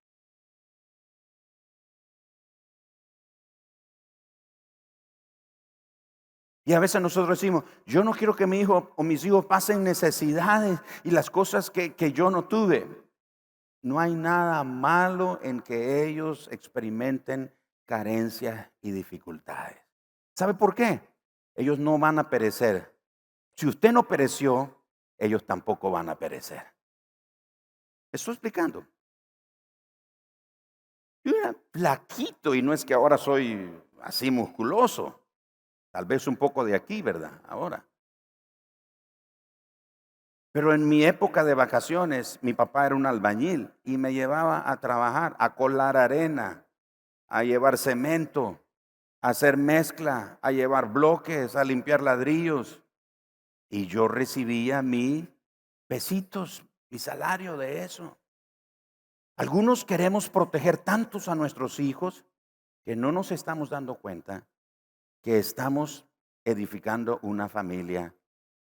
Y 6.65 6.73
a 6.73 6.79
veces 6.79 7.01
nosotros 7.01 7.39
decimos, 7.39 7.63
yo 7.87 8.03
no 8.03 8.11
quiero 8.11 8.35
que 8.35 8.47
mi 8.47 8.59
hijo 8.59 8.93
o 8.95 9.03
mis 9.03 9.25
hijos 9.25 9.45
pasen 9.47 9.83
necesidades 9.83 10.79
y 11.03 11.09
las 11.09 11.29
cosas 11.29 11.71
que, 11.71 11.95
que 11.95 12.13
yo 12.13 12.29
no 12.29 12.47
tuve. 12.47 12.87
No 13.81 13.99
hay 13.99 14.13
nada 14.13 14.63
malo 14.63 15.39
en 15.41 15.59
que 15.59 16.07
ellos 16.07 16.47
experimenten 16.51 17.53
carencias 17.85 18.69
y 18.79 18.91
dificultades. 18.91 19.77
¿Sabe 20.35 20.53
por 20.53 20.75
qué? 20.75 21.01
Ellos 21.55 21.79
no 21.79 21.97
van 21.97 22.19
a 22.19 22.29
perecer. 22.29 22.95
Si 23.57 23.67
usted 23.67 23.91
no 23.91 24.07
pereció, 24.07 24.82
ellos 25.17 25.45
tampoco 25.45 25.91
van 25.91 26.09
a 26.09 26.17
perecer. 26.17 26.65
Estoy 28.11 28.33
explicando. 28.33 28.85
Yo 31.23 31.35
era 31.35 31.55
flaquito 31.71 32.53
y 32.53 32.61
no 32.61 32.73
es 32.73 32.83
que 32.83 32.93
ahora 32.93 33.17
soy 33.17 33.71
así 34.01 34.29
musculoso. 34.29 35.19
Tal 35.91 36.05
vez 36.05 36.27
un 36.27 36.37
poco 36.37 36.65
de 36.65 36.75
aquí, 36.75 37.01
¿verdad? 37.01 37.41
Ahora. 37.47 37.85
Pero 40.51 40.73
en 40.73 40.87
mi 40.87 41.03
época 41.03 41.43
de 41.43 41.55
vacaciones, 41.55 42.37
mi 42.43 42.53
papá 42.53 42.85
era 42.85 42.95
un 42.95 43.07
albañil 43.07 43.73
y 43.83 43.97
me 43.97 44.13
llevaba 44.13 44.69
a 44.69 44.79
trabajar, 44.79 45.35
a 45.39 45.55
colar 45.55 45.97
arena, 45.97 46.67
a 47.27 47.43
llevar 47.43 47.79
cemento, 47.79 48.59
a 49.21 49.29
hacer 49.29 49.57
mezcla, 49.57 50.37
a 50.41 50.51
llevar 50.51 50.93
bloques, 50.93 51.55
a 51.55 51.63
limpiar 51.63 52.01
ladrillos. 52.01 52.82
Y 53.73 53.87
yo 53.87 54.07
recibía 54.07 54.83
mi 54.83 55.27
pesitos, 55.87 56.63
mi 56.91 56.99
salario 56.99 57.57
de 57.57 57.83
eso. 57.83 58.19
Algunos 59.35 59.83
queremos 59.83 60.29
proteger 60.29 60.77
tantos 60.77 61.27
a 61.27 61.33
nuestros 61.33 61.79
hijos 61.79 62.23
que 62.85 62.95
no 62.95 63.11
nos 63.11 63.31
estamos 63.31 63.71
dando 63.71 63.95
cuenta 63.95 64.45
que 65.23 65.39
estamos 65.39 66.05
edificando 66.45 67.17
una 67.23 67.49
familia 67.49 68.13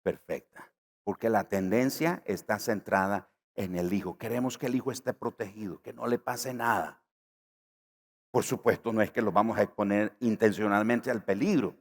perfecta, 0.04 0.72
porque 1.02 1.28
la 1.28 1.48
tendencia 1.48 2.22
está 2.24 2.60
centrada 2.60 3.28
en 3.56 3.76
el 3.76 3.92
hijo. 3.92 4.16
Queremos 4.16 4.58
que 4.58 4.66
el 4.66 4.76
hijo 4.76 4.92
esté 4.92 5.12
protegido, 5.12 5.82
que 5.82 5.92
no 5.92 6.06
le 6.06 6.20
pase 6.20 6.54
nada. 6.54 7.02
Por 8.30 8.44
supuesto, 8.44 8.92
no 8.92 9.02
es 9.02 9.10
que 9.10 9.22
lo 9.22 9.32
vamos 9.32 9.58
a 9.58 9.62
exponer 9.62 10.16
intencionalmente 10.20 11.10
al 11.10 11.24
peligro, 11.24 11.74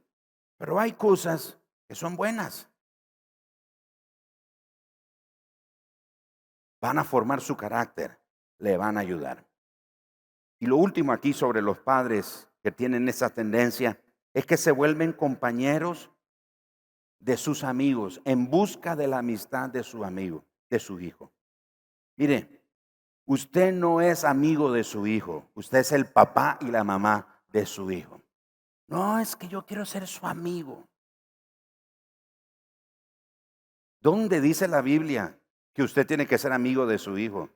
pero 0.56 0.80
hay 0.80 0.94
cosas 0.94 1.60
que 1.86 1.94
son 1.94 2.16
buenas. 2.16 2.73
Van 6.84 6.98
a 6.98 7.04
formar 7.04 7.40
su 7.40 7.56
carácter, 7.56 8.20
le 8.58 8.76
van 8.76 8.98
a 8.98 9.00
ayudar. 9.00 9.42
Y 10.58 10.66
lo 10.66 10.76
último 10.76 11.12
aquí 11.14 11.32
sobre 11.32 11.62
los 11.62 11.78
padres 11.78 12.46
que 12.62 12.70
tienen 12.70 13.08
esa 13.08 13.30
tendencia 13.30 13.98
es 14.34 14.44
que 14.44 14.58
se 14.58 14.70
vuelven 14.70 15.14
compañeros 15.14 16.10
de 17.20 17.38
sus 17.38 17.64
amigos 17.64 18.20
en 18.26 18.50
busca 18.50 18.96
de 18.96 19.08
la 19.08 19.20
amistad 19.20 19.70
de 19.70 19.82
su 19.82 20.04
amigo, 20.04 20.44
de 20.68 20.78
su 20.78 21.00
hijo. 21.00 21.32
Mire, 22.16 22.62
usted 23.24 23.72
no 23.72 24.02
es 24.02 24.22
amigo 24.22 24.70
de 24.70 24.84
su 24.84 25.06
hijo, 25.06 25.48
usted 25.54 25.78
es 25.78 25.92
el 25.92 26.04
papá 26.04 26.58
y 26.60 26.66
la 26.66 26.84
mamá 26.84 27.42
de 27.48 27.64
su 27.64 27.90
hijo. 27.90 28.20
No, 28.88 29.18
es 29.18 29.36
que 29.36 29.48
yo 29.48 29.64
quiero 29.64 29.86
ser 29.86 30.06
su 30.06 30.26
amigo. 30.26 30.86
¿Dónde 34.02 34.42
dice 34.42 34.68
la 34.68 34.82
Biblia 34.82 35.40
que 35.74 35.82
usted 35.82 36.06
tiene 36.06 36.26
que 36.26 36.38
ser 36.38 36.52
amigo 36.52 36.86
de 36.86 36.98
su 36.98 37.18
hijo? 37.18 37.50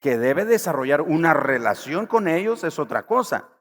Que 0.00 0.18
debe 0.18 0.44
desarrollar 0.44 1.02
una 1.02 1.34
relación 1.34 2.06
con 2.06 2.26
ellos 2.26 2.64
es 2.64 2.78
otra 2.78 3.06
cosa 3.06 3.54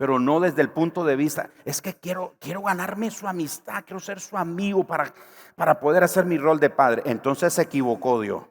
pero 0.00 0.18
no 0.18 0.40
desde 0.40 0.62
el 0.62 0.70
punto 0.70 1.04
de 1.04 1.14
vista, 1.14 1.50
es 1.66 1.82
que 1.82 1.92
quiero, 1.92 2.34
quiero 2.38 2.62
ganarme 2.62 3.10
su 3.10 3.28
amistad, 3.28 3.84
quiero 3.84 4.00
ser 4.00 4.18
su 4.18 4.38
amigo 4.38 4.86
para, 4.86 5.12
para 5.56 5.78
poder 5.78 6.02
hacer 6.02 6.24
mi 6.24 6.38
rol 6.38 6.58
de 6.58 6.70
padre. 6.70 7.02
Entonces 7.04 7.52
se 7.52 7.60
equivocó 7.60 8.18
Dios. 8.18 8.44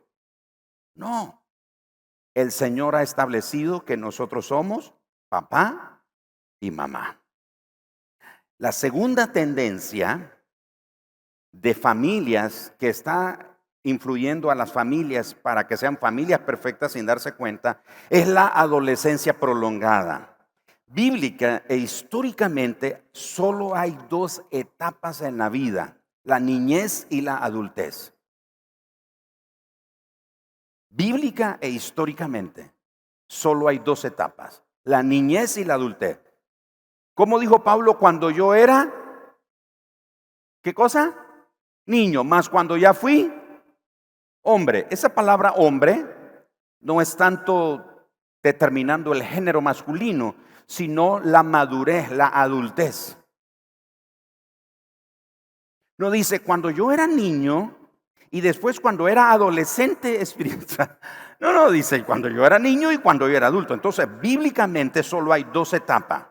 No, 0.94 1.44
el 2.36 2.52
Señor 2.52 2.96
ha 2.96 3.02
establecido 3.02 3.84
que 3.84 3.98
nosotros 3.98 4.46
somos 4.46 4.94
papá 5.28 6.06
y 6.60 6.70
mamá. 6.70 7.20
La 8.60 8.72
segunda 8.72 9.32
tendencia 9.32 10.39
de 11.52 11.74
familias 11.74 12.74
que 12.80 12.90
está 12.90 13.58
influyendo 13.84 14.52
a 14.52 14.56
las 14.56 14.72
familias 14.72 15.34
para 15.34 15.68
que 15.68 15.78
sean 15.78 15.98
familias 15.98 16.40
perfectas 16.42 16.94
sin 16.94 17.06
darse 17.06 17.34
cuenta 17.34 17.82
es 18.10 18.28
la 18.28 18.48
adolescencia 18.48 19.40
prolongada. 19.40 20.36
bíblica 20.86 21.64
e 21.68 21.76
históricamente 21.78 23.04
solo 23.12 23.76
hay 23.76 23.98
dos 24.10 24.42
etapas 24.50 25.22
en 25.22 25.38
la 25.38 25.50
vida, 25.50 25.98
la 26.24 26.40
niñez 26.40 27.06
y 27.10 27.22
la 27.22 27.38
adultez. 27.38 28.14
Bíblica 30.90 31.60
e 31.62 31.70
históricamente 31.70 32.74
solo 33.28 33.68
hay 33.68 33.78
dos 33.78 34.04
etapas, 34.04 34.64
la 34.84 35.04
niñez 35.04 35.58
y 35.58 35.64
la 35.64 35.76
adultez. 35.76 36.20
¿Cómo 37.14 37.38
dijo 37.38 37.64
Pablo 37.64 38.00
cuando 38.00 38.32
yo 38.32 38.56
era? 38.56 38.92
¿Qué 40.64 40.74
cosa? 40.74 41.14
Niño, 41.90 42.24
más 42.24 42.50
cuando 42.50 42.78
ya 42.78 42.94
fui 42.94 43.34
hombre. 44.44 44.86
Esa 44.92 45.10
palabra 45.10 45.54
hombre 45.54 46.06
no 46.82 47.02
es 47.02 47.18
tanto 47.18 48.08
determinando 48.44 49.12
el 49.12 49.24
género 49.24 49.60
masculino, 49.60 50.36
sino 50.68 51.20
la 51.20 51.42
madurez, 51.42 52.12
la 52.12 52.28
adultez. 52.28 53.18
No 55.98 56.12
dice, 56.12 56.42
cuando 56.42 56.70
yo 56.70 56.92
era 56.92 57.08
niño 57.08 57.76
y 58.30 58.42
después 58.42 58.80
cuando 58.80 59.08
era 59.08 59.32
adolescente 59.32 60.22
espiritual. 60.22 61.00
No, 61.40 61.52
no, 61.52 61.72
dice, 61.72 62.04
cuando 62.04 62.30
yo 62.30 62.46
era 62.46 62.60
niño 62.60 62.92
y 62.92 63.00
cuando 63.00 63.28
yo 63.28 63.36
era 63.36 63.48
adulto. 63.48 63.74
Entonces, 63.74 64.08
bíblicamente 64.22 65.02
solo 65.02 65.34
hay 65.34 65.46
dos 65.46 65.74
etapas. 65.74 66.28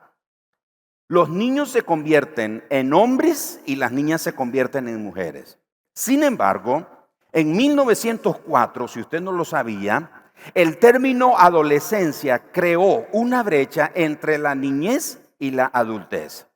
Los 1.10 1.30
niños 1.30 1.70
se 1.70 1.82
convierten 1.82 2.64
en 2.68 2.92
hombres 2.92 3.60
y 3.64 3.76
las 3.76 3.92
niñas 3.92 4.20
se 4.20 4.34
convierten 4.34 4.88
en 4.88 5.02
mujeres. 5.02 5.58
Sin 5.94 6.22
embargo, 6.22 6.86
en 7.32 7.56
1904, 7.56 8.88
si 8.88 9.00
usted 9.00 9.22
no 9.22 9.32
lo 9.32 9.46
sabía, 9.46 10.30
el 10.52 10.76
término 10.76 11.38
adolescencia 11.38 12.52
creó 12.52 13.06
una 13.12 13.42
brecha 13.42 13.90
entre 13.94 14.36
la 14.36 14.54
niñez 14.54 15.18
y 15.38 15.50
la 15.52 15.70
adultez. 15.72 16.46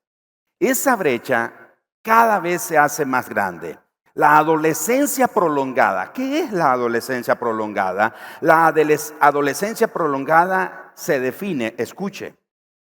Esa 0.60 0.96
brecha 0.96 1.52
cada 2.02 2.38
vez 2.38 2.60
se 2.60 2.76
hace 2.76 3.06
más 3.06 3.30
grande. 3.30 3.78
La 4.12 4.36
adolescencia 4.36 5.28
prolongada. 5.28 6.12
¿Qué 6.12 6.40
es 6.40 6.52
la 6.52 6.72
adolescencia 6.72 7.38
prolongada? 7.38 8.14
La 8.42 8.66
adolescencia 8.66 9.88
prolongada 9.88 10.92
se 10.94 11.20
define, 11.20 11.74
escuche, 11.78 12.36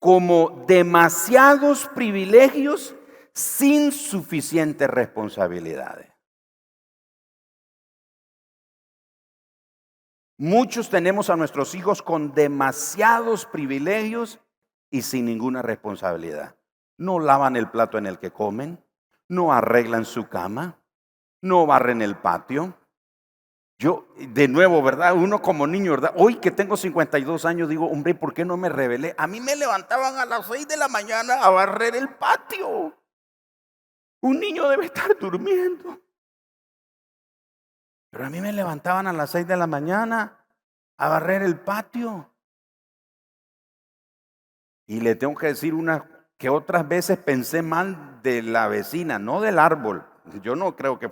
como 0.04 0.66
demasiados 0.66 1.88
privilegios 1.94 2.94
sin 3.32 3.90
suficientes 3.90 4.86
responsabilidades. 4.86 6.12
Muchos 10.36 10.90
tenemos 10.90 11.30
a 11.30 11.36
nuestros 11.36 11.74
hijos 11.74 12.02
con 12.02 12.34
demasiados 12.34 13.46
privilegios 13.46 14.40
y 14.90 15.00
sin 15.00 15.24
ninguna 15.24 15.62
responsabilidad. 15.62 16.54
No 16.98 17.18
lavan 17.18 17.56
el 17.56 17.70
plato 17.70 17.96
en 17.96 18.04
el 18.04 18.18
que 18.18 18.30
comen, 18.30 18.84
no 19.26 19.54
arreglan 19.54 20.04
su 20.04 20.28
cama, 20.28 20.82
no 21.40 21.64
barren 21.64 22.02
el 22.02 22.18
patio. 22.18 22.76
Yo, 23.78 24.06
de 24.16 24.48
nuevo, 24.48 24.82
¿verdad? 24.82 25.14
Uno 25.14 25.42
como 25.42 25.66
niño, 25.66 25.92
¿verdad? 25.92 26.14
Hoy 26.16 26.36
que 26.36 26.50
tengo 26.50 26.76
52 26.76 27.44
años, 27.44 27.68
digo, 27.68 27.86
hombre, 27.86 28.14
¿por 28.14 28.32
qué 28.32 28.44
no 28.44 28.56
me 28.56 28.68
rebelé? 28.68 29.14
A 29.18 29.26
mí 29.26 29.40
me 29.40 29.56
levantaban 29.56 30.16
a 30.18 30.24
las 30.24 30.46
6 30.46 30.68
de 30.68 30.76
la 30.76 30.88
mañana 30.88 31.34
a 31.42 31.50
barrer 31.50 31.96
el 31.96 32.08
patio. 32.08 32.94
Un 34.24 34.40
niño 34.40 34.68
debe 34.70 34.86
estar 34.86 35.18
durmiendo. 35.18 36.00
Pero 38.14 38.24
a 38.24 38.30
mí 38.30 38.40
me 38.40 38.52
levantaban 38.52 39.06
a 39.06 39.12
las 39.12 39.32
seis 39.32 39.46
de 39.46 39.56
la 39.56 39.66
mañana 39.66 40.46
a 40.96 41.08
barrer 41.08 41.42
el 41.42 41.58
patio. 41.58 42.30
Y 44.86 45.00
le 45.00 45.14
tengo 45.14 45.34
que 45.34 45.48
decir 45.48 45.74
una 45.74 46.08
que 46.38 46.48
otras 46.48 46.88
veces 46.88 47.18
pensé 47.18 47.60
mal 47.60 48.22
de 48.22 48.40
la 48.40 48.68
vecina, 48.68 49.18
no 49.18 49.42
del 49.42 49.58
árbol. 49.58 50.06
Yo 50.42 50.56
no 50.56 50.74
creo 50.74 50.98
que 50.98 51.10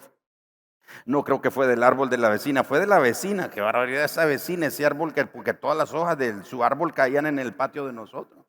no 1.06 1.24
creo 1.24 1.40
que 1.40 1.50
fue 1.50 1.66
del 1.66 1.82
árbol 1.82 2.10
de 2.10 2.18
la 2.18 2.28
vecina, 2.28 2.64
fue 2.64 2.80
de 2.80 2.86
la 2.86 2.98
vecina. 2.98 3.50
Qué 3.50 3.60
barbaridad 3.60 4.04
esa 4.04 4.24
vecina, 4.24 4.66
ese 4.66 4.86
árbol 4.86 5.12
que 5.12 5.26
porque 5.26 5.54
todas 5.54 5.76
las 5.76 5.92
hojas 5.92 6.18
de 6.18 6.42
su 6.44 6.64
árbol 6.64 6.94
caían 6.94 7.26
en 7.26 7.38
el 7.38 7.54
patio 7.54 7.86
de 7.86 7.92
nosotros. 7.92 8.44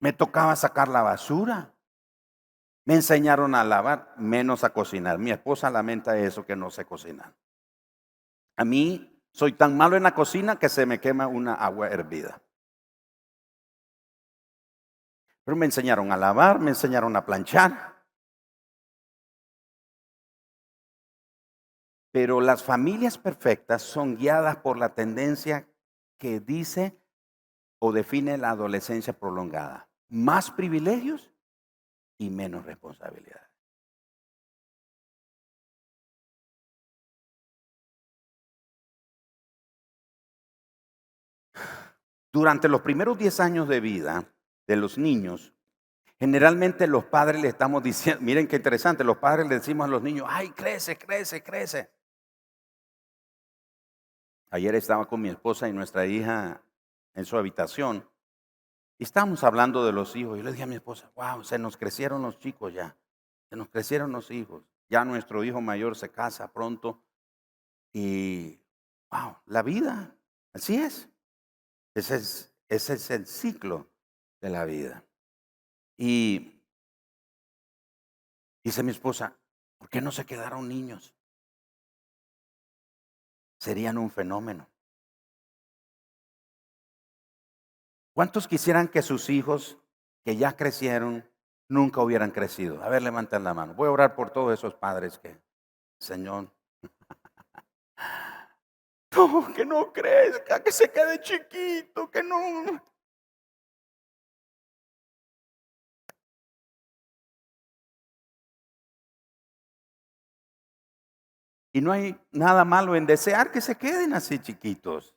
Me 0.00 0.12
tocaba 0.12 0.54
sacar 0.56 0.88
la 0.88 1.02
basura. 1.02 1.72
Me 2.84 2.94
enseñaron 2.94 3.54
a 3.54 3.64
lavar, 3.64 4.14
menos 4.16 4.62
a 4.62 4.70
cocinar. 4.70 5.18
Mi 5.18 5.32
esposa 5.32 5.70
lamenta 5.70 6.16
eso, 6.16 6.46
que 6.46 6.54
no 6.54 6.70
sé 6.70 6.84
cocinar. 6.84 7.34
A 8.56 8.64
mí 8.64 9.20
soy 9.32 9.52
tan 9.52 9.76
malo 9.76 9.96
en 9.96 10.04
la 10.04 10.14
cocina 10.14 10.58
que 10.58 10.68
se 10.68 10.86
me 10.86 11.00
quema 11.00 11.26
una 11.26 11.54
agua 11.54 11.88
hervida. 11.88 12.40
Pero 15.44 15.56
me 15.56 15.66
enseñaron 15.66 16.10
a 16.10 16.16
lavar, 16.16 16.58
me 16.58 16.70
enseñaron 16.70 17.14
a 17.16 17.24
planchar. 17.24 17.95
Pero 22.16 22.40
las 22.40 22.64
familias 22.64 23.18
perfectas 23.18 23.82
son 23.82 24.16
guiadas 24.16 24.56
por 24.56 24.78
la 24.78 24.94
tendencia 24.94 25.68
que 26.16 26.40
dice 26.40 26.98
o 27.78 27.92
define 27.92 28.38
la 28.38 28.52
adolescencia 28.52 29.12
prolongada. 29.12 29.90
Más 30.08 30.50
privilegios 30.50 31.30
y 32.16 32.30
menos 32.30 32.64
responsabilidad. 32.64 33.42
Durante 42.32 42.68
los 42.68 42.80
primeros 42.80 43.18
10 43.18 43.40
años 43.40 43.68
de 43.68 43.80
vida 43.80 44.24
de 44.66 44.76
los 44.76 44.96
niños, 44.96 45.52
generalmente 46.18 46.86
los 46.86 47.04
padres 47.04 47.42
le 47.42 47.48
estamos 47.48 47.82
diciendo, 47.82 48.22
miren 48.22 48.48
qué 48.48 48.56
interesante, 48.56 49.04
los 49.04 49.18
padres 49.18 49.46
le 49.46 49.56
decimos 49.56 49.84
a 49.84 49.90
los 49.90 50.00
niños, 50.00 50.26
ay, 50.30 50.48
crece, 50.52 50.96
crece, 50.96 51.42
crece. 51.42 51.94
Ayer 54.50 54.74
estaba 54.74 55.06
con 55.06 55.20
mi 55.20 55.28
esposa 55.28 55.68
y 55.68 55.72
nuestra 55.72 56.06
hija 56.06 56.62
en 57.14 57.24
su 57.24 57.36
habitación 57.36 58.08
y 58.98 59.04
estábamos 59.04 59.44
hablando 59.44 59.84
de 59.84 59.92
los 59.92 60.16
hijos. 60.16 60.38
Y 60.38 60.42
le 60.42 60.52
dije 60.52 60.62
a 60.62 60.66
mi 60.66 60.76
esposa, 60.76 61.10
wow, 61.14 61.44
se 61.44 61.58
nos 61.58 61.76
crecieron 61.76 62.22
los 62.22 62.38
chicos 62.38 62.72
ya. 62.72 62.96
Se 63.50 63.56
nos 63.56 63.68
crecieron 63.68 64.12
los 64.12 64.30
hijos. 64.30 64.64
Ya 64.88 65.04
nuestro 65.04 65.44
hijo 65.44 65.60
mayor 65.60 65.96
se 65.96 66.10
casa 66.10 66.52
pronto. 66.52 67.02
Y, 67.92 68.60
wow, 69.10 69.36
la 69.46 69.62
vida, 69.62 70.16
así 70.52 70.76
es. 70.76 71.08
Ese 71.94 72.16
es, 72.16 72.54
ese 72.68 72.94
es 72.94 73.10
el 73.10 73.26
ciclo 73.26 73.90
de 74.40 74.50
la 74.50 74.64
vida. 74.64 75.04
Y 75.98 76.62
dice 78.62 78.82
mi 78.82 78.90
esposa, 78.90 79.38
¿por 79.78 79.88
qué 79.88 80.00
no 80.00 80.12
se 80.12 80.26
quedaron 80.26 80.68
niños? 80.68 81.15
Serían 83.66 83.98
un 83.98 84.12
fenómeno. 84.12 84.68
¿Cuántos 88.14 88.46
quisieran 88.46 88.86
que 88.86 89.02
sus 89.02 89.28
hijos, 89.28 89.76
que 90.24 90.36
ya 90.36 90.54
crecieron, 90.54 91.28
nunca 91.68 92.00
hubieran 92.00 92.30
crecido? 92.30 92.80
A 92.84 92.88
ver, 92.88 93.02
levanten 93.02 93.42
la 93.42 93.54
mano. 93.54 93.74
Voy 93.74 93.88
a 93.88 93.90
orar 93.90 94.14
por 94.14 94.30
todos 94.30 94.56
esos 94.56 94.76
padres 94.76 95.18
que, 95.18 95.36
Señor, 95.98 96.48
no, 99.16 99.52
que 99.52 99.66
no 99.66 99.92
crezca, 99.92 100.62
que 100.62 100.70
se 100.70 100.92
quede 100.92 101.20
chiquito, 101.20 102.08
que 102.08 102.22
no. 102.22 102.80
Y 111.76 111.82
no 111.82 111.92
hay 111.92 112.18
nada 112.32 112.64
malo 112.64 112.96
en 112.96 113.04
desear 113.04 113.52
que 113.52 113.60
se 113.60 113.74
queden 113.74 114.14
así 114.14 114.38
chiquitos. 114.38 115.14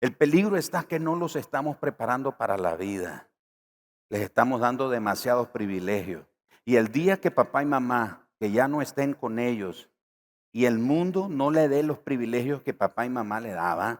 El 0.00 0.14
peligro 0.14 0.56
está 0.56 0.84
que 0.84 1.00
no 1.00 1.16
los 1.16 1.34
estamos 1.34 1.76
preparando 1.78 2.36
para 2.38 2.56
la 2.56 2.76
vida. 2.76 3.28
Les 4.08 4.20
estamos 4.20 4.60
dando 4.60 4.88
demasiados 4.88 5.48
privilegios. 5.48 6.24
Y 6.64 6.76
el 6.76 6.92
día 6.92 7.20
que 7.20 7.32
papá 7.32 7.64
y 7.64 7.66
mamá, 7.66 8.28
que 8.38 8.52
ya 8.52 8.68
no 8.68 8.82
estén 8.82 9.14
con 9.14 9.40
ellos, 9.40 9.90
y 10.52 10.66
el 10.66 10.78
mundo 10.78 11.26
no 11.28 11.50
le 11.50 11.66
dé 11.66 11.82
los 11.82 11.98
privilegios 11.98 12.62
que 12.62 12.72
papá 12.72 13.04
y 13.04 13.10
mamá 13.10 13.40
le 13.40 13.50
daban, 13.50 13.98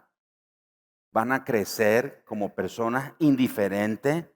van 1.11 1.33
a 1.33 1.43
crecer 1.43 2.23
como 2.25 2.55
personas 2.55 3.15
indiferentes, 3.19 4.27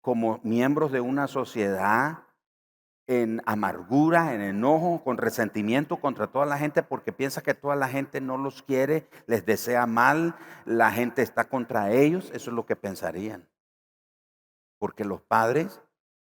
como 0.00 0.38
miembros 0.44 0.92
de 0.92 1.00
una 1.00 1.26
sociedad 1.26 2.22
en 3.20 3.42
amargura, 3.46 4.34
en 4.34 4.40
enojo, 4.40 5.02
con 5.04 5.18
resentimiento 5.18 5.98
contra 5.98 6.28
toda 6.28 6.46
la 6.46 6.58
gente 6.58 6.82
porque 6.82 7.12
piensa 7.12 7.42
que 7.42 7.54
toda 7.54 7.76
la 7.76 7.88
gente 7.88 8.20
no 8.20 8.38
los 8.38 8.62
quiere, 8.62 9.08
les 9.26 9.44
desea 9.44 9.86
mal, 9.86 10.36
la 10.64 10.90
gente 10.92 11.22
está 11.22 11.48
contra 11.48 11.92
ellos, 11.92 12.30
eso 12.34 12.50
es 12.50 12.56
lo 12.56 12.66
que 12.66 12.76
pensarían. 12.76 13.48
Porque 14.78 15.04
los 15.04 15.20
padres 15.20 15.80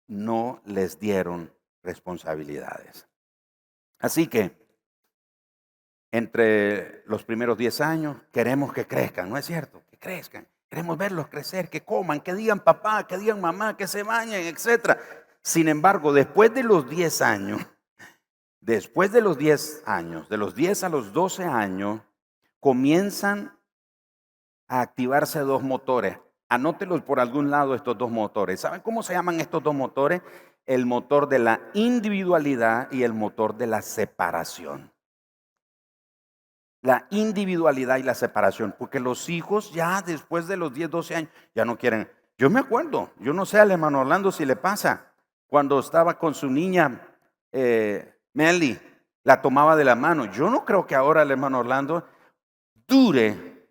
no 0.07 0.61
les 0.65 0.99
dieron 0.99 1.53
responsabilidades. 1.83 3.09
Así 3.99 4.27
que 4.27 4.57
entre 6.11 7.03
los 7.07 7.25
primeros 7.25 7.57
10 7.59 7.81
años 7.81 8.17
queremos 8.33 8.73
que 8.73 8.87
crezcan, 8.87 9.31
¿no 9.31 9.37
es 9.37 9.47
cierto? 9.47 9.83
Que 9.91 9.99
crezcan, 9.99 10.47
Queremos 10.73 10.97
verlos 10.97 11.29
crecer, 11.29 11.69
que 11.69 11.85
coman, 11.85 12.23
que 12.23 12.33
digan 12.33 12.59
papá, 12.59 13.07
que 13.07 13.19
digan 13.19 13.43
mamá, 13.43 13.77
que 13.77 13.87
se 13.87 14.05
bañen, 14.05 14.47
etc. 14.47 14.97
Sin 15.43 15.69
embargo, 15.69 16.13
después 16.13 16.55
de 16.55 16.63
los 16.63 16.89
10 16.89 17.23
años, 17.23 17.61
después 18.61 19.13
de 19.13 19.21
los 19.21 19.37
10 19.39 19.83
años, 19.87 20.29
de 20.29 20.37
los 20.37 20.55
10 20.55 20.85
a 20.85 20.89
los 20.89 21.13
12 21.13 21.45
años, 21.45 22.01
comienzan 22.61 23.59
a 24.69 24.81
activarse 24.81 25.41
dos 25.41 25.63
motores. 25.63 26.19
Anótelos 26.49 27.03
por 27.03 27.19
algún 27.19 27.51
lado 27.51 27.75
estos 27.75 27.99
dos 27.99 28.11
motores. 28.11 28.61
¿Saben 28.61 28.81
cómo 28.81 29.03
se 29.03 29.15
llaman 29.15 29.41
estos 29.41 29.63
dos 29.63 29.75
motores? 29.75 30.23
El 30.65 30.87
motor 30.87 31.29
de 31.29 31.41
la 31.41 31.61
individualidad 31.75 32.91
y 32.93 33.03
el 33.03 33.13
motor 33.13 33.57
de 33.57 33.67
la 33.67 33.83
separación 33.83 34.93
la 36.83 37.07
individualidad 37.11 37.99
y 37.99 38.03
la 38.03 38.15
separación, 38.15 38.75
porque 38.77 39.01
los 39.01 39.29
hijos 39.29 39.73
ya 39.73 40.03
después 40.03 40.49
de 40.49 40.57
los 40.57 40.75
10, 40.75 40.91
12 40.91 41.15
años 41.15 41.31
ya 41.55 41.65
no 41.65 41.79
quieren. 41.79 42.11
Yo 42.37 42.51
me 42.51 42.61
acuerdo, 42.61 43.13
yo 43.21 43.33
no 43.33 43.47
sé 43.47 43.61
al 43.61 43.71
hermano 43.71 44.01
Orlando 44.01 44.33
si 44.33 44.45
le 44.45 44.57
pasa, 44.57 45.12
cuando 45.53 45.79
estaba 45.81 46.19
con 46.19 46.33
su 46.35 46.49
niña 46.49 47.07
eh, 47.53 48.19
Melly, 48.33 48.81
la 49.23 49.43
tomaba 49.43 49.77
de 49.77 49.85
la 49.85 49.95
mano. 49.95 50.25
Yo 50.33 50.49
no 50.49 50.65
creo 50.65 50.87
que 50.87 50.95
ahora 50.95 51.21
el 51.21 51.31
hermano 51.31 51.59
Orlando 51.59 52.09
dure 52.89 53.69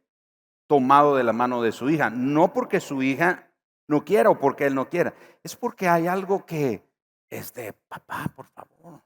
tomado 0.67 1.15
de 1.15 1.23
la 1.23 1.33
mano 1.33 1.59
de 1.59 1.71
su 1.71 1.89
hija, 1.89 2.11
no 2.11 2.53
porque 2.53 2.79
su 2.79 3.01
hija 3.01 3.51
no 3.87 4.05
quiera 4.05 4.29
o 4.29 4.37
porque 4.37 4.67
él 4.67 4.75
no 4.75 4.89
quiera, 4.89 5.15
es 5.41 5.55
porque 5.55 5.89
hay 5.89 6.05
algo 6.05 6.45
que 6.45 6.87
es 7.31 7.51
de 7.55 7.73
papá, 7.73 8.31
por 8.35 8.45
favor. 8.45 9.01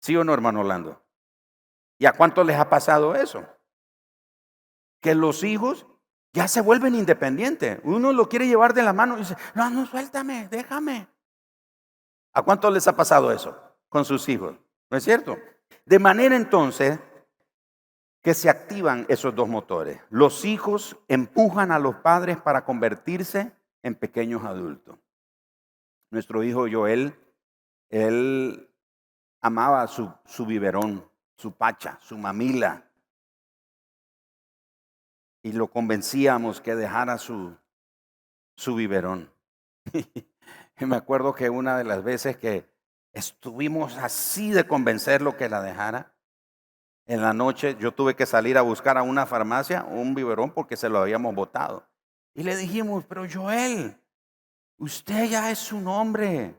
¿Sí 0.00 0.14
o 0.14 0.22
no, 0.22 0.32
hermano 0.32 0.60
Orlando? 0.60 1.02
¿Y 1.98 2.06
a 2.06 2.12
cuánto 2.12 2.44
les 2.44 2.56
ha 2.56 2.70
pasado 2.70 3.16
eso? 3.16 3.44
Que 5.00 5.16
los 5.16 5.42
hijos 5.42 5.88
ya 6.32 6.46
se 6.46 6.60
vuelven 6.60 6.94
independientes. 6.94 7.80
Uno 7.82 8.12
lo 8.12 8.28
quiere 8.28 8.46
llevar 8.46 8.74
de 8.74 8.84
la 8.84 8.92
mano 8.92 9.16
y 9.16 9.22
dice, 9.22 9.36
no, 9.56 9.68
no, 9.70 9.86
suéltame, 9.86 10.46
déjame. 10.46 11.08
¿A 12.32 12.42
cuánto 12.42 12.70
les 12.70 12.86
ha 12.88 12.96
pasado 12.96 13.32
eso 13.32 13.56
con 13.88 14.04
sus 14.04 14.28
hijos? 14.28 14.56
¿No 14.90 14.96
es 14.96 15.04
cierto? 15.04 15.36
De 15.84 15.98
manera 15.98 16.36
entonces 16.36 16.98
que 18.22 18.34
se 18.34 18.48
activan 18.48 19.04
esos 19.08 19.34
dos 19.34 19.48
motores. 19.48 20.00
Los 20.08 20.44
hijos 20.44 20.96
empujan 21.08 21.72
a 21.72 21.78
los 21.78 21.96
padres 21.96 22.40
para 22.40 22.64
convertirse 22.64 23.52
en 23.82 23.94
pequeños 23.94 24.44
adultos. 24.44 24.98
Nuestro 26.10 26.42
hijo 26.44 26.66
Joel, 26.70 27.18
él 27.90 28.70
amaba 29.40 29.86
su, 29.88 30.12
su 30.24 30.46
biberón 30.46 31.10
su 31.42 31.52
pacha, 31.52 31.98
su 32.00 32.16
mamila. 32.16 32.88
Y 35.42 35.52
lo 35.52 35.66
convencíamos 35.66 36.60
que 36.60 36.76
dejara 36.76 37.18
su, 37.18 37.56
su 38.56 38.76
biberón. 38.76 39.28
y 40.82 40.84
me 40.84 40.96
acuerdo 40.96 41.32
que 41.32 41.48
una 41.48 41.78
de 41.78 41.84
las 41.84 42.02
veces 42.02 42.36
que 42.36 42.68
estuvimos 43.12 43.96
así 43.98 44.50
de 44.50 44.66
convencerlo 44.66 45.36
que 45.36 45.48
la 45.48 45.62
dejara, 45.62 46.12
en 47.06 47.22
la 47.22 47.32
noche 47.32 47.76
yo 47.78 47.92
tuve 47.94 48.16
que 48.16 48.26
salir 48.26 48.58
a 48.58 48.62
buscar 48.62 48.98
a 48.98 49.04
una 49.04 49.24
farmacia 49.24 49.84
un 49.84 50.12
biberón 50.16 50.50
porque 50.50 50.76
se 50.76 50.88
lo 50.88 50.98
habíamos 50.98 51.36
botado. 51.36 51.86
Y 52.34 52.42
le 52.42 52.56
dijimos, 52.56 53.04
pero 53.08 53.26
Joel, 53.32 53.96
usted 54.78 55.26
ya 55.26 55.52
es 55.52 55.72
un 55.72 55.86
hombre. 55.86 56.52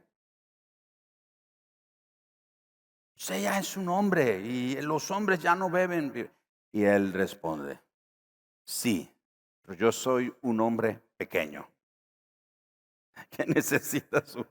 Usted 3.17 3.41
ya 3.41 3.59
es 3.59 3.75
un 3.75 3.89
hombre 3.89 4.39
y 4.39 4.81
los 4.81 5.11
hombres 5.11 5.39
ya 5.39 5.53
no 5.53 5.69
beben. 5.69 6.31
Y 6.71 6.83
él 6.83 7.11
responde, 7.11 7.77
sí, 8.63 9.13
pero 9.63 9.73
yo 9.73 9.91
soy 9.91 10.33
un 10.41 10.61
hombre 10.61 11.01
pequeño 11.17 11.72
que 13.29 13.45
necesita 13.45 14.25
su, 14.25 14.45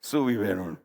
su. 0.00 0.78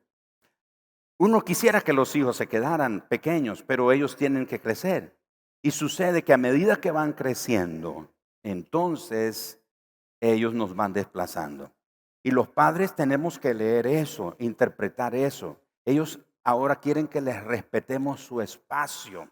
Uno 1.17 1.41
quisiera 1.41 1.81
que 1.81 1.93
los 1.93 2.15
hijos 2.15 2.37
se 2.37 2.47
quedaran 2.47 3.07
pequeños, 3.07 3.63
pero 3.63 3.91
ellos 3.91 4.17
tienen 4.17 4.45
que 4.45 4.59
crecer. 4.59 5.17
Y 5.61 5.71
sucede 5.71 6.23
que 6.23 6.33
a 6.33 6.37
medida 6.37 6.77
que 6.77 6.91
van 6.91 7.13
creciendo, 7.13 8.09
entonces 8.43 9.61
ellos 10.19 10.53
nos 10.53 10.75
van 10.75 10.93
desplazando. 10.93 11.71
Y 12.23 12.31
los 12.31 12.47
padres 12.49 12.95
tenemos 12.95 13.39
que 13.39 13.53
leer 13.53 13.87
eso, 13.87 14.35
interpretar 14.39 15.15
eso. 15.15 15.59
Ellos 15.85 16.19
ahora 16.43 16.77
quieren 16.77 17.07
que 17.07 17.21
les 17.21 17.41
respetemos 17.43 18.21
su 18.21 18.41
espacio. 18.41 19.29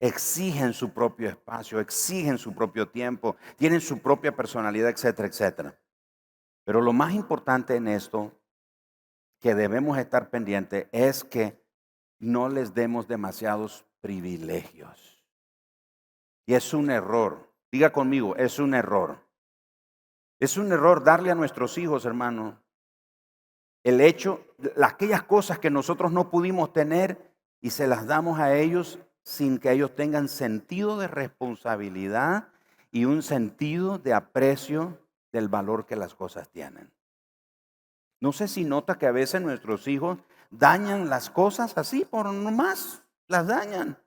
Exigen 0.00 0.72
su 0.72 0.92
propio 0.92 1.28
espacio, 1.28 1.80
exigen 1.80 2.36
su 2.36 2.54
propio 2.54 2.88
tiempo, 2.88 3.36
tienen 3.56 3.80
su 3.80 4.00
propia 4.00 4.34
personalidad, 4.34 4.90
etcétera, 4.90 5.28
etcétera. 5.28 5.78
Pero 6.64 6.80
lo 6.80 6.92
más 6.92 7.14
importante 7.14 7.76
en 7.76 7.88
esto 7.88 8.32
que 9.40 9.54
debemos 9.54 9.98
estar 9.98 10.30
pendientes 10.30 10.86
es 10.92 11.24
que 11.24 11.62
no 12.18 12.48
les 12.48 12.74
demos 12.74 13.06
demasiados 13.06 13.84
privilegios. 14.00 15.22
Y 16.46 16.54
es 16.54 16.72
un 16.74 16.90
error. 16.90 17.52
Diga 17.70 17.92
conmigo, 17.92 18.36
es 18.36 18.58
un 18.58 18.74
error. 18.74 19.18
Es 20.40 20.56
un 20.56 20.72
error 20.72 21.04
darle 21.04 21.30
a 21.30 21.34
nuestros 21.34 21.78
hijos, 21.78 22.04
hermano, 22.04 22.62
el 23.82 24.00
hecho, 24.00 24.46
aquellas 24.82 25.22
cosas 25.22 25.58
que 25.58 25.70
nosotros 25.70 26.10
no 26.10 26.30
pudimos 26.30 26.72
tener 26.72 27.34
y 27.60 27.70
se 27.70 27.86
las 27.86 28.06
damos 28.06 28.38
a 28.40 28.54
ellos 28.56 28.98
sin 29.22 29.58
que 29.58 29.72
ellos 29.72 29.94
tengan 29.94 30.28
sentido 30.28 30.98
de 30.98 31.06
responsabilidad 31.06 32.48
y 32.90 33.04
un 33.04 33.22
sentido 33.22 33.98
de 33.98 34.14
aprecio 34.14 34.98
del 35.34 35.48
valor 35.48 35.84
que 35.84 35.96
las 35.96 36.14
cosas 36.14 36.48
tienen. 36.48 36.92
No 38.20 38.32
sé 38.32 38.46
si 38.46 38.64
nota 38.64 38.98
que 38.98 39.08
a 39.08 39.10
veces 39.10 39.42
nuestros 39.42 39.88
hijos 39.88 40.20
dañan 40.48 41.10
las 41.10 41.28
cosas 41.28 41.76
así 41.76 42.04
por 42.04 42.32
nomás, 42.32 43.02
las 43.26 43.48
dañan. 43.48 43.98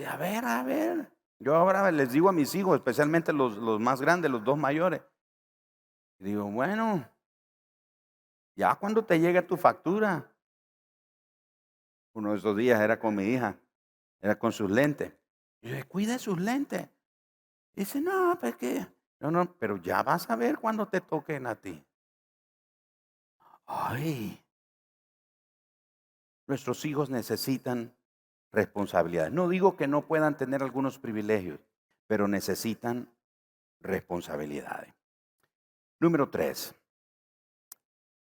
O 0.00 0.08
a 0.08 0.16
ver, 0.16 0.46
a 0.46 0.62
ver. 0.62 1.12
Yo 1.38 1.54
ahora 1.54 1.92
les 1.92 2.10
digo 2.10 2.30
a 2.30 2.32
mis 2.32 2.54
hijos, 2.54 2.74
especialmente 2.74 3.34
los, 3.34 3.58
los 3.58 3.80
más 3.80 4.00
grandes, 4.00 4.30
los 4.30 4.42
dos 4.42 4.56
mayores, 4.56 5.02
digo, 6.18 6.44
bueno, 6.50 7.06
ya 8.56 8.74
cuando 8.76 9.04
te 9.04 9.20
llegue 9.20 9.42
tu 9.42 9.58
factura. 9.58 10.26
Uno 12.14 12.32
de 12.32 12.38
esos 12.38 12.56
días 12.56 12.80
era 12.80 12.98
con 12.98 13.14
mi 13.14 13.24
hija, 13.24 13.58
era 14.22 14.38
con 14.38 14.52
sus 14.52 14.70
lentes. 14.70 15.12
Y 15.60 15.68
yo, 15.68 15.86
cuida 15.86 16.18
sus 16.18 16.40
lentes. 16.40 16.88
dice, 17.74 18.00
no, 18.00 18.38
pues 18.40 18.56
qué. 18.56 18.86
No, 19.22 19.30
no, 19.30 19.54
pero 19.56 19.76
ya 19.76 20.02
vas 20.02 20.28
a 20.30 20.34
ver 20.34 20.58
cuando 20.58 20.88
te 20.88 21.00
toquen 21.00 21.46
a 21.46 21.54
ti. 21.54 21.80
Ay, 23.66 24.44
nuestros 26.48 26.84
hijos 26.84 27.08
necesitan 27.08 27.94
responsabilidad. 28.50 29.30
No 29.30 29.48
digo 29.48 29.76
que 29.76 29.86
no 29.86 30.08
puedan 30.08 30.36
tener 30.36 30.60
algunos 30.60 30.98
privilegios, 30.98 31.60
pero 32.08 32.26
necesitan 32.26 33.08
responsabilidades. 33.78 34.92
Número 36.00 36.28
tres, 36.28 36.74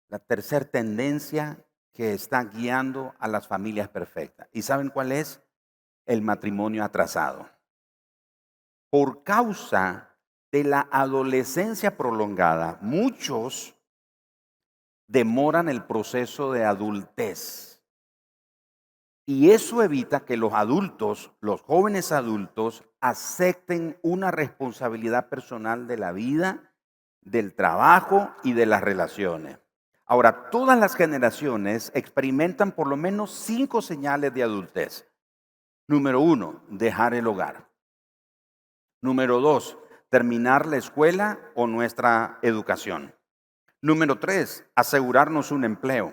la 0.09 0.19
tercera 0.19 0.67
tendencia 0.67 1.65
que 1.95 2.13
está 2.13 2.45
guiando 2.45 3.15
a 3.19 3.29
las 3.29 3.49
familias 3.49 3.89
perfectas. 3.89 4.47
¿Y 4.53 4.61
saben 4.61 4.91
cuál 4.91 5.13
es? 5.13 5.41
El 6.05 6.21
matrimonio 6.21 6.85
atrasado. 6.85 7.49
Por 8.91 9.25
causa 9.25 10.12
de 10.53 10.65
la 10.65 10.87
adolescencia 10.91 11.97
prolongada, 11.97 12.79
muchos 12.83 13.75
demoran 15.07 15.69
el 15.71 15.83
proceso 15.85 16.53
de 16.53 16.65
adultez. 16.65 17.83
Y 19.25 19.51
eso 19.51 19.83
evita 19.83 20.25
que 20.25 20.37
los 20.37 20.53
adultos, 20.53 21.33
los 21.41 21.63
jóvenes 21.63 22.13
adultos, 22.13 22.85
acepten 23.01 23.99
una 24.03 24.31
responsabilidad 24.31 25.29
personal 25.29 25.87
de 25.87 25.97
la 25.97 26.13
vida, 26.13 26.75
del 27.23 27.55
trabajo 27.55 28.31
y 28.45 28.53
de 28.53 28.67
las 28.67 28.83
relaciones. 28.83 29.59
Ahora, 30.05 30.51
todas 30.51 30.79
las 30.79 30.97
generaciones 30.97 31.93
experimentan 31.95 32.73
por 32.73 32.89
lo 32.89 32.97
menos 32.97 33.33
cinco 33.33 33.81
señales 33.81 34.35
de 34.35 34.43
adultez. 34.43 35.09
Número 35.87 36.21
uno, 36.21 36.63
dejar 36.69 37.15
el 37.15 37.27
hogar. 37.27 37.69
Número 39.01 39.41
dos, 39.41 39.79
terminar 40.13 40.67
la 40.67 40.77
escuela 40.77 41.41
o 41.55 41.67
nuestra 41.67 42.39
educación. 42.43 43.15
Número 43.81 44.19
tres, 44.19 44.69
asegurarnos 44.75 45.51
un 45.51 45.65
empleo. 45.65 46.13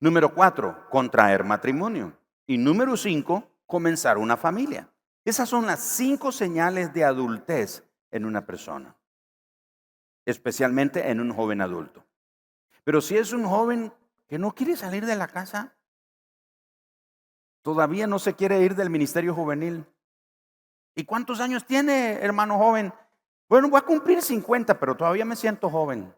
Número 0.00 0.34
cuatro, 0.34 0.88
contraer 0.88 1.44
matrimonio. 1.44 2.18
Y 2.46 2.56
número 2.56 2.96
cinco, 2.96 3.46
comenzar 3.66 4.16
una 4.16 4.38
familia. 4.38 4.90
Esas 5.22 5.50
son 5.50 5.66
las 5.66 5.80
cinco 5.80 6.32
señales 6.32 6.94
de 6.94 7.04
adultez 7.04 7.84
en 8.10 8.24
una 8.24 8.46
persona, 8.46 8.96
especialmente 10.24 11.10
en 11.10 11.20
un 11.20 11.30
joven 11.30 11.60
adulto. 11.60 12.06
Pero 12.84 13.02
si 13.02 13.18
es 13.18 13.34
un 13.34 13.44
joven 13.44 13.92
que 14.28 14.38
no 14.38 14.54
quiere 14.54 14.76
salir 14.76 15.04
de 15.04 15.16
la 15.16 15.28
casa, 15.28 15.76
todavía 17.60 18.06
no 18.06 18.18
se 18.18 18.34
quiere 18.34 18.62
ir 18.62 18.74
del 18.76 18.88
ministerio 18.88 19.34
juvenil. 19.34 19.84
¿Y 20.94 21.04
cuántos 21.04 21.40
años 21.40 21.66
tiene, 21.66 22.14
hermano 22.22 22.56
joven? 22.56 22.94
Bueno, 23.48 23.68
voy 23.68 23.78
a 23.78 23.84
cumplir 23.84 24.20
50, 24.20 24.78
pero 24.78 24.96
todavía 24.96 25.24
me 25.24 25.36
siento 25.36 25.70
joven. 25.70 26.12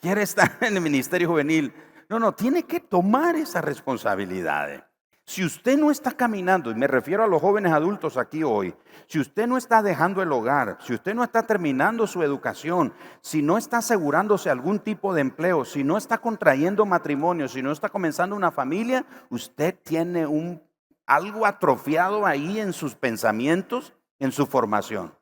Quiere 0.00 0.22
estar 0.22 0.56
en 0.60 0.76
el 0.76 0.82
ministerio 0.82 1.28
juvenil. 1.28 1.72
No, 2.08 2.18
no, 2.18 2.32
tiene 2.32 2.62
que 2.62 2.80
tomar 2.80 3.36
esa 3.36 3.60
responsabilidad. 3.60 4.86
Si 5.28 5.44
usted 5.44 5.76
no 5.76 5.90
está 5.90 6.12
caminando, 6.12 6.70
y 6.70 6.76
me 6.76 6.86
refiero 6.86 7.24
a 7.24 7.26
los 7.26 7.42
jóvenes 7.42 7.72
adultos 7.72 8.16
aquí 8.16 8.44
hoy, 8.44 8.72
si 9.08 9.18
usted 9.18 9.48
no 9.48 9.56
está 9.56 9.82
dejando 9.82 10.22
el 10.22 10.30
hogar, 10.30 10.78
si 10.80 10.94
usted 10.94 11.16
no 11.16 11.24
está 11.24 11.42
terminando 11.44 12.06
su 12.06 12.22
educación, 12.22 12.94
si 13.22 13.42
no 13.42 13.58
está 13.58 13.78
asegurándose 13.78 14.50
algún 14.50 14.78
tipo 14.78 15.12
de 15.12 15.22
empleo, 15.22 15.64
si 15.64 15.82
no 15.82 15.96
está 15.96 16.18
contrayendo 16.18 16.86
matrimonio, 16.86 17.48
si 17.48 17.60
no 17.60 17.72
está 17.72 17.88
comenzando 17.88 18.36
una 18.36 18.52
familia, 18.52 19.04
usted 19.28 19.74
tiene 19.82 20.28
un 20.28 20.62
algo 21.06 21.44
atrofiado 21.44 22.24
ahí 22.24 22.60
en 22.60 22.72
sus 22.72 22.94
pensamientos, 22.94 23.95
en 24.18 24.32
su 24.32 24.46
formación. 24.46 25.14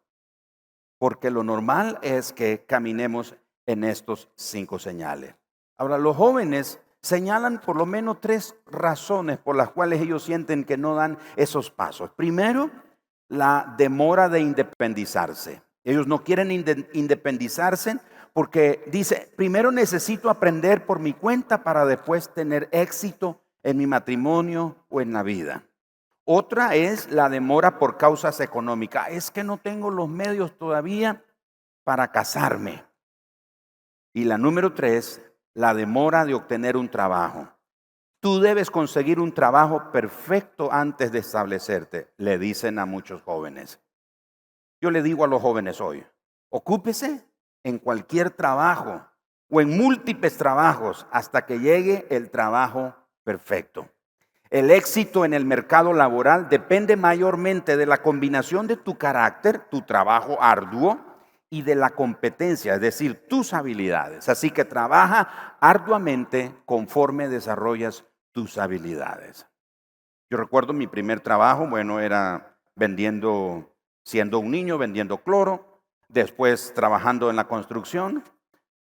Porque 0.98 1.30
lo 1.30 1.42
normal 1.42 1.98
es 2.02 2.32
que 2.32 2.64
caminemos 2.64 3.36
en 3.66 3.84
estos 3.84 4.30
cinco 4.36 4.78
señales. 4.78 5.34
Ahora, 5.76 5.98
los 5.98 6.16
jóvenes 6.16 6.80
señalan 7.02 7.60
por 7.60 7.76
lo 7.76 7.84
menos 7.84 8.20
tres 8.20 8.56
razones 8.66 9.38
por 9.38 9.56
las 9.56 9.70
cuales 9.70 10.00
ellos 10.00 10.22
sienten 10.22 10.64
que 10.64 10.76
no 10.76 10.94
dan 10.94 11.18
esos 11.36 11.70
pasos. 11.70 12.10
Primero, 12.16 12.70
la 13.28 13.74
demora 13.76 14.28
de 14.28 14.40
independizarse. 14.40 15.62
Ellos 15.82 16.06
no 16.06 16.24
quieren 16.24 16.50
independizarse 16.50 17.98
porque 18.32 18.82
dice, 18.90 19.32
primero 19.36 19.70
necesito 19.70 20.30
aprender 20.30 20.86
por 20.86 20.98
mi 20.98 21.12
cuenta 21.12 21.62
para 21.62 21.84
después 21.84 22.32
tener 22.32 22.68
éxito 22.72 23.40
en 23.62 23.76
mi 23.76 23.86
matrimonio 23.86 24.76
o 24.88 25.00
en 25.00 25.12
la 25.12 25.22
vida. 25.22 25.64
Otra 26.24 26.74
es 26.74 27.10
la 27.10 27.28
demora 27.28 27.78
por 27.78 27.98
causas 27.98 28.40
económicas. 28.40 29.08
Es 29.10 29.30
que 29.30 29.44
no 29.44 29.58
tengo 29.58 29.90
los 29.90 30.08
medios 30.08 30.56
todavía 30.56 31.22
para 31.84 32.10
casarme. 32.10 32.84
Y 34.14 34.24
la 34.24 34.38
número 34.38 34.72
tres, 34.72 35.20
la 35.52 35.74
demora 35.74 36.24
de 36.24 36.34
obtener 36.34 36.76
un 36.76 36.88
trabajo. 36.88 37.48
Tú 38.20 38.40
debes 38.40 38.70
conseguir 38.70 39.20
un 39.20 39.34
trabajo 39.34 39.92
perfecto 39.92 40.72
antes 40.72 41.12
de 41.12 41.18
establecerte, 41.18 42.10
le 42.16 42.38
dicen 42.38 42.78
a 42.78 42.86
muchos 42.86 43.20
jóvenes. 43.20 43.80
Yo 44.80 44.90
le 44.90 45.02
digo 45.02 45.24
a 45.24 45.28
los 45.28 45.42
jóvenes 45.42 45.80
hoy, 45.80 46.06
ocúpese 46.48 47.28
en 47.62 47.78
cualquier 47.78 48.30
trabajo 48.30 49.06
o 49.50 49.60
en 49.60 49.76
múltiples 49.76 50.38
trabajos 50.38 51.06
hasta 51.10 51.44
que 51.44 51.58
llegue 51.58 52.06
el 52.08 52.30
trabajo 52.30 52.94
perfecto. 53.24 53.90
El 54.54 54.70
éxito 54.70 55.24
en 55.24 55.34
el 55.34 55.44
mercado 55.44 55.92
laboral 55.92 56.48
depende 56.48 56.94
mayormente 56.94 57.76
de 57.76 57.86
la 57.86 58.02
combinación 58.02 58.68
de 58.68 58.76
tu 58.76 58.96
carácter, 58.96 59.58
tu 59.68 59.82
trabajo 59.82 60.40
arduo, 60.40 60.96
y 61.50 61.62
de 61.62 61.74
la 61.74 61.90
competencia, 61.90 62.74
es 62.74 62.80
decir, 62.80 63.26
tus 63.28 63.52
habilidades. 63.52 64.28
Así 64.28 64.52
que 64.52 64.64
trabaja 64.64 65.56
arduamente 65.60 66.54
conforme 66.66 67.28
desarrollas 67.28 68.04
tus 68.30 68.56
habilidades. 68.56 69.44
Yo 70.30 70.38
recuerdo 70.38 70.72
mi 70.72 70.86
primer 70.86 71.18
trabajo, 71.18 71.66
bueno, 71.66 71.98
era 71.98 72.56
vendiendo, 72.76 73.74
siendo 74.04 74.38
un 74.38 74.52
niño, 74.52 74.78
vendiendo 74.78 75.18
cloro, 75.18 75.82
después 76.06 76.72
trabajando 76.74 77.28
en 77.28 77.34
la 77.34 77.48
construcción, 77.48 78.22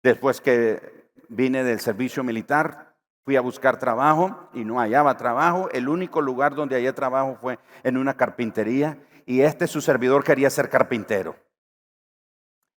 después 0.03 0.41
que 0.41 1.09
vine 1.28 1.63
del 1.63 1.80
servicio 1.80 2.24
militar, 2.24 2.85
fui 3.26 3.36
a 3.36 3.41
buscar 3.41 3.80
trabajo 3.80 4.49
y 4.53 4.63
no 4.63 4.80
hallaba 4.80 5.17
trabajo. 5.17 5.67
El 5.71 5.89
único 5.89 6.21
lugar 6.21 6.53
donde 6.53 6.76
hallé 6.76 6.93
trabajo 6.93 7.38
fue 7.41 7.59
en 7.84 7.97
una 7.97 8.15
carpintería 8.15 8.99
y 9.26 9.41
este 9.41 9.67
su 9.67 9.82
servidor 9.82 10.23
quería 10.23 10.49
ser 10.51 10.69
carpintero. 10.69 11.36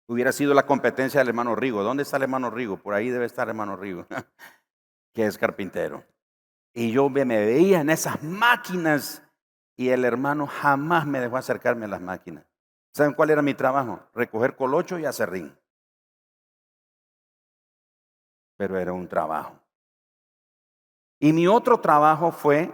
Hubiera 0.08 0.32
sido 0.32 0.54
la 0.54 0.64
competencia 0.64 1.20
del 1.20 1.28
hermano 1.28 1.54
Rigo. 1.54 1.82
¿Dónde 1.82 2.02
está 2.02 2.16
el 2.16 2.22
hermano 2.22 2.50
Rigo? 2.50 2.78
Por 2.78 2.94
ahí 2.94 3.10
debe 3.10 3.26
estar 3.26 3.46
el 3.46 3.50
hermano 3.50 3.76
Rigo, 3.76 4.06
que 5.12 5.26
es 5.26 5.36
carpintero. 5.36 6.02
Y 6.72 6.92
yo 6.92 7.10
me 7.10 7.24
veía 7.24 7.82
en 7.82 7.90
esas 7.90 8.22
máquinas 8.22 9.22
y 9.76 9.90
el 9.90 10.06
hermano 10.06 10.46
jamás 10.46 11.06
me 11.06 11.20
dejó 11.20 11.36
acercarme 11.36 11.84
a 11.84 11.88
las 11.88 12.00
máquinas. 12.00 12.46
¿Saben 12.94 13.12
cuál 13.12 13.30
era 13.30 13.42
mi 13.42 13.52
trabajo? 13.52 14.00
Recoger 14.14 14.56
colocho 14.56 14.98
y 14.98 15.04
acerrín. 15.04 15.54
Pero 18.56 18.78
era 18.78 18.94
un 18.94 19.06
trabajo. 19.06 19.60
Y 21.20 21.32
mi 21.32 21.46
otro 21.46 21.80
trabajo 21.80 22.32
fue 22.32 22.72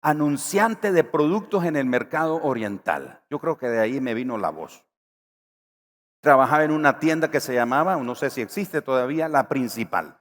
anunciante 0.00 0.92
de 0.92 1.04
productos 1.04 1.64
en 1.64 1.76
el 1.76 1.86
mercado 1.86 2.42
oriental. 2.42 3.22
Yo 3.30 3.38
creo 3.38 3.56
que 3.56 3.68
de 3.68 3.80
ahí 3.80 4.00
me 4.00 4.14
vino 4.14 4.36
la 4.36 4.50
voz 4.50 4.84
trabajaba 6.22 6.62
en 6.62 6.70
una 6.70 7.00
tienda 7.00 7.30
que 7.30 7.40
se 7.40 7.52
llamaba, 7.52 7.96
no 7.96 8.14
sé 8.14 8.30
si 8.30 8.40
existe 8.40 8.80
todavía, 8.80 9.28
La 9.28 9.48
Principal, 9.48 10.20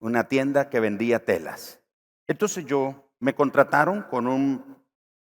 una 0.00 0.24
tienda 0.24 0.70
que 0.70 0.80
vendía 0.80 1.24
telas. 1.24 1.78
Entonces 2.26 2.64
yo 2.64 3.12
me 3.20 3.34
contrataron 3.34 4.02
con 4.02 4.26
un 4.26 4.78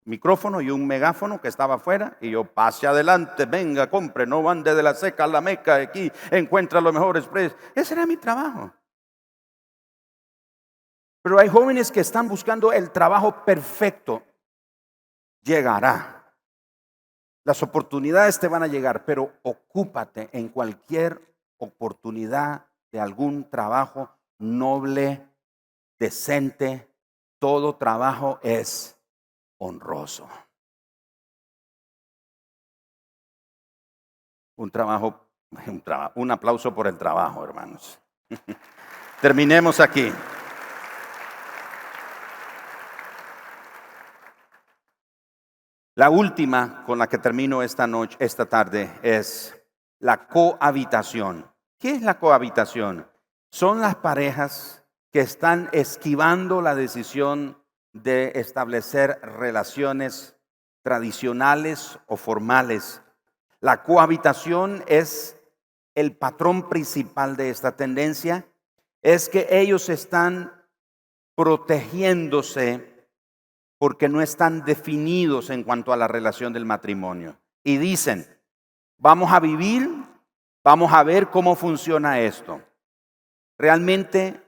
micrófono 0.05 0.61
y 0.61 0.71
un 0.71 0.87
megáfono 0.87 1.41
que 1.41 1.49
estaba 1.49 1.77
afuera 1.77 2.19
y 2.21 2.31
yo 2.31 2.45
pase 2.45 2.87
adelante, 2.87 3.47
venga, 3.47 3.89
compre, 3.89 4.27
no 4.27 4.49
ande 4.51 4.75
de 4.75 4.83
la 4.83 4.95
seca 4.95 5.25
a 5.25 5.29
la 5.29 5.41
meca, 5.41 5.77
aquí 5.77 6.13
encuentra 6.31 6.83
los 6.83 6.93
mejores 6.93 7.25
precios. 7.25 7.59
Ese 7.75 7.95
era 7.95 8.05
mi 8.05 8.19
trabajo. 8.19 8.71
Pero 11.23 11.39
hay 11.39 11.49
jóvenes 11.49 11.93
que 11.93 12.01
están 12.01 12.29
buscando 12.29 12.73
el 12.73 12.91
trabajo 12.91 13.45
perfecto. 13.45 14.23
Llegará. 15.43 16.35
Las 17.45 17.63
oportunidades 17.63 18.39
te 18.39 18.49
van 18.49 18.63
a 18.63 18.69
llegar, 18.69 19.05
pero 19.05 19.33
ocúpate 19.43 20.29
en 20.33 20.49
cualquier 20.49 21.21
oportunidad 21.59 22.67
de 22.91 23.01
algún 23.01 23.49
trabajo 23.49 24.11
noble, 24.39 25.25
decente. 25.99 26.89
Todo 27.39 27.75
trabajo 27.75 28.39
es 28.43 28.97
honroso. 29.59 30.29
Un 34.57 34.71
trabajo, 34.71 35.27
un, 36.15 36.31
aplauso 36.31 36.73
por 36.73 36.87
el 36.87 36.97
trabajo, 36.97 37.45
hermanos. 37.45 37.99
Terminemos 39.21 39.81
aquí. 39.81 40.13
La 45.95 46.09
última 46.09 46.85
con 46.87 46.99
la 46.99 47.07
que 47.07 47.19
termino 47.19 47.63
esta 47.63 47.87
noche, 47.87 48.17
esta 48.19 48.47
tarde, 48.47 48.91
es 49.03 49.55
la 49.99 50.27
cohabitación. 50.27 51.47
¿Qué 51.79 51.91
es 51.91 52.01
la 52.01 52.19
cohabitación? 52.19 53.07
Son 53.51 53.83
las 53.83 53.97
parejas 53.97 54.85
que 55.11 55.21
están 55.21 55.69
esquivando 55.73 56.63
la 56.63 56.75
decisión 56.75 57.63
de 57.93 58.33
establecer 58.37 59.21
relaciones 59.21 60.35
tradicionales 60.83 61.99
o 62.07 62.17
formales. 62.17 63.03
La 63.61 63.83
cohabitación 63.83 64.83
es 64.87 65.39
el 65.95 66.17
patrón 66.17 66.71
principal 66.71 67.37
de 67.37 67.51
esta 67.51 67.77
tendencia, 67.77 68.47
es 69.03 69.29
que 69.29 69.47
ellos 69.51 69.91
están 69.91 70.65
protegiéndose 71.35 72.92
porque 73.83 74.09
no 74.09 74.23
están 74.23 74.65
definidos 74.65 75.51
en 75.51 75.65
cuanto 75.65 75.93
a 75.93 75.97
la 75.97 76.07
relación 76.07 76.53
del 76.53 76.65
matrimonio. 76.65 77.37
Y 77.65 77.79
dicen, 77.79 78.25
vamos 78.97 79.33
a 79.33 79.41
vivir, 79.41 79.91
vamos 80.63 80.93
a 80.93 81.03
ver 81.03 81.31
cómo 81.31 81.57
funciona 81.57 82.21
esto. 82.21 82.63
Realmente 83.59 84.41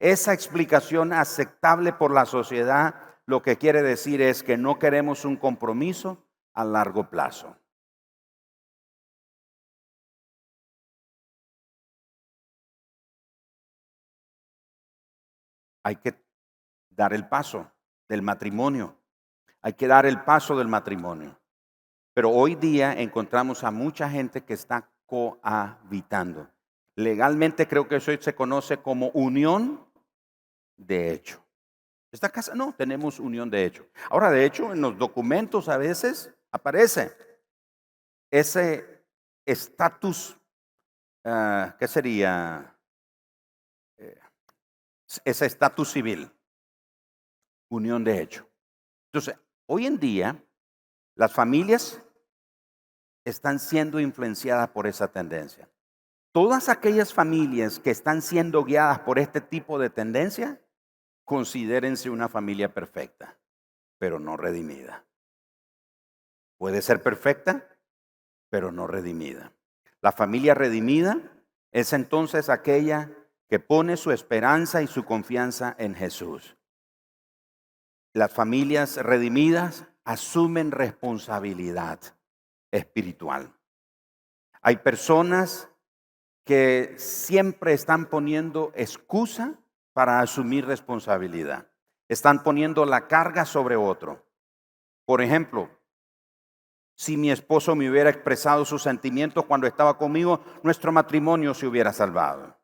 esa 0.00 0.32
explicación 0.32 1.12
aceptable 1.12 1.92
por 1.92 2.12
la 2.12 2.26
sociedad 2.26 2.96
lo 3.24 3.40
que 3.40 3.56
quiere 3.56 3.82
decir 3.82 4.20
es 4.20 4.42
que 4.42 4.56
no 4.56 4.80
queremos 4.80 5.24
un 5.24 5.36
compromiso 5.36 6.26
a 6.52 6.64
largo 6.64 7.08
plazo. 7.08 7.56
Hay 15.84 15.94
que 15.94 16.20
dar 16.90 17.12
el 17.12 17.28
paso 17.28 17.70
del 18.08 18.22
matrimonio. 18.22 18.96
Hay 19.62 19.74
que 19.74 19.86
dar 19.86 20.06
el 20.06 20.22
paso 20.22 20.56
del 20.56 20.68
matrimonio. 20.68 21.38
Pero 22.14 22.30
hoy 22.30 22.54
día 22.54 22.92
encontramos 22.94 23.64
a 23.64 23.70
mucha 23.70 24.08
gente 24.08 24.44
que 24.44 24.54
está 24.54 24.88
cohabitando. 25.06 26.48
Legalmente 26.94 27.68
creo 27.68 27.88
que 27.88 27.96
eso 27.96 28.12
se 28.18 28.34
conoce 28.34 28.78
como 28.78 29.08
unión 29.08 29.84
de 30.76 31.12
hecho. 31.12 31.44
Esta 32.12 32.30
casa 32.30 32.54
no, 32.54 32.72
tenemos 32.72 33.20
unión 33.20 33.50
de 33.50 33.64
hecho. 33.64 33.86
Ahora, 34.08 34.30
de 34.30 34.44
hecho, 34.46 34.72
en 34.72 34.80
los 34.80 34.96
documentos 34.96 35.68
a 35.68 35.76
veces 35.76 36.32
aparece 36.50 37.14
ese 38.30 39.04
estatus, 39.44 40.38
ah, 41.24 41.76
¿qué 41.78 41.86
sería? 41.86 42.74
Eh, 43.98 44.18
ese 45.24 45.46
estatus 45.46 45.92
civil 45.92 46.30
unión 47.68 48.04
de 48.04 48.22
hecho. 48.22 48.48
Entonces, 49.12 49.38
hoy 49.66 49.86
en 49.86 49.98
día, 49.98 50.42
las 51.14 51.32
familias 51.32 52.02
están 53.24 53.58
siendo 53.58 53.98
influenciadas 53.98 54.68
por 54.68 54.86
esa 54.86 55.08
tendencia. 55.08 55.68
Todas 56.32 56.68
aquellas 56.68 57.12
familias 57.12 57.80
que 57.80 57.90
están 57.90 58.22
siendo 58.22 58.62
guiadas 58.64 59.00
por 59.00 59.18
este 59.18 59.40
tipo 59.40 59.78
de 59.78 59.90
tendencia, 59.90 60.60
considérense 61.24 62.10
una 62.10 62.28
familia 62.28 62.72
perfecta, 62.72 63.38
pero 63.98 64.20
no 64.20 64.36
redimida. 64.36 65.04
Puede 66.58 66.82
ser 66.82 67.02
perfecta, 67.02 67.68
pero 68.50 68.70
no 68.70 68.86
redimida. 68.86 69.52
La 70.02 70.12
familia 70.12 70.54
redimida 70.54 71.20
es 71.72 71.92
entonces 71.92 72.48
aquella 72.48 73.10
que 73.48 73.58
pone 73.58 73.96
su 73.96 74.12
esperanza 74.12 74.82
y 74.82 74.86
su 74.86 75.04
confianza 75.04 75.74
en 75.78 75.94
Jesús. 75.94 76.55
Las 78.16 78.32
familias 78.32 78.96
redimidas 78.96 79.84
asumen 80.06 80.70
responsabilidad 80.70 82.00
espiritual. 82.70 83.52
Hay 84.62 84.78
personas 84.78 85.68
que 86.42 86.94
siempre 86.96 87.74
están 87.74 88.06
poniendo 88.06 88.72
excusa 88.74 89.58
para 89.92 90.20
asumir 90.20 90.64
responsabilidad. 90.64 91.66
Están 92.08 92.42
poniendo 92.42 92.86
la 92.86 93.06
carga 93.06 93.44
sobre 93.44 93.76
otro. 93.76 94.24
Por 95.04 95.20
ejemplo, 95.20 95.68
si 96.94 97.18
mi 97.18 97.30
esposo 97.30 97.76
me 97.76 97.90
hubiera 97.90 98.08
expresado 98.08 98.64
sus 98.64 98.82
sentimientos 98.82 99.44
cuando 99.44 99.66
estaba 99.66 99.98
conmigo, 99.98 100.40
nuestro 100.62 100.90
matrimonio 100.90 101.52
se 101.52 101.66
hubiera 101.66 101.92
salvado. 101.92 102.56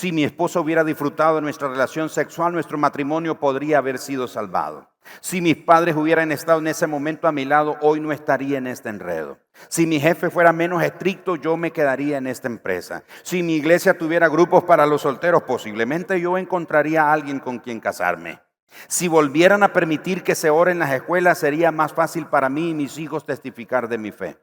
Si 0.00 0.12
mi 0.12 0.24
esposo 0.24 0.62
hubiera 0.62 0.82
disfrutado 0.82 1.36
de 1.36 1.42
nuestra 1.42 1.68
relación 1.68 2.08
sexual, 2.08 2.54
nuestro 2.54 2.78
matrimonio 2.78 3.38
podría 3.38 3.76
haber 3.76 3.98
sido 3.98 4.28
salvado. 4.28 4.88
Si 5.20 5.42
mis 5.42 5.56
padres 5.56 5.94
hubieran 5.94 6.32
estado 6.32 6.58
en 6.58 6.68
ese 6.68 6.86
momento 6.86 7.28
a 7.28 7.32
mi 7.32 7.44
lado, 7.44 7.76
hoy 7.82 8.00
no 8.00 8.10
estaría 8.10 8.56
en 8.56 8.66
este 8.66 8.88
enredo. 8.88 9.36
Si 9.68 9.86
mi 9.86 10.00
jefe 10.00 10.30
fuera 10.30 10.54
menos 10.54 10.82
estricto, 10.82 11.36
yo 11.36 11.58
me 11.58 11.70
quedaría 11.70 12.16
en 12.16 12.28
esta 12.28 12.48
empresa. 12.48 13.04
Si 13.22 13.42
mi 13.42 13.56
iglesia 13.56 13.98
tuviera 13.98 14.30
grupos 14.30 14.64
para 14.64 14.86
los 14.86 15.02
solteros, 15.02 15.42
posiblemente 15.42 16.18
yo 16.18 16.38
encontraría 16.38 17.02
a 17.02 17.12
alguien 17.12 17.38
con 17.38 17.58
quien 17.58 17.78
casarme. 17.78 18.40
Si 18.88 19.06
volvieran 19.06 19.62
a 19.62 19.74
permitir 19.74 20.22
que 20.22 20.34
se 20.34 20.48
ore 20.48 20.72
en 20.72 20.78
las 20.78 20.94
escuelas, 20.94 21.36
sería 21.36 21.72
más 21.72 21.92
fácil 21.92 22.24
para 22.26 22.48
mí 22.48 22.70
y 22.70 22.74
mis 22.74 22.96
hijos 22.96 23.26
testificar 23.26 23.86
de 23.86 23.98
mi 23.98 24.12
fe. 24.12 24.38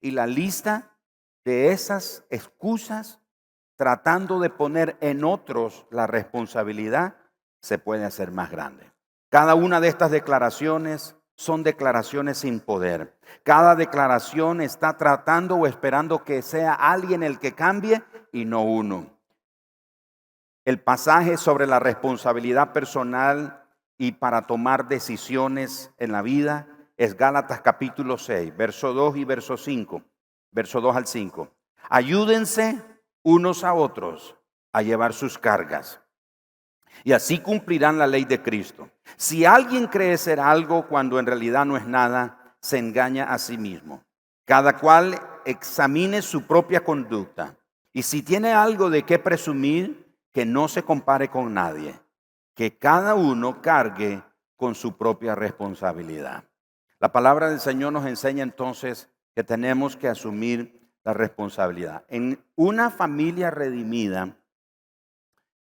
Y 0.00 0.12
la 0.12 0.28
lista 0.28 0.96
de 1.44 1.72
esas 1.72 2.24
excusas, 2.30 3.19
tratando 3.80 4.40
de 4.40 4.50
poner 4.50 4.98
en 5.00 5.24
otros 5.24 5.86
la 5.88 6.06
responsabilidad, 6.06 7.14
se 7.62 7.78
puede 7.78 8.04
hacer 8.04 8.30
más 8.30 8.50
grande. 8.50 8.92
Cada 9.30 9.54
una 9.54 9.80
de 9.80 9.88
estas 9.88 10.10
declaraciones 10.10 11.16
son 11.34 11.62
declaraciones 11.62 12.36
sin 12.36 12.60
poder. 12.60 13.16
Cada 13.42 13.74
declaración 13.76 14.60
está 14.60 14.98
tratando 14.98 15.56
o 15.56 15.66
esperando 15.66 16.24
que 16.24 16.42
sea 16.42 16.74
alguien 16.74 17.22
el 17.22 17.38
que 17.38 17.54
cambie 17.54 18.02
y 18.32 18.44
no 18.44 18.64
uno. 18.64 19.06
El 20.66 20.78
pasaje 20.82 21.38
sobre 21.38 21.66
la 21.66 21.78
responsabilidad 21.78 22.74
personal 22.74 23.64
y 23.96 24.12
para 24.12 24.46
tomar 24.46 24.88
decisiones 24.88 25.90
en 25.96 26.12
la 26.12 26.20
vida 26.20 26.66
es 26.98 27.16
Gálatas 27.16 27.62
capítulo 27.62 28.18
6, 28.18 28.54
verso 28.54 28.92
2 28.92 29.16
y 29.16 29.24
verso 29.24 29.56
5, 29.56 30.02
verso 30.50 30.82
2 30.82 30.96
al 30.96 31.06
5. 31.06 31.48
Ayúdense 31.88 32.89
unos 33.22 33.64
a 33.64 33.74
otros 33.74 34.36
a 34.72 34.82
llevar 34.82 35.12
sus 35.12 35.38
cargas 35.38 36.00
y 37.04 37.12
así 37.12 37.38
cumplirán 37.38 37.98
la 37.98 38.06
ley 38.06 38.24
de 38.24 38.42
Cristo. 38.42 38.90
Si 39.16 39.44
alguien 39.44 39.86
cree 39.86 40.18
ser 40.18 40.40
algo 40.40 40.86
cuando 40.86 41.18
en 41.18 41.26
realidad 41.26 41.64
no 41.64 41.76
es 41.76 41.86
nada, 41.86 42.56
se 42.60 42.78
engaña 42.78 43.24
a 43.32 43.38
sí 43.38 43.56
mismo. 43.56 44.04
Cada 44.44 44.76
cual 44.78 45.18
examine 45.44 46.22
su 46.22 46.46
propia 46.46 46.84
conducta 46.84 47.56
y 47.92 48.02
si 48.02 48.22
tiene 48.22 48.52
algo 48.52 48.90
de 48.90 49.04
qué 49.04 49.18
presumir, 49.18 50.10
que 50.32 50.44
no 50.44 50.68
se 50.68 50.84
compare 50.84 51.28
con 51.28 51.52
nadie 51.54 51.98
que 52.54 52.76
cada 52.76 53.14
uno 53.14 53.62
cargue 53.62 54.22
con 54.56 54.74
su 54.74 54.96
propia 54.96 55.34
responsabilidad. 55.34 56.44
La 56.98 57.10
palabra 57.10 57.48
del 57.48 57.58
Señor 57.58 57.92
nos 57.92 58.04
enseña 58.04 58.42
entonces 58.42 59.08
que 59.34 59.42
tenemos 59.42 59.96
que 59.96 60.08
asumir 60.08 60.79
la 61.04 61.14
responsabilidad. 61.14 62.04
En 62.08 62.42
una 62.56 62.90
familia 62.90 63.50
redimida, 63.50 64.36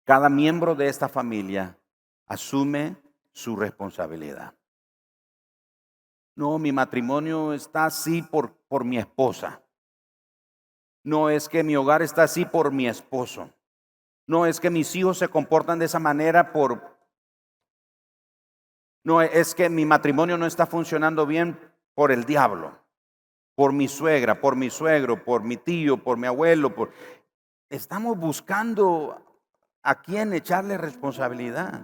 cada 0.03 0.29
miembro 0.29 0.75
de 0.75 0.87
esta 0.87 1.09
familia 1.09 1.77
asume 2.27 2.97
su 3.31 3.55
responsabilidad. 3.55 4.53
No, 6.35 6.59
mi 6.59 6.71
matrimonio 6.71 7.53
está 7.53 7.85
así 7.85 8.21
por, 8.21 8.53
por 8.67 8.85
mi 8.85 8.97
esposa. 8.97 9.61
No 11.03 11.29
es 11.29 11.49
que 11.49 11.63
mi 11.63 11.75
hogar 11.75 12.01
está 12.01 12.23
así 12.23 12.45
por 12.45 12.71
mi 12.71 12.87
esposo. 12.87 13.53
No 14.27 14.45
es 14.45 14.59
que 14.59 14.69
mis 14.69 14.95
hijos 14.95 15.17
se 15.17 15.29
comportan 15.29 15.79
de 15.79 15.85
esa 15.85 15.99
manera 15.99 16.51
por... 16.51 16.97
No 19.03 19.21
es 19.21 19.55
que 19.55 19.69
mi 19.69 19.85
matrimonio 19.85 20.37
no 20.37 20.45
está 20.45 20.65
funcionando 20.65 21.25
bien 21.25 21.59
por 21.93 22.11
el 22.11 22.25
diablo, 22.25 22.77
por 23.57 23.73
mi 23.73 23.87
suegra, 23.87 24.39
por 24.39 24.55
mi 24.55 24.69
suegro, 24.69 25.25
por 25.25 25.43
mi 25.43 25.57
tío, 25.57 25.97
por 25.97 26.19
mi 26.19 26.27
abuelo. 26.27 26.75
Por... 26.75 26.91
Estamos 27.71 28.15
buscando 28.15 29.19
a 29.81 29.99
quién 30.03 30.31
echarle 30.33 30.77
responsabilidad. 30.77 31.81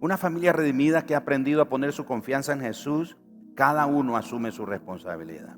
Una 0.00 0.16
familia 0.16 0.52
redimida 0.52 1.06
que 1.06 1.14
ha 1.14 1.18
aprendido 1.18 1.62
a 1.62 1.68
poner 1.68 1.92
su 1.92 2.04
confianza 2.04 2.52
en 2.52 2.62
Jesús, 2.62 3.16
cada 3.54 3.86
uno 3.86 4.16
asume 4.16 4.50
su 4.50 4.66
responsabilidad. 4.66 5.56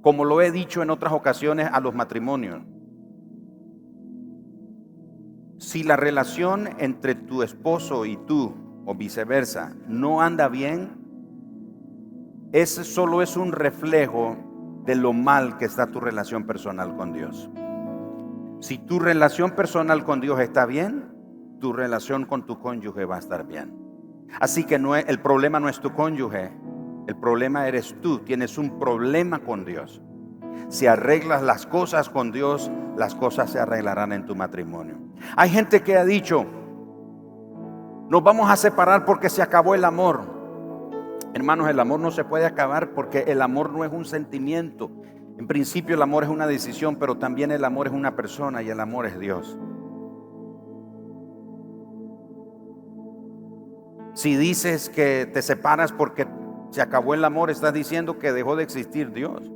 Como 0.00 0.24
lo 0.24 0.40
he 0.40 0.52
dicho 0.52 0.80
en 0.84 0.90
otras 0.90 1.12
ocasiones 1.12 1.68
a 1.72 1.80
los 1.80 1.96
matrimonios, 1.96 2.62
si 5.58 5.82
la 5.82 5.96
relación 5.96 6.68
entre 6.78 7.16
tu 7.16 7.42
esposo 7.42 8.06
y 8.06 8.16
tú, 8.16 8.54
o 8.86 8.94
viceversa, 8.94 9.74
no 9.88 10.22
anda 10.22 10.46
bien, 10.48 11.07
ese 12.52 12.84
solo 12.84 13.22
es 13.22 13.36
un 13.36 13.52
reflejo 13.52 14.36
de 14.84 14.94
lo 14.94 15.12
mal 15.12 15.58
que 15.58 15.66
está 15.66 15.88
tu 15.88 16.00
relación 16.00 16.46
personal 16.46 16.96
con 16.96 17.12
Dios. 17.12 17.50
Si 18.60 18.78
tu 18.78 18.98
relación 18.98 19.50
personal 19.52 20.04
con 20.04 20.20
Dios 20.20 20.40
está 20.40 20.64
bien, 20.64 21.12
tu 21.60 21.72
relación 21.72 22.24
con 22.24 22.46
tu 22.46 22.58
cónyuge 22.58 23.04
va 23.04 23.16
a 23.16 23.18
estar 23.18 23.46
bien. 23.46 23.76
Así 24.40 24.64
que 24.64 24.78
no 24.78 24.96
el 24.96 25.20
problema 25.20 25.60
no 25.60 25.68
es 25.68 25.80
tu 25.80 25.92
cónyuge, 25.92 26.52
el 27.06 27.16
problema 27.16 27.68
eres 27.68 27.94
tú, 28.00 28.20
tienes 28.20 28.58
un 28.58 28.78
problema 28.78 29.40
con 29.40 29.64
Dios. 29.64 30.02
Si 30.68 30.86
arreglas 30.86 31.42
las 31.42 31.66
cosas 31.66 32.08
con 32.08 32.32
Dios, 32.32 32.70
las 32.96 33.14
cosas 33.14 33.50
se 33.50 33.58
arreglarán 33.58 34.12
en 34.12 34.26
tu 34.26 34.34
matrimonio. 34.34 34.96
Hay 35.36 35.50
gente 35.50 35.82
que 35.82 35.96
ha 35.96 36.04
dicho, 36.04 36.44
nos 38.08 38.22
vamos 38.22 38.50
a 38.50 38.56
separar 38.56 39.04
porque 39.04 39.28
se 39.28 39.42
acabó 39.42 39.74
el 39.74 39.84
amor. 39.84 40.37
Hermanos, 41.34 41.68
el 41.68 41.78
amor 41.78 42.00
no 42.00 42.10
se 42.10 42.24
puede 42.24 42.46
acabar 42.46 42.92
porque 42.92 43.24
el 43.28 43.42
amor 43.42 43.70
no 43.70 43.84
es 43.84 43.92
un 43.92 44.04
sentimiento. 44.04 44.90
En 45.38 45.46
principio 45.46 45.94
el 45.94 46.02
amor 46.02 46.24
es 46.24 46.30
una 46.30 46.46
decisión, 46.46 46.96
pero 46.96 47.18
también 47.18 47.50
el 47.52 47.64
amor 47.64 47.86
es 47.86 47.92
una 47.92 48.16
persona 48.16 48.62
y 48.62 48.70
el 48.70 48.80
amor 48.80 49.06
es 49.06 49.18
Dios. 49.18 49.58
Si 54.14 54.36
dices 54.36 54.88
que 54.90 55.30
te 55.32 55.42
separas 55.42 55.92
porque 55.92 56.26
se 56.70 56.82
acabó 56.82 57.14
el 57.14 57.24
amor, 57.24 57.50
estás 57.50 57.72
diciendo 57.72 58.18
que 58.18 58.32
dejó 58.32 58.56
de 58.56 58.64
existir 58.64 59.12
Dios 59.12 59.48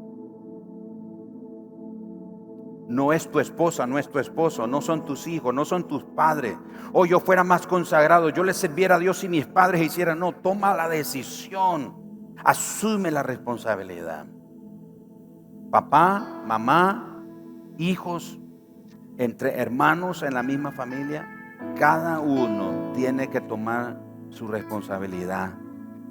no 2.93 3.15
es 3.15 3.31
tu 3.31 3.41
esposa, 3.41 3.87
no 3.87 3.99
es 3.99 4.11
tu 4.11 4.19
esposo, 4.19 4.67
no 4.67 4.83
son 4.83 5.07
tus 5.07 5.27
hijos, 5.27 5.55
no 5.55 5.65
son 5.65 5.89
tus 5.89 6.05
padres. 6.05 6.59
O 6.93 7.07
yo 7.07 7.21
fuera 7.21 7.43
más 7.43 7.67
consagrado, 7.67 8.29
yo 8.29 8.45
le 8.45 8.53
sirviera 8.53 8.97
a 8.97 8.99
Dios 8.99 9.17
si 9.17 9.31
mis 9.31 9.47
padres 9.47 9.81
hicieran. 9.81 10.19
No, 10.19 10.33
toma 10.33 10.75
la 10.75 10.91
decisión, 10.91 11.97
asume 12.45 13.11
la 13.11 13.23
responsabilidad. 13.23 14.27
Papá, 15.71 16.43
mamá, 16.47 17.25
hijos, 17.79 18.39
entre 19.17 19.59
hermanos 19.59 20.23
en 20.23 20.35
la 20.35 20.43
misma 20.43 20.73
familia, 20.73 21.27
cada 21.79 22.21
uno 22.21 22.93
tiene 22.95 23.31
que 23.31 23.41
tomar 23.41 24.03
su 24.29 24.49
responsabilidad 24.49 25.55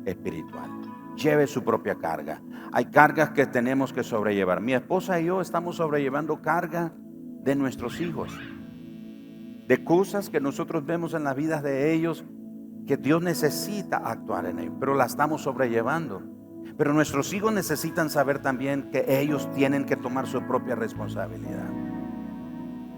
espiritual. 0.05 0.90
Lleve 1.15 1.47
su 1.47 1.63
propia 1.63 1.95
carga. 1.95 2.41
Hay 2.71 2.85
cargas 2.85 3.31
que 3.31 3.45
tenemos 3.45 3.93
que 3.93 4.03
sobrellevar. 4.03 4.61
Mi 4.61 4.73
esposa 4.73 5.19
y 5.19 5.25
yo 5.25 5.41
estamos 5.41 5.77
sobrellevando 5.77 6.41
carga 6.41 6.93
de 7.43 7.55
nuestros 7.55 7.99
hijos, 7.99 8.31
de 9.67 9.83
cosas 9.83 10.29
que 10.29 10.39
nosotros 10.39 10.85
vemos 10.85 11.13
en 11.13 11.23
las 11.23 11.35
vidas 11.35 11.63
de 11.63 11.93
ellos 11.93 12.23
que 12.87 12.97
Dios 12.97 13.21
necesita 13.21 13.97
actuar 13.97 14.45
en 14.45 14.59
ellos, 14.59 14.73
pero 14.79 14.95
la 14.95 15.05
estamos 15.05 15.43
sobrellevando. 15.43 16.21
Pero 16.77 16.93
nuestros 16.93 17.31
hijos 17.33 17.53
necesitan 17.53 18.09
saber 18.09 18.39
también 18.39 18.89
que 18.91 19.19
ellos 19.21 19.49
tienen 19.53 19.85
que 19.85 19.95
tomar 19.95 20.27
su 20.27 20.41
propia 20.43 20.75
responsabilidad. 20.75 21.69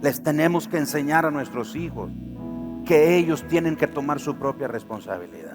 Les 0.01 0.21
tenemos 0.21 0.67
que 0.67 0.77
enseñar 0.77 1.25
a 1.25 1.31
nuestros 1.31 1.75
hijos 1.75 2.11
que 2.85 3.17
ellos 3.17 3.45
tienen 3.47 3.75
que 3.75 3.87
tomar 3.87 4.19
su 4.19 4.35
propia 4.35 4.67
responsabilidad. 4.67 5.52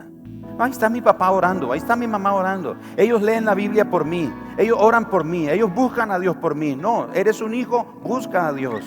Ahí 0.58 0.72
está 0.72 0.88
mi 0.88 1.00
papá 1.00 1.30
orando, 1.30 1.72
ahí 1.72 1.78
está 1.78 1.94
mi 1.94 2.08
mamá 2.08 2.34
orando. 2.34 2.76
Ellos 2.96 3.22
leen 3.22 3.44
la 3.44 3.54
Biblia 3.54 3.88
por 3.88 4.04
mí, 4.04 4.32
ellos 4.56 4.76
oran 4.80 5.08
por 5.08 5.24
mí, 5.24 5.48
ellos 5.48 5.72
buscan 5.72 6.10
a 6.10 6.18
Dios 6.18 6.36
por 6.36 6.54
mí. 6.56 6.74
No, 6.74 7.08
eres 7.14 7.40
un 7.40 7.54
hijo, 7.54 8.00
busca 8.02 8.48
a 8.48 8.52
Dios. 8.52 8.84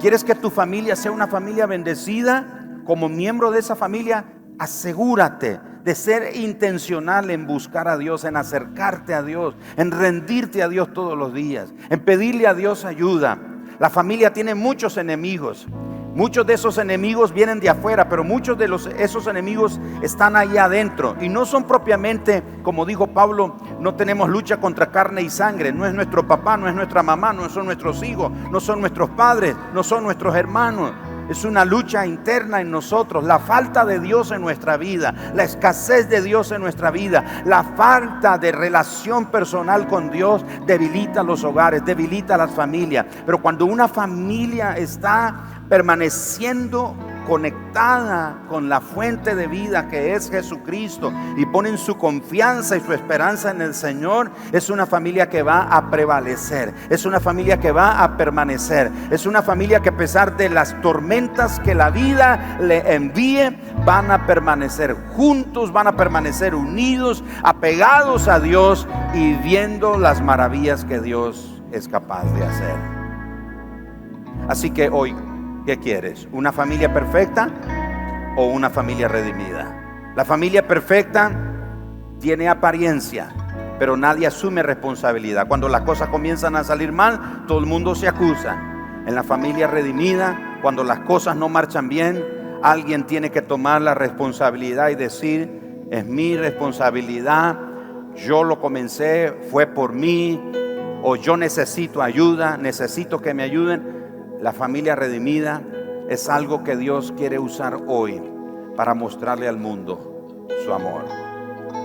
¿Quieres 0.00 0.24
que 0.24 0.34
tu 0.34 0.50
familia 0.50 0.96
sea 0.96 1.12
una 1.12 1.28
familia 1.28 1.66
bendecida? 1.66 2.60
Como 2.84 3.08
miembro 3.08 3.50
de 3.50 3.60
esa 3.60 3.76
familia, 3.76 4.24
asegúrate 4.58 5.60
de 5.84 5.94
ser 5.94 6.34
intencional 6.36 7.30
en 7.30 7.46
buscar 7.46 7.88
a 7.88 7.96
Dios, 7.96 8.24
en 8.24 8.36
acercarte 8.36 9.14
a 9.14 9.22
Dios, 9.22 9.54
en 9.76 9.90
rendirte 9.90 10.62
a 10.62 10.68
Dios 10.68 10.92
todos 10.92 11.16
los 11.16 11.32
días, 11.32 11.72
en 11.90 12.00
pedirle 12.00 12.46
a 12.46 12.54
Dios 12.54 12.84
ayuda. 12.84 13.38
La 13.78 13.90
familia 13.90 14.32
tiene 14.32 14.54
muchos 14.54 14.96
enemigos. 14.96 15.66
Muchos 16.14 16.46
de 16.46 16.54
esos 16.54 16.78
enemigos 16.78 17.32
vienen 17.32 17.58
de 17.58 17.68
afuera, 17.68 18.08
pero 18.08 18.22
muchos 18.22 18.56
de 18.56 18.68
los, 18.68 18.86
esos 18.86 19.26
enemigos 19.26 19.80
están 20.00 20.36
ahí 20.36 20.56
adentro. 20.56 21.16
Y 21.20 21.28
no 21.28 21.44
son 21.44 21.64
propiamente, 21.64 22.42
como 22.62 22.86
dijo 22.86 23.08
Pablo, 23.08 23.56
no 23.80 23.94
tenemos 23.96 24.28
lucha 24.28 24.58
contra 24.58 24.92
carne 24.92 25.22
y 25.22 25.30
sangre. 25.30 25.72
No 25.72 25.84
es 25.84 25.92
nuestro 25.92 26.24
papá, 26.26 26.56
no 26.56 26.68
es 26.68 26.74
nuestra 26.74 27.02
mamá, 27.02 27.32
no 27.32 27.48
son 27.48 27.66
nuestros 27.66 28.00
hijos, 28.04 28.30
no 28.30 28.60
son 28.60 28.80
nuestros 28.80 29.10
padres, 29.10 29.56
no 29.72 29.82
son 29.82 30.04
nuestros 30.04 30.36
hermanos. 30.36 30.92
Es 31.28 31.44
una 31.44 31.64
lucha 31.64 32.06
interna 32.06 32.60
en 32.60 32.70
nosotros, 32.70 33.24
la 33.24 33.38
falta 33.38 33.86
de 33.86 33.98
Dios 33.98 34.30
en 34.30 34.42
nuestra 34.42 34.76
vida, 34.76 35.32
la 35.34 35.44
escasez 35.44 36.08
de 36.10 36.20
Dios 36.20 36.52
en 36.52 36.60
nuestra 36.60 36.90
vida, 36.90 37.42
la 37.46 37.62
falta 37.62 38.36
de 38.36 38.52
relación 38.52 39.26
personal 39.26 39.88
con 39.88 40.10
Dios 40.10 40.44
debilita 40.66 41.22
los 41.22 41.42
hogares, 41.42 41.82
debilita 41.82 42.36
las 42.36 42.50
familias. 42.50 43.06
Pero 43.24 43.40
cuando 43.40 43.64
una 43.64 43.88
familia 43.88 44.76
está 44.76 45.53
permaneciendo 45.68 46.94
conectada 47.26 48.42
con 48.48 48.68
la 48.68 48.80
fuente 48.80 49.34
de 49.34 49.46
vida 49.46 49.88
que 49.88 50.14
es 50.14 50.30
Jesucristo 50.30 51.12
y 51.36 51.46
ponen 51.46 51.78
su 51.78 51.96
confianza 51.96 52.76
y 52.76 52.80
su 52.80 52.92
esperanza 52.92 53.50
en 53.50 53.62
el 53.62 53.74
Señor, 53.74 54.30
es 54.52 54.70
una 54.70 54.86
familia 54.86 55.28
que 55.28 55.42
va 55.42 55.62
a 55.62 55.90
prevalecer, 55.90 56.74
es 56.90 57.04
una 57.04 57.20
familia 57.20 57.58
que 57.58 57.72
va 57.72 58.02
a 58.02 58.16
permanecer, 58.16 58.90
es 59.10 59.26
una 59.26 59.42
familia 59.42 59.80
que 59.80 59.88
a 59.88 59.96
pesar 59.96 60.36
de 60.36 60.50
las 60.50 60.80
tormentas 60.82 61.60
que 61.60 61.74
la 61.74 61.90
vida 61.90 62.58
le 62.60 62.94
envíe, 62.94 63.56
van 63.84 64.10
a 64.10 64.26
permanecer 64.26 64.94
juntos, 65.16 65.72
van 65.72 65.86
a 65.86 65.96
permanecer 65.96 66.54
unidos, 66.54 67.24
apegados 67.42 68.28
a 68.28 68.38
Dios 68.38 68.86
y 69.14 69.34
viendo 69.34 69.98
las 69.98 70.20
maravillas 70.20 70.84
que 70.84 71.00
Dios 71.00 71.62
es 71.72 71.88
capaz 71.88 72.24
de 72.34 72.44
hacer. 72.44 72.76
Así 74.46 74.70
que 74.70 74.90
hoy 74.90 75.14
¿Qué 75.64 75.78
quieres? 75.78 76.28
¿Una 76.30 76.52
familia 76.52 76.92
perfecta 76.92 77.48
o 78.36 78.48
una 78.48 78.68
familia 78.68 79.08
redimida? 79.08 80.12
La 80.14 80.26
familia 80.26 80.68
perfecta 80.68 81.32
tiene 82.20 82.50
apariencia, 82.50 83.30
pero 83.78 83.96
nadie 83.96 84.26
asume 84.26 84.62
responsabilidad. 84.62 85.48
Cuando 85.48 85.70
las 85.70 85.80
cosas 85.80 86.10
comienzan 86.10 86.54
a 86.56 86.64
salir 86.64 86.92
mal, 86.92 87.46
todo 87.48 87.60
el 87.60 87.66
mundo 87.66 87.94
se 87.94 88.06
acusa. 88.06 88.60
En 89.06 89.14
la 89.14 89.22
familia 89.22 89.66
redimida, 89.66 90.58
cuando 90.60 90.84
las 90.84 91.00
cosas 91.00 91.34
no 91.34 91.48
marchan 91.48 91.88
bien, 91.88 92.22
alguien 92.62 93.04
tiene 93.04 93.30
que 93.30 93.40
tomar 93.40 93.80
la 93.80 93.94
responsabilidad 93.94 94.90
y 94.90 94.96
decir, 94.96 95.86
es 95.90 96.04
mi 96.04 96.36
responsabilidad, 96.36 97.58
yo 98.16 98.44
lo 98.44 98.60
comencé, 98.60 99.32
fue 99.50 99.66
por 99.66 99.94
mí, 99.94 100.38
o 101.02 101.16
yo 101.16 101.38
necesito 101.38 102.02
ayuda, 102.02 102.58
necesito 102.58 103.22
que 103.22 103.32
me 103.32 103.44
ayuden 103.44 104.03
la 104.44 104.52
familia 104.52 104.94
redimida 104.94 105.62
es 106.10 106.28
algo 106.28 106.64
que 106.64 106.76
Dios 106.76 107.14
quiere 107.16 107.38
usar 107.38 107.80
hoy 107.88 108.20
para 108.76 108.92
mostrarle 108.92 109.48
al 109.48 109.56
mundo 109.56 110.46
su 110.62 110.70
amor. 110.70 111.06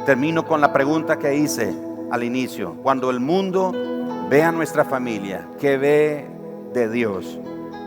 Termino 0.06 0.46
con 0.46 0.60
la 0.60 0.74
pregunta 0.74 1.18
que 1.18 1.38
hice 1.38 1.74
al 2.12 2.22
inicio. 2.22 2.76
Cuando 2.84 3.12
el 3.12 3.22
mundo 3.22 3.72
ve 4.30 4.44
a 4.44 4.52
nuestra 4.52 4.84
familia, 4.84 5.48
¿qué 5.58 5.78
ve 5.78 6.28
de 6.74 6.90
Dios 6.90 7.40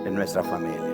en 0.06 0.14
nuestra 0.14 0.42
familia? 0.42 0.91